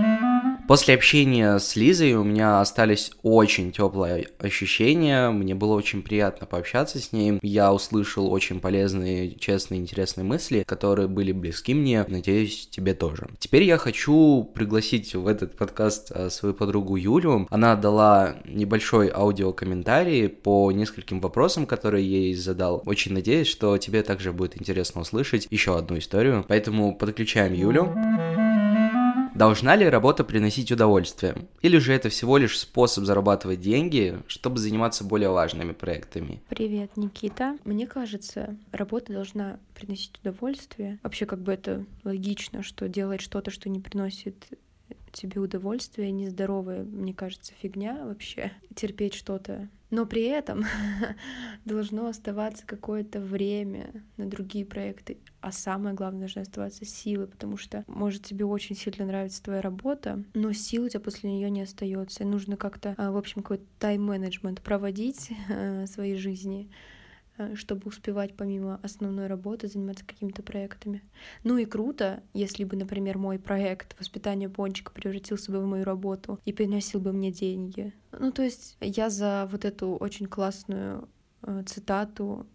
После 0.70 0.94
общения 0.94 1.58
с 1.58 1.74
Лизой 1.74 2.12
у 2.12 2.22
меня 2.22 2.60
остались 2.60 3.10
очень 3.24 3.72
теплые 3.72 4.28
ощущения. 4.38 5.30
Мне 5.30 5.56
было 5.56 5.74
очень 5.74 6.00
приятно 6.00 6.46
пообщаться 6.46 7.00
с 7.00 7.10
ней. 7.10 7.40
Я 7.42 7.72
услышал 7.72 8.30
очень 8.30 8.60
полезные, 8.60 9.34
честные, 9.34 9.80
интересные 9.80 10.22
мысли, 10.22 10.62
которые 10.64 11.08
были 11.08 11.32
близки 11.32 11.74
мне. 11.74 12.04
Надеюсь, 12.06 12.68
тебе 12.70 12.94
тоже. 12.94 13.26
Теперь 13.40 13.64
я 13.64 13.78
хочу 13.78 14.48
пригласить 14.54 15.12
в 15.12 15.26
этот 15.26 15.56
подкаст 15.56 16.12
а, 16.12 16.30
свою 16.30 16.54
подругу 16.54 16.94
Юлю. 16.94 17.48
Она 17.50 17.74
дала 17.74 18.36
небольшой 18.44 19.10
аудиокомментарий 19.12 20.28
по 20.28 20.70
нескольким 20.70 21.20
вопросам, 21.20 21.66
которые 21.66 22.08
я 22.08 22.18
ей 22.18 22.34
задал. 22.36 22.80
Очень 22.86 23.14
надеюсь, 23.14 23.48
что 23.48 23.76
тебе 23.76 24.04
также 24.04 24.32
будет 24.32 24.56
интересно 24.56 25.00
услышать 25.00 25.48
еще 25.50 25.76
одну 25.76 25.98
историю. 25.98 26.44
Поэтому 26.46 26.94
подключаем 26.94 27.54
Юлю. 27.54 27.92
Должна 29.40 29.74
ли 29.74 29.88
работа 29.88 30.22
приносить 30.22 30.70
удовольствие? 30.70 31.34
Или 31.62 31.78
же 31.78 31.94
это 31.94 32.10
всего 32.10 32.36
лишь 32.36 32.58
способ 32.58 33.04
зарабатывать 33.04 33.62
деньги, 33.62 34.18
чтобы 34.26 34.58
заниматься 34.58 35.02
более 35.02 35.30
важными 35.30 35.72
проектами? 35.72 36.42
Привет, 36.50 36.94
Никита. 36.98 37.56
Мне 37.64 37.86
кажется, 37.86 38.54
работа 38.70 39.14
должна 39.14 39.58
приносить 39.74 40.20
удовольствие. 40.20 40.98
Вообще, 41.02 41.24
как 41.24 41.40
бы 41.40 41.54
это 41.54 41.86
логично, 42.04 42.62
что 42.62 42.86
делать 42.86 43.22
что-то, 43.22 43.50
что 43.50 43.70
не 43.70 43.80
приносит 43.80 44.46
тебе 45.10 45.40
удовольствие, 45.40 46.10
нездоровая, 46.10 46.82
мне 46.82 47.14
кажется, 47.14 47.54
фигня 47.62 47.98
вообще, 48.04 48.52
терпеть 48.74 49.14
что-то. 49.14 49.70
Но 49.90 50.06
при 50.06 50.22
этом 50.22 50.64
должно 51.64 52.06
оставаться 52.06 52.64
какое-то 52.66 53.20
время 53.20 54.04
на 54.16 54.26
другие 54.26 54.64
проекты. 54.64 55.18
А 55.40 55.52
самое 55.52 55.94
главное, 55.94 56.20
должны 56.20 56.42
оставаться 56.42 56.84
силы, 56.84 57.26
потому 57.26 57.56
что, 57.56 57.84
может, 57.86 58.24
тебе 58.24 58.44
очень 58.44 58.76
сильно 58.76 59.04
нравится 59.04 59.42
твоя 59.42 59.60
работа, 59.60 60.22
но 60.34 60.52
сил 60.52 60.84
у 60.84 60.88
тебя 60.88 61.00
после 61.00 61.30
нее 61.30 61.50
не 61.50 61.62
остается. 61.62 62.24
Нужно 62.24 62.56
как-то, 62.56 62.94
а, 62.98 63.10
в 63.10 63.16
общем, 63.16 63.42
какой-то 63.42 63.64
тайм-менеджмент 63.78 64.62
проводить 64.62 65.30
в 65.48 65.86
своей 65.86 66.16
жизни 66.16 66.70
Э, 66.70 66.99
чтобы 67.54 67.88
успевать 67.88 68.34
помимо 68.36 68.80
основной 68.82 69.26
работы 69.26 69.68
заниматься 69.68 70.04
какими-то 70.04 70.42
проектами. 70.42 71.02
Ну 71.44 71.58
и 71.58 71.64
круто, 71.64 72.22
если 72.34 72.64
бы, 72.64 72.76
например, 72.76 73.18
мой 73.18 73.38
проект 73.38 73.98
воспитания 73.98 74.48
пончика 74.48 74.92
превратился 74.92 75.52
бы 75.52 75.60
в 75.60 75.66
мою 75.66 75.84
работу 75.84 76.40
и 76.44 76.52
приносил 76.52 77.00
бы 77.00 77.12
мне 77.12 77.30
деньги. 77.30 77.92
Ну 78.18 78.32
то 78.32 78.42
есть 78.42 78.76
я 78.80 79.10
за 79.10 79.48
вот 79.50 79.64
эту 79.64 79.94
очень 79.94 80.26
классную 80.26 81.08
э, 81.42 81.62
цитату 81.66 82.46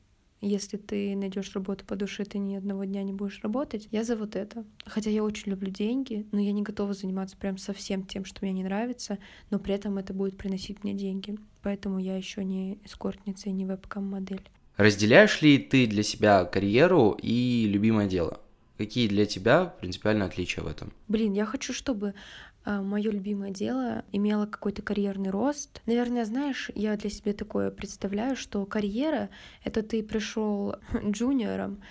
если 0.42 0.78
ты 0.78 1.16
найдешь 1.16 1.54
работу 1.56 1.86
по 1.86 1.96
душе, 1.96 2.24
ты 2.24 2.38
ни 2.38 2.56
одного 2.56 2.84
дня 2.84 3.02
не 3.04 3.14
будешь 3.14 3.42
работать. 3.42 3.88
Я 3.92 4.04
за 4.04 4.16
вот 4.16 4.36
это. 4.36 4.64
Хотя 4.86 5.10
я 5.10 5.24
очень 5.24 5.50
люблю 5.50 5.72
деньги, 5.72 6.28
но 6.32 6.40
я 6.40 6.52
не 6.52 6.62
готова 6.62 6.94
заниматься 6.94 7.36
прям 7.36 7.58
совсем 7.58 8.04
тем, 8.06 8.26
что 8.26 8.40
мне 8.42 8.54
не 8.54 8.64
нравится, 8.64 9.18
но 9.50 9.58
при 9.58 9.74
этом 9.74 9.98
это 9.98 10.14
будет 10.14 10.38
приносить 10.38 10.84
мне 10.84 10.94
деньги. 10.94 11.38
Поэтому 11.64 11.98
я 11.98 12.16
еще 12.16 12.44
не 12.44 12.80
эскортница 12.84 13.50
и 13.50 13.54
не 13.54 13.66
вебкам-модель. 13.66 14.48
Разделяешь 14.78 15.42
ли 15.42 15.58
ты 15.58 15.88
для 15.88 16.04
себя 16.04 16.46
карьеру 16.46 17.18
и 17.22 17.68
любимое 17.68 18.08
дело? 18.08 18.42
Какие 18.78 19.08
для 19.08 19.26
тебя 19.26 19.74
принципиальные 19.80 20.28
отличия 20.28 20.64
в 20.64 20.68
этом? 20.68 20.92
Блин, 21.08 21.32
я 21.32 21.46
хочу, 21.46 21.72
чтобы 21.72 22.14
а, 22.66 22.82
мое 22.82 23.12
любимое 23.12 23.52
дело 23.52 24.04
имело 24.12 24.48
какой-то 24.48 24.82
карьерный 24.82 25.30
рост. 25.30 25.82
Наверное, 25.86 26.26
знаешь, 26.26 26.72
я 26.76 26.98
для 26.98 27.10
себя 27.10 27.32
такое 27.32 27.72
представляю, 27.72 28.36
что 28.36 28.66
карьера— 28.66 29.30
это 29.64 29.82
ты 29.82 30.04
пришел 30.04 30.76
джуниором, 31.06 31.82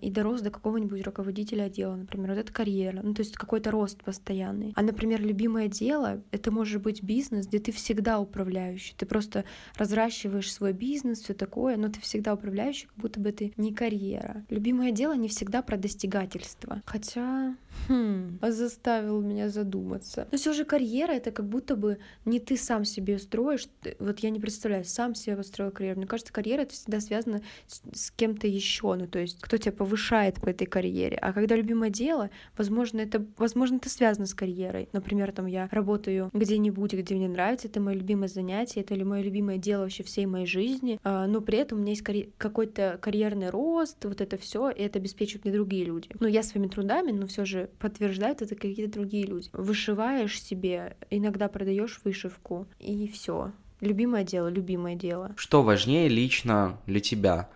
и 0.00 0.10
дорос 0.10 0.40
до 0.40 0.50
какого-нибудь 0.50 1.04
руководителя 1.04 1.64
отдела, 1.64 1.94
например, 1.94 2.30
вот 2.30 2.38
это 2.38 2.52
карьера, 2.52 3.00
ну 3.02 3.14
то 3.14 3.20
есть 3.20 3.36
какой-то 3.36 3.70
рост 3.70 4.02
постоянный. 4.02 4.72
А, 4.76 4.82
например, 4.82 5.20
любимое 5.20 5.68
дело— 5.68 6.22
это 6.32 6.50
может 6.50 6.82
быть 6.82 7.02
бизнес, 7.02 7.46
где 7.46 7.58
ты 7.60 7.72
всегда 7.72 8.18
управляющий, 8.18 8.94
ты 8.96 9.06
просто 9.06 9.44
разращиваешь 9.76 10.52
свой 10.52 10.72
бизнес, 10.72 11.20
все 11.20 11.34
такое, 11.34 11.76
но 11.76 11.88
ты 11.88 12.00
всегда 12.00 12.34
управляющий, 12.34 12.86
как 12.86 12.96
будто 12.96 13.20
бы 13.20 13.32
ты 13.32 13.52
не 13.56 13.72
карьера. 13.72 14.44
Любимое 14.48 14.90
дело 14.90 15.14
не 15.14 15.28
всегда 15.28 15.62
про 15.62 15.76
достигательство. 15.76 16.82
Хотя, 16.84 17.56
хм, 17.88 18.38
заставил 18.42 19.20
меня 19.20 19.48
задуматься. 19.48 20.26
Но 20.32 20.38
все 20.38 20.52
же 20.52 20.64
карьера— 20.64 21.12
это 21.12 21.30
как 21.30 21.48
будто 21.48 21.76
бы 21.76 21.98
не 22.24 22.40
ты 22.40 22.56
сам 22.56 22.84
себе 22.84 23.18
строишь. 23.18 23.68
Вот 23.98 24.18
я 24.20 24.30
не 24.30 24.40
представляю, 24.40 24.84
сам 24.84 25.14
себе 25.14 25.36
построил 25.36 25.70
карьеру. 25.70 25.98
Мне 25.98 26.08
кажется, 26.08 26.32
карьера— 26.32 26.60
это 26.62 26.74
всегда 26.74 27.00
связано 27.00 27.42
с, 27.66 27.82
с 27.92 28.10
кем-то 28.10 28.46
еще, 28.46 28.94
ну 28.94 29.06
то 29.06 29.18
есть 29.18 29.40
кто 29.40 29.59
тебя 29.60 29.72
повышает 29.72 30.40
по 30.40 30.48
этой 30.48 30.66
карьере. 30.66 31.16
А 31.16 31.32
когда 31.32 31.56
любимое 31.56 31.90
дело, 31.90 32.30
возможно, 32.56 33.00
это, 33.00 33.24
возможно, 33.36 33.76
это 33.76 33.88
связано 33.88 34.26
с 34.26 34.34
карьерой. 34.34 34.88
Например, 34.92 35.32
там 35.32 35.46
я 35.46 35.68
работаю 35.70 36.30
где-нибудь, 36.32 36.94
где 36.94 37.14
мне 37.14 37.28
нравится, 37.28 37.68
это 37.68 37.80
мое 37.80 37.94
любимое 37.94 38.28
занятие, 38.28 38.80
это 38.80 38.94
ли 38.94 39.04
мое 39.04 39.22
любимое 39.22 39.58
дело 39.58 39.82
вообще 39.82 40.02
всей 40.02 40.26
моей 40.26 40.46
жизни, 40.46 40.98
а, 41.04 41.26
но 41.26 41.40
при 41.40 41.58
этом 41.58 41.78
у 41.78 41.80
меня 41.82 41.92
есть 41.92 42.02
карь... 42.02 42.28
какой-то 42.38 42.98
карьерный 43.00 43.50
рост, 43.50 44.04
вот 44.04 44.20
это 44.20 44.36
все, 44.36 44.70
и 44.70 44.82
это 44.82 44.98
обеспечивают 44.98 45.44
мне 45.44 45.54
другие 45.54 45.84
люди. 45.84 46.08
Ну, 46.18 46.26
я 46.26 46.42
своими 46.42 46.68
трудами, 46.68 47.12
но 47.12 47.26
все 47.26 47.44
же 47.44 47.70
подтверждают 47.78 48.42
это 48.42 48.54
какие-то 48.54 48.92
другие 48.92 49.26
люди. 49.26 49.48
Вышиваешь 49.52 50.40
себе, 50.40 50.96
иногда 51.10 51.48
продаешь 51.48 52.00
вышивку, 52.04 52.66
и 52.78 53.08
все. 53.08 53.52
Любимое 53.80 54.24
дело, 54.24 54.48
любимое 54.48 54.94
дело. 54.94 55.32
Что 55.36 55.62
важнее 55.62 56.08
лично 56.08 56.78
для 56.86 57.00
тебя? 57.00 57.48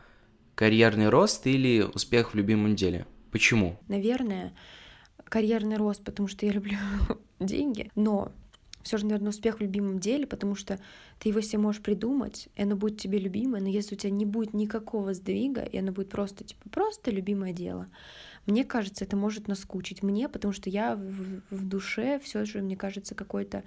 Карьерный 0.54 1.08
рост 1.08 1.46
или 1.46 1.82
успех 1.82 2.32
в 2.32 2.36
любимом 2.36 2.76
деле? 2.76 3.06
Почему? 3.30 3.78
Наверное, 3.88 4.54
карьерный 5.24 5.76
рост, 5.76 6.04
потому 6.04 6.28
что 6.28 6.46
я 6.46 6.52
люблю 6.52 6.78
деньги, 7.40 7.90
но 7.94 8.30
все 8.84 8.98
же, 8.98 9.06
наверное, 9.06 9.30
успех 9.30 9.58
в 9.58 9.60
любимом 9.60 9.98
деле, 9.98 10.26
потому 10.26 10.54
что 10.54 10.78
ты 11.18 11.30
его 11.30 11.40
себе 11.40 11.58
можешь 11.58 11.82
придумать, 11.82 12.48
и 12.54 12.62
оно 12.62 12.76
будет 12.76 13.00
тебе 13.00 13.18
любимое, 13.18 13.60
но 13.60 13.68
если 13.68 13.94
у 13.94 13.98
тебя 13.98 14.10
не 14.10 14.26
будет 14.26 14.52
никакого 14.52 15.14
сдвига, 15.14 15.62
и 15.62 15.78
оно 15.78 15.90
будет 15.90 16.10
просто, 16.10 16.44
типа, 16.44 16.68
просто 16.68 17.10
любимое 17.10 17.52
дело, 17.52 17.88
мне 18.46 18.62
кажется, 18.64 19.04
это 19.04 19.16
может 19.16 19.48
наскучить 19.48 20.02
мне, 20.02 20.28
потому 20.28 20.52
что 20.52 20.68
я 20.68 20.96
в, 20.96 21.40
в 21.50 21.66
душе 21.66 22.20
все 22.22 22.44
же, 22.44 22.60
мне 22.60 22.76
кажется, 22.76 23.14
какой-то 23.14 23.64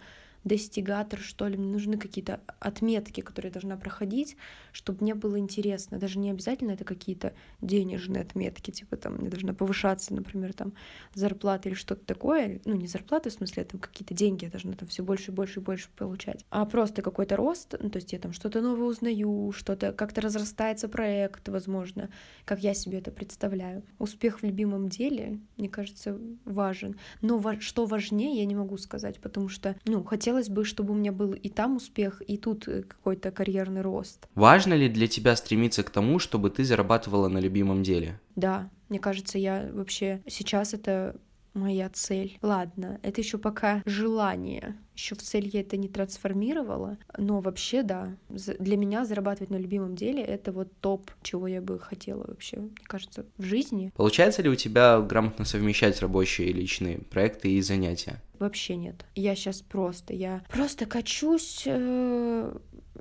достигатор, 0.47 1.19
что 1.19 1.47
ли, 1.47 1.57
мне 1.57 1.71
нужны 1.71 1.97
какие-то 1.97 2.39
отметки, 2.59 3.21
которые 3.21 3.49
я 3.49 3.53
должна 3.53 3.77
проходить, 3.77 4.37
чтобы 4.71 5.03
мне 5.03 5.15
было 5.15 5.37
интересно. 5.37 5.97
Даже 5.97 6.19
не 6.19 6.31
обязательно 6.31 6.71
это 6.71 6.83
какие-то 6.83 7.33
денежные 7.61 8.21
отметки, 8.21 8.71
типа 8.71 8.97
там 8.97 9.15
мне 9.15 9.29
должна 9.29 9.53
повышаться, 9.53 10.13
например, 10.13 10.53
там 10.53 10.73
зарплата 11.13 11.69
или 11.69 11.75
что-то 11.75 12.05
такое. 12.05 12.61
Ну, 12.65 12.75
не 12.75 12.87
зарплата, 12.87 13.29
в 13.29 13.33
смысле, 13.33 13.65
там 13.65 13.79
какие-то 13.79 14.13
деньги 14.13 14.45
я 14.45 14.51
должна 14.51 14.73
там 14.73 14.87
все 14.87 15.03
больше 15.03 15.31
и 15.31 15.33
больше 15.33 15.59
и 15.59 15.63
больше 15.63 15.89
получать. 15.95 16.45
А 16.49 16.65
просто 16.65 17.01
какой-то 17.01 17.35
рост, 17.35 17.75
ну, 17.79 17.89
то 17.89 17.97
есть 17.97 18.13
я 18.13 18.19
там 18.19 18.33
что-то 18.33 18.61
новое 18.61 18.87
узнаю, 18.87 19.51
что-то 19.51 19.91
как-то 19.93 20.21
разрастается 20.21 20.87
проект, 20.87 21.49
возможно, 21.49 22.09
как 22.45 22.63
я 22.63 22.73
себе 22.73 22.99
это 22.99 23.11
представляю. 23.11 23.83
Успех 23.99 24.41
в 24.41 24.43
любимом 24.43 24.89
деле, 24.89 25.39
мне 25.57 25.69
кажется, 25.69 26.17
важен. 26.45 26.97
Но 27.21 27.41
что 27.59 27.85
важнее, 27.85 28.39
я 28.39 28.45
не 28.45 28.55
могу 28.55 28.77
сказать, 28.77 29.19
потому 29.19 29.49
что, 29.49 29.75
ну, 29.85 30.03
хотела 30.03 30.36
хотелось 30.37 30.49
бы, 30.49 30.65
чтобы 30.65 30.93
у 30.93 30.95
меня 30.95 31.11
был 31.11 31.33
и 31.33 31.49
там 31.49 31.77
успех, 31.77 32.21
и 32.27 32.37
тут 32.37 32.67
э, 32.67 32.83
какой-то 32.83 33.31
карьерный 33.31 33.81
рост. 33.81 34.27
Важно 34.35 34.75
ли 34.75 34.89
для 34.89 35.07
тебя 35.07 35.35
стремиться 35.35 35.83
к 35.83 35.89
тому, 35.89 36.19
чтобы 36.19 36.49
ты 36.49 36.63
зарабатывала 36.63 37.27
на 37.27 37.39
любимом 37.39 37.83
деле? 37.83 38.19
Да, 38.35 38.69
мне 38.89 38.99
кажется, 38.99 39.39
я 39.39 39.69
вообще 39.73 40.21
сейчас 40.27 40.73
это 40.73 41.15
моя 41.57 41.89
цель. 41.89 42.37
Ладно, 42.41 42.99
это 43.03 43.21
еще 43.21 43.37
пока 43.37 43.81
желание. 43.85 44.77
Еще 44.95 45.15
в 45.15 45.21
цель 45.21 45.47
я 45.47 45.61
это 45.61 45.77
не 45.77 45.87
трансформировала, 45.87 46.97
но 47.17 47.39
вообще 47.39 47.83
да. 47.83 48.15
Для 48.29 48.77
меня 48.77 49.05
зарабатывать 49.05 49.51
на 49.51 49.57
любимом 49.57 49.95
деле 49.95 50.23
это 50.23 50.51
вот 50.51 50.71
топ, 50.79 51.11
чего 51.21 51.47
я 51.47 51.61
бы 51.61 51.79
хотела 51.79 52.25
вообще, 52.27 52.57
мне 52.57 52.71
кажется, 52.83 53.25
в 53.37 53.43
жизни. 53.43 53.93
Получается 53.95 54.41
ли 54.41 54.49
у 54.49 54.55
тебя 54.55 54.99
грамотно 55.01 55.45
совмещать 55.45 56.01
рабочие 56.01 56.49
и 56.49 56.53
личные 56.53 56.97
проекты 56.97 57.51
и 57.51 57.61
занятия? 57.61 58.21
Вообще 58.39 58.75
нет. 58.75 59.05
Я 59.15 59.35
сейчас 59.35 59.61
просто, 59.61 60.13
я 60.13 60.43
просто 60.49 60.85
качусь 60.85 61.63
э, 61.65 62.57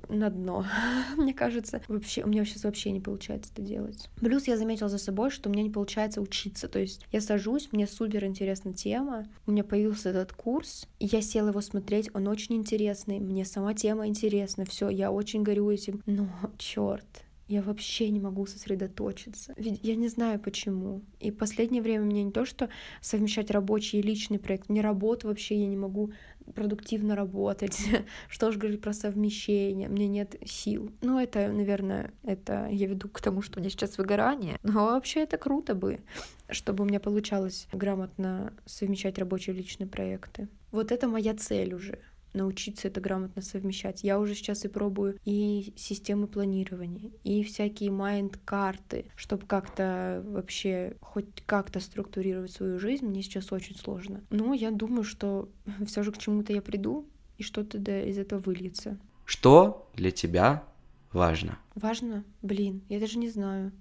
на 0.08 0.30
дно. 0.30 0.64
мне 1.16 1.34
кажется, 1.34 1.82
вообще 1.88 2.24
у 2.24 2.28
меня 2.28 2.44
сейчас 2.44 2.64
вообще 2.64 2.90
не 2.90 3.00
получается 3.00 3.50
это 3.52 3.62
делать. 3.62 4.08
Плюс 4.16 4.46
я 4.46 4.56
заметила 4.56 4.88
за 4.88 4.98
собой, 4.98 5.30
что 5.30 5.48
у 5.48 5.52
меня 5.52 5.62
не 5.62 5.70
получается 5.70 6.20
учиться. 6.20 6.68
То 6.68 6.78
есть 6.78 7.06
я 7.12 7.20
сажусь, 7.20 7.68
мне 7.72 7.86
супер 7.86 8.24
интересна 8.24 8.72
тема, 8.72 9.26
у 9.46 9.52
меня 9.52 9.64
появился 9.64 10.10
этот 10.10 10.32
курс, 10.32 10.86
я 11.00 11.22
села 11.22 11.48
его 11.48 11.60
смотреть, 11.60 12.10
он 12.14 12.28
очень 12.28 12.56
интересный, 12.56 13.18
мне 13.18 13.44
сама 13.44 13.74
тема 13.74 14.06
интересна, 14.06 14.64
все, 14.64 14.88
я 14.88 15.10
очень 15.10 15.42
горю 15.42 15.70
этим. 15.70 16.02
Но 16.06 16.28
черт, 16.58 17.24
я 17.48 17.62
вообще 17.62 18.10
не 18.10 18.20
могу 18.20 18.46
сосредоточиться. 18.46 19.54
Ведь 19.56 19.80
я 19.82 19.94
не 19.94 20.08
знаю 20.08 20.40
почему. 20.40 21.02
И 21.20 21.30
последнее 21.30 21.82
время 21.82 22.04
мне 22.04 22.24
не 22.24 22.32
то, 22.32 22.44
что 22.44 22.68
совмещать 23.00 23.50
рабочий 23.50 23.98
и 23.98 24.02
личный 24.02 24.38
проект, 24.38 24.68
мне 24.68 24.80
работу 24.80 25.28
вообще 25.28 25.60
я 25.60 25.66
не 25.66 25.76
могу 25.76 26.12
продуктивно 26.54 27.14
работать. 27.14 27.78
что 28.28 28.50
ж 28.50 28.56
говорить 28.56 28.80
про 28.80 28.92
совмещение, 28.92 29.88
мне 29.88 30.08
нет 30.08 30.36
сил. 30.44 30.90
Ну, 31.02 31.20
это, 31.20 31.48
наверное, 31.52 32.12
это 32.24 32.68
я 32.70 32.86
веду 32.86 33.08
к 33.08 33.20
тому, 33.20 33.42
что 33.42 33.58
у 33.58 33.60
меня 33.60 33.70
сейчас 33.70 33.98
выгорание. 33.98 34.58
Но 34.62 34.86
вообще 34.86 35.20
это 35.20 35.38
круто 35.38 35.74
бы, 35.74 36.00
чтобы 36.48 36.82
у 36.84 36.86
меня 36.86 37.00
получалось 37.00 37.68
грамотно 37.72 38.52
совмещать 38.64 39.18
рабочие 39.18 39.54
и 39.54 39.58
личные 39.58 39.86
проекты. 39.86 40.48
Вот 40.72 40.90
это 40.90 41.06
моя 41.08 41.34
цель 41.34 41.74
уже 41.74 42.00
научиться 42.32 42.88
это 42.88 43.00
грамотно 43.00 43.42
совмещать. 43.42 44.04
Я 44.04 44.18
уже 44.18 44.34
сейчас 44.34 44.64
и 44.64 44.68
пробую 44.68 45.18
и 45.24 45.72
системы 45.76 46.26
планирования, 46.26 47.10
и 47.24 47.42
всякие 47.42 47.90
майнд-карты, 47.90 49.06
чтобы 49.16 49.46
как-то 49.46 50.22
вообще 50.26 50.96
хоть 51.00 51.42
как-то 51.46 51.80
структурировать 51.80 52.52
свою 52.52 52.78
жизнь. 52.78 53.06
Мне 53.06 53.22
сейчас 53.22 53.52
очень 53.52 53.76
сложно. 53.76 54.22
Но 54.30 54.54
я 54.54 54.70
думаю, 54.70 55.04
что 55.04 55.48
все 55.86 56.02
же 56.02 56.12
к 56.12 56.18
чему-то 56.18 56.52
я 56.52 56.62
приду, 56.62 57.06
и 57.38 57.42
что-то 57.42 57.78
да, 57.78 58.02
из 58.02 58.18
этого 58.18 58.40
выльется. 58.40 58.98
Что 59.24 59.90
для 59.94 60.10
тебя 60.10 60.64
важно? 61.12 61.58
Важно? 61.74 62.24
Блин, 62.42 62.82
я 62.88 63.00
даже 63.00 63.18
не 63.18 63.28
знаю. 63.28 63.72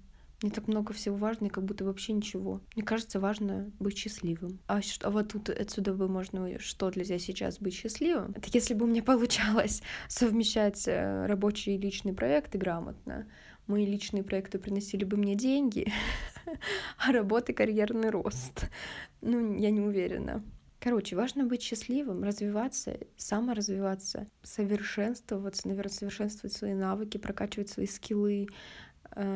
Не 0.42 0.50
так 0.50 0.68
много 0.68 0.92
всего 0.92 1.16
важно, 1.16 1.46
и 1.46 1.48
как 1.48 1.64
будто 1.64 1.84
вообще 1.84 2.12
ничего. 2.12 2.60
Мне 2.74 2.84
кажется, 2.84 3.20
важно 3.20 3.70
быть 3.78 3.96
счастливым. 3.96 4.58
А, 4.68 4.80
а 5.02 5.10
вот 5.10 5.32
тут 5.32 5.48
отсюда 5.48 5.94
бы 5.94 6.08
можно, 6.08 6.58
что 6.58 6.90
тебя 6.90 7.18
сейчас 7.18 7.58
быть 7.58 7.74
счастливым? 7.74 8.32
Это 8.36 8.48
если 8.52 8.74
бы 8.74 8.84
у 8.84 8.88
меня 8.88 9.02
получалось 9.04 9.82
совмещать 10.08 10.86
э, 10.86 11.26
рабочие 11.26 11.76
и 11.76 11.78
личные 11.78 12.14
проекты 12.14 12.58
грамотно, 12.58 13.26
мои 13.66 13.86
личные 13.86 14.22
проекты 14.22 14.58
приносили 14.58 15.04
бы 15.04 15.16
мне 15.16 15.34
деньги, 15.34 15.90
а 16.98 17.12
работы 17.12 17.54
карьерный 17.54 18.10
рост. 18.10 18.68
Ну, 19.22 19.56
я 19.56 19.70
не 19.70 19.80
уверена. 19.80 20.44
Короче, 20.78 21.16
важно 21.16 21.44
быть 21.44 21.62
счастливым, 21.62 22.22
развиваться, 22.22 22.98
саморазвиваться, 23.16 24.28
совершенствоваться, 24.42 25.66
наверное, 25.66 25.90
совершенствовать 25.90 26.54
свои 26.54 26.74
навыки, 26.74 27.16
прокачивать 27.16 27.70
свои 27.70 27.86
скиллы, 27.86 28.46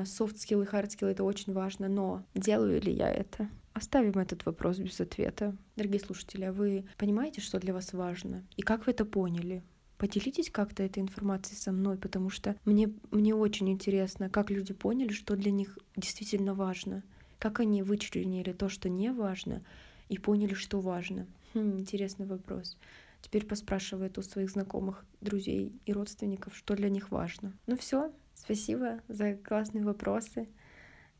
софт-скиллы, 0.05 0.67
хард-скиллы— 0.67 1.11
это 1.13 1.25
очень 1.25 1.53
важно, 1.53 1.89
но 1.89 2.25
делаю 2.35 2.81
ли 2.81 2.93
я 2.93 3.11
это? 3.11 3.49
Оставим 3.73 4.19
этот 4.19 4.45
вопрос 4.47 4.79
без 4.79 5.01
ответа. 5.01 5.57
Дорогие 5.77 6.01
слушатели, 6.01 6.45
а 6.45 6.53
вы 6.53 6.85
понимаете, 6.99 7.41
что 7.41 7.59
для 7.59 7.73
вас 7.73 7.93
важно? 7.93 8.45
И 8.57 8.63
как 8.63 8.87
вы 8.87 8.93
это 8.93 9.05
поняли? 9.05 9.63
Поделитесь 9.97 10.51
как-то 10.51 10.83
этой 10.83 11.01
информацией 11.01 11.59
со 11.59 11.73
мной, 11.73 11.99
потому 11.99 12.31
что 12.31 12.57
мне, 12.65 12.93
мне 13.11 13.35
очень 13.35 13.69
интересно, 13.69 14.31
как 14.31 14.51
люди 14.51 14.73
поняли, 14.73 15.13
что 15.13 15.37
для 15.37 15.51
них 15.51 15.79
действительно 15.97 16.55
важно. 16.55 17.03
Как 17.39 17.61
они 17.61 17.83
вычленили 17.83 18.53
то, 18.53 18.69
что 18.69 18.89
не 18.89 19.13
важно, 19.13 19.63
и 20.09 20.19
поняли, 20.19 20.55
что 20.55 20.81
важно. 20.81 21.27
Хм, 21.55 21.79
интересный 21.79 22.27
вопрос. 22.27 22.77
Теперь 23.23 23.47
поспрашиваю 23.47 24.07
это 24.07 24.21
у 24.21 24.23
своих 24.23 24.51
знакомых, 24.51 25.05
друзей 25.21 25.73
и 25.85 25.93
родственников, 25.93 26.57
что 26.57 26.75
для 26.75 26.89
них 26.89 27.11
важно. 27.11 27.53
Ну 27.67 27.77
все, 27.77 28.11
Спасибо 28.43 29.01
за 29.07 29.35
классные 29.35 29.85
вопросы, 29.85 30.49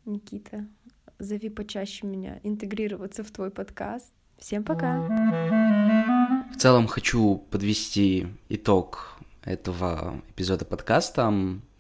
Никита. 0.07 0.67
Зови 1.19 1.51
почаще 1.51 2.07
меня 2.07 2.41
интегрироваться 2.43 3.23
в 3.23 3.31
твой 3.31 3.51
подкаст. 3.51 4.15
Всем 4.39 4.65
пока. 4.65 4.97
В 6.51 6.57
целом 6.57 6.87
хочу 6.87 7.37
подвести 7.51 8.27
итог 8.49 9.19
этого 9.45 10.23
эпизода 10.31 10.65
подкаста. 10.65 11.31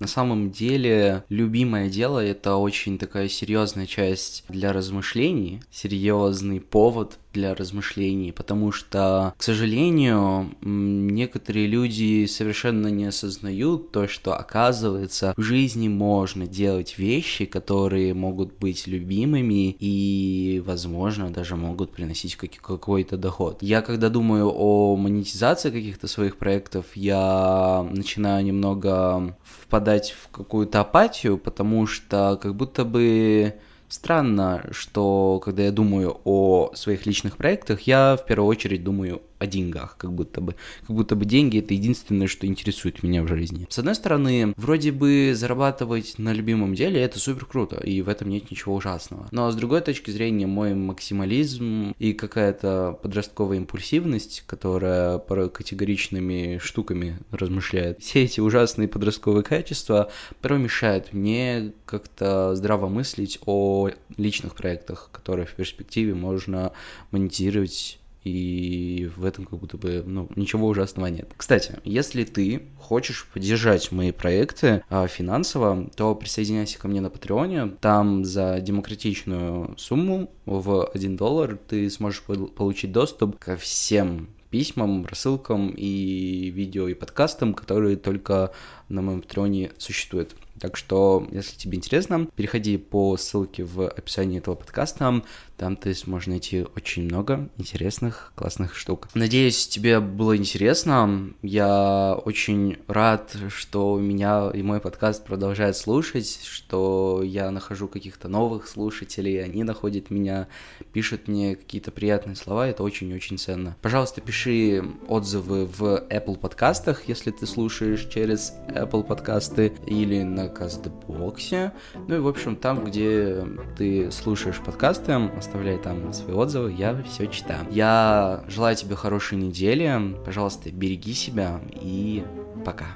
На 0.00 0.06
самом 0.06 0.50
деле, 0.50 1.24
любимое 1.28 1.90
дело— 1.90 2.18
это 2.24 2.56
очень 2.56 2.98
такая 2.98 3.28
серьезная 3.28 3.86
часть 3.86 4.44
для 4.48 4.72
размышлений, 4.72 5.60
серьезный 5.70 6.58
повод 6.58 7.18
для 7.34 7.54
размышлений, 7.54 8.32
потому 8.32 8.72
что, 8.72 9.34
к 9.36 9.42
сожалению, 9.42 10.50
некоторые 10.62 11.66
люди 11.66 12.26
совершенно 12.26 12.88
не 12.88 13.04
осознают 13.04 13.92
то, 13.92 14.08
что, 14.08 14.34
оказывается, 14.36 15.34
в 15.36 15.42
жизни 15.42 15.88
можно 15.88 16.46
делать 16.46 16.98
вещи, 16.98 17.44
которые 17.44 18.14
могут 18.14 18.58
быть 18.58 18.86
любимыми 18.86 19.76
и, 19.78 20.62
возможно, 20.64 21.30
даже 21.30 21.56
могут 21.56 21.92
приносить 21.92 22.36
какой-то 22.36 23.16
доход. 23.16 23.58
Я, 23.60 23.82
когда 23.82 24.08
думаю 24.08 24.50
о 24.52 24.96
монетизации 24.96 25.70
каких-то 25.70 26.08
своих 26.08 26.36
проектов, 26.36 26.86
я 26.94 27.86
начинаю 27.92 28.44
немного 28.44 29.36
впадать 29.70 30.10
в 30.10 30.28
какую-то 30.30 30.80
апатию, 30.80 31.38
потому 31.38 31.86
что 31.86 32.36
как 32.42 32.56
будто 32.56 32.84
бы 32.84 33.54
странно, 33.88 34.64
что 34.72 35.40
когда 35.44 35.62
я 35.62 35.70
думаю 35.70 36.20
о 36.24 36.72
своих 36.74 37.06
личных 37.06 37.36
проектах, 37.36 37.82
я 37.82 38.16
в 38.16 38.26
первую 38.26 38.48
очередь 38.48 38.82
думаю 38.82 39.22
о 39.40 39.46
деньгах, 39.46 39.96
как 39.96 40.12
будто 40.12 40.40
бы. 40.40 40.54
Как 40.86 40.94
будто 40.94 41.16
бы 41.16 41.24
деньги 41.24 41.58
это 41.58 41.74
единственное, 41.74 42.28
что 42.28 42.46
интересует 42.46 43.02
меня 43.02 43.22
в 43.22 43.28
жизни. 43.28 43.66
С 43.70 43.78
одной 43.78 43.94
стороны, 43.94 44.52
вроде 44.56 44.92
бы 44.92 45.32
зарабатывать 45.34 46.18
на 46.18 46.32
любимом 46.32 46.74
деле 46.74 47.00
это 47.00 47.18
супер 47.18 47.46
круто, 47.46 47.80
и 47.80 48.02
в 48.02 48.08
этом 48.08 48.28
нет 48.28 48.50
ничего 48.50 48.74
ужасного. 48.74 49.28
Но 49.30 49.50
с 49.50 49.56
другой 49.56 49.80
точки 49.80 50.10
зрения, 50.10 50.46
мой 50.46 50.74
максимализм 50.74 51.94
и 51.98 52.12
какая-то 52.12 52.98
подростковая 53.02 53.56
импульсивность, 53.56 54.44
которая 54.46 55.18
порой 55.18 55.48
категоричными 55.48 56.58
штуками 56.58 57.18
размышляет, 57.30 58.00
все 58.02 58.24
эти 58.24 58.40
ужасные 58.40 58.88
подростковые 58.88 59.42
качества 59.42 60.12
порой 60.42 60.58
мешают 60.58 61.14
мне 61.14 61.72
как-то 61.86 62.54
здраво 62.54 62.88
мыслить 62.88 63.38
о 63.46 63.88
личных 64.18 64.54
проектах, 64.54 65.08
которые 65.12 65.46
в 65.46 65.54
перспективе 65.54 66.14
можно 66.14 66.72
монетизировать 67.10 67.99
и 68.24 69.10
в 69.16 69.24
этом 69.24 69.46
как 69.46 69.58
будто 69.58 69.76
бы, 69.76 70.02
ну, 70.06 70.28
ничего 70.36 70.68
ужасного 70.68 71.06
нет. 71.06 71.30
Кстати, 71.36 71.78
если 71.84 72.24
ты 72.24 72.62
хочешь 72.78 73.26
поддержать 73.32 73.92
мои 73.92 74.12
проекты 74.12 74.82
а, 74.90 75.06
финансово, 75.06 75.88
то 75.96 76.14
присоединяйся 76.14 76.78
ко 76.78 76.88
мне 76.88 77.00
на 77.00 77.10
Патреоне. 77.10 77.68
Там 77.80 78.24
за 78.24 78.60
демократичную 78.60 79.74
сумму 79.78 80.30
в 80.44 80.90
1 80.92 81.16
доллар 81.16 81.58
ты 81.68 81.88
сможешь 81.90 82.22
получить 82.22 82.92
доступ 82.92 83.38
ко 83.38 83.56
всем 83.56 84.28
письмам, 84.50 85.06
рассылкам 85.06 85.70
и 85.76 86.50
видео 86.50 86.88
и 86.88 86.94
подкастам, 86.94 87.54
которые 87.54 87.96
только 87.96 88.52
на 88.88 89.00
моем 89.00 89.22
патреоне 89.22 89.70
существуют. 89.78 90.34
Так 90.58 90.76
что, 90.76 91.26
если 91.32 91.56
тебе 91.56 91.78
интересно, 91.78 92.26
переходи 92.36 92.76
по 92.76 93.16
ссылке 93.16 93.64
в 93.64 93.88
описании 93.88 94.38
этого 94.38 94.56
подкаста. 94.56 95.22
Там 95.60 95.76
ты 95.76 95.94
сможешь 95.94 96.28
найти 96.28 96.64
очень 96.74 97.04
много 97.04 97.50
интересных, 97.58 98.32
классных 98.34 98.74
штук. 98.74 99.08
Надеюсь, 99.12 99.68
тебе 99.68 100.00
было 100.00 100.34
интересно. 100.34 101.34
Я 101.42 102.18
очень 102.24 102.78
рад, 102.88 103.36
что 103.50 103.98
меня 103.98 104.50
и 104.54 104.62
мой 104.62 104.80
подкаст 104.80 105.22
продолжают 105.22 105.76
слушать, 105.76 106.40
что 106.44 107.20
я 107.22 107.50
нахожу 107.50 107.88
каких-то 107.88 108.28
новых 108.28 108.68
слушателей, 108.68 109.44
они 109.44 109.62
находят 109.62 110.08
меня, 110.08 110.48
пишут 110.94 111.28
мне 111.28 111.56
какие-то 111.56 111.90
приятные 111.90 112.36
слова. 112.36 112.66
Это 112.66 112.82
очень-очень 112.82 113.36
ценно. 113.36 113.76
Пожалуйста, 113.82 114.22
пиши 114.22 114.82
отзывы 115.08 115.66
в 115.66 116.06
Apple 116.08 116.38
подкастах, 116.38 117.06
если 117.06 117.32
ты 117.32 117.46
слушаешь 117.46 118.06
через 118.06 118.54
Apple 118.68 119.04
подкасты 119.04 119.74
или 119.86 120.22
на 120.22 120.48
Кастбоксе. 120.48 121.74
Ну 122.08 122.16
и, 122.16 122.18
в 122.18 122.28
общем, 122.28 122.56
там, 122.56 122.82
где 122.82 123.44
ты 123.76 124.10
слушаешь 124.10 124.60
подкасты, 124.64 125.12
оставляй 125.50 125.78
там 125.78 126.12
свои 126.12 126.32
отзывы, 126.32 126.70
я 126.70 127.02
все 127.02 127.26
читаю. 127.26 127.66
Я 127.72 128.44
желаю 128.46 128.76
тебе 128.76 128.94
хорошей 128.94 129.36
недели, 129.36 130.16
пожалуйста, 130.24 130.70
береги 130.70 131.12
себя 131.12 131.60
и 131.72 132.24
пока. 132.64 132.86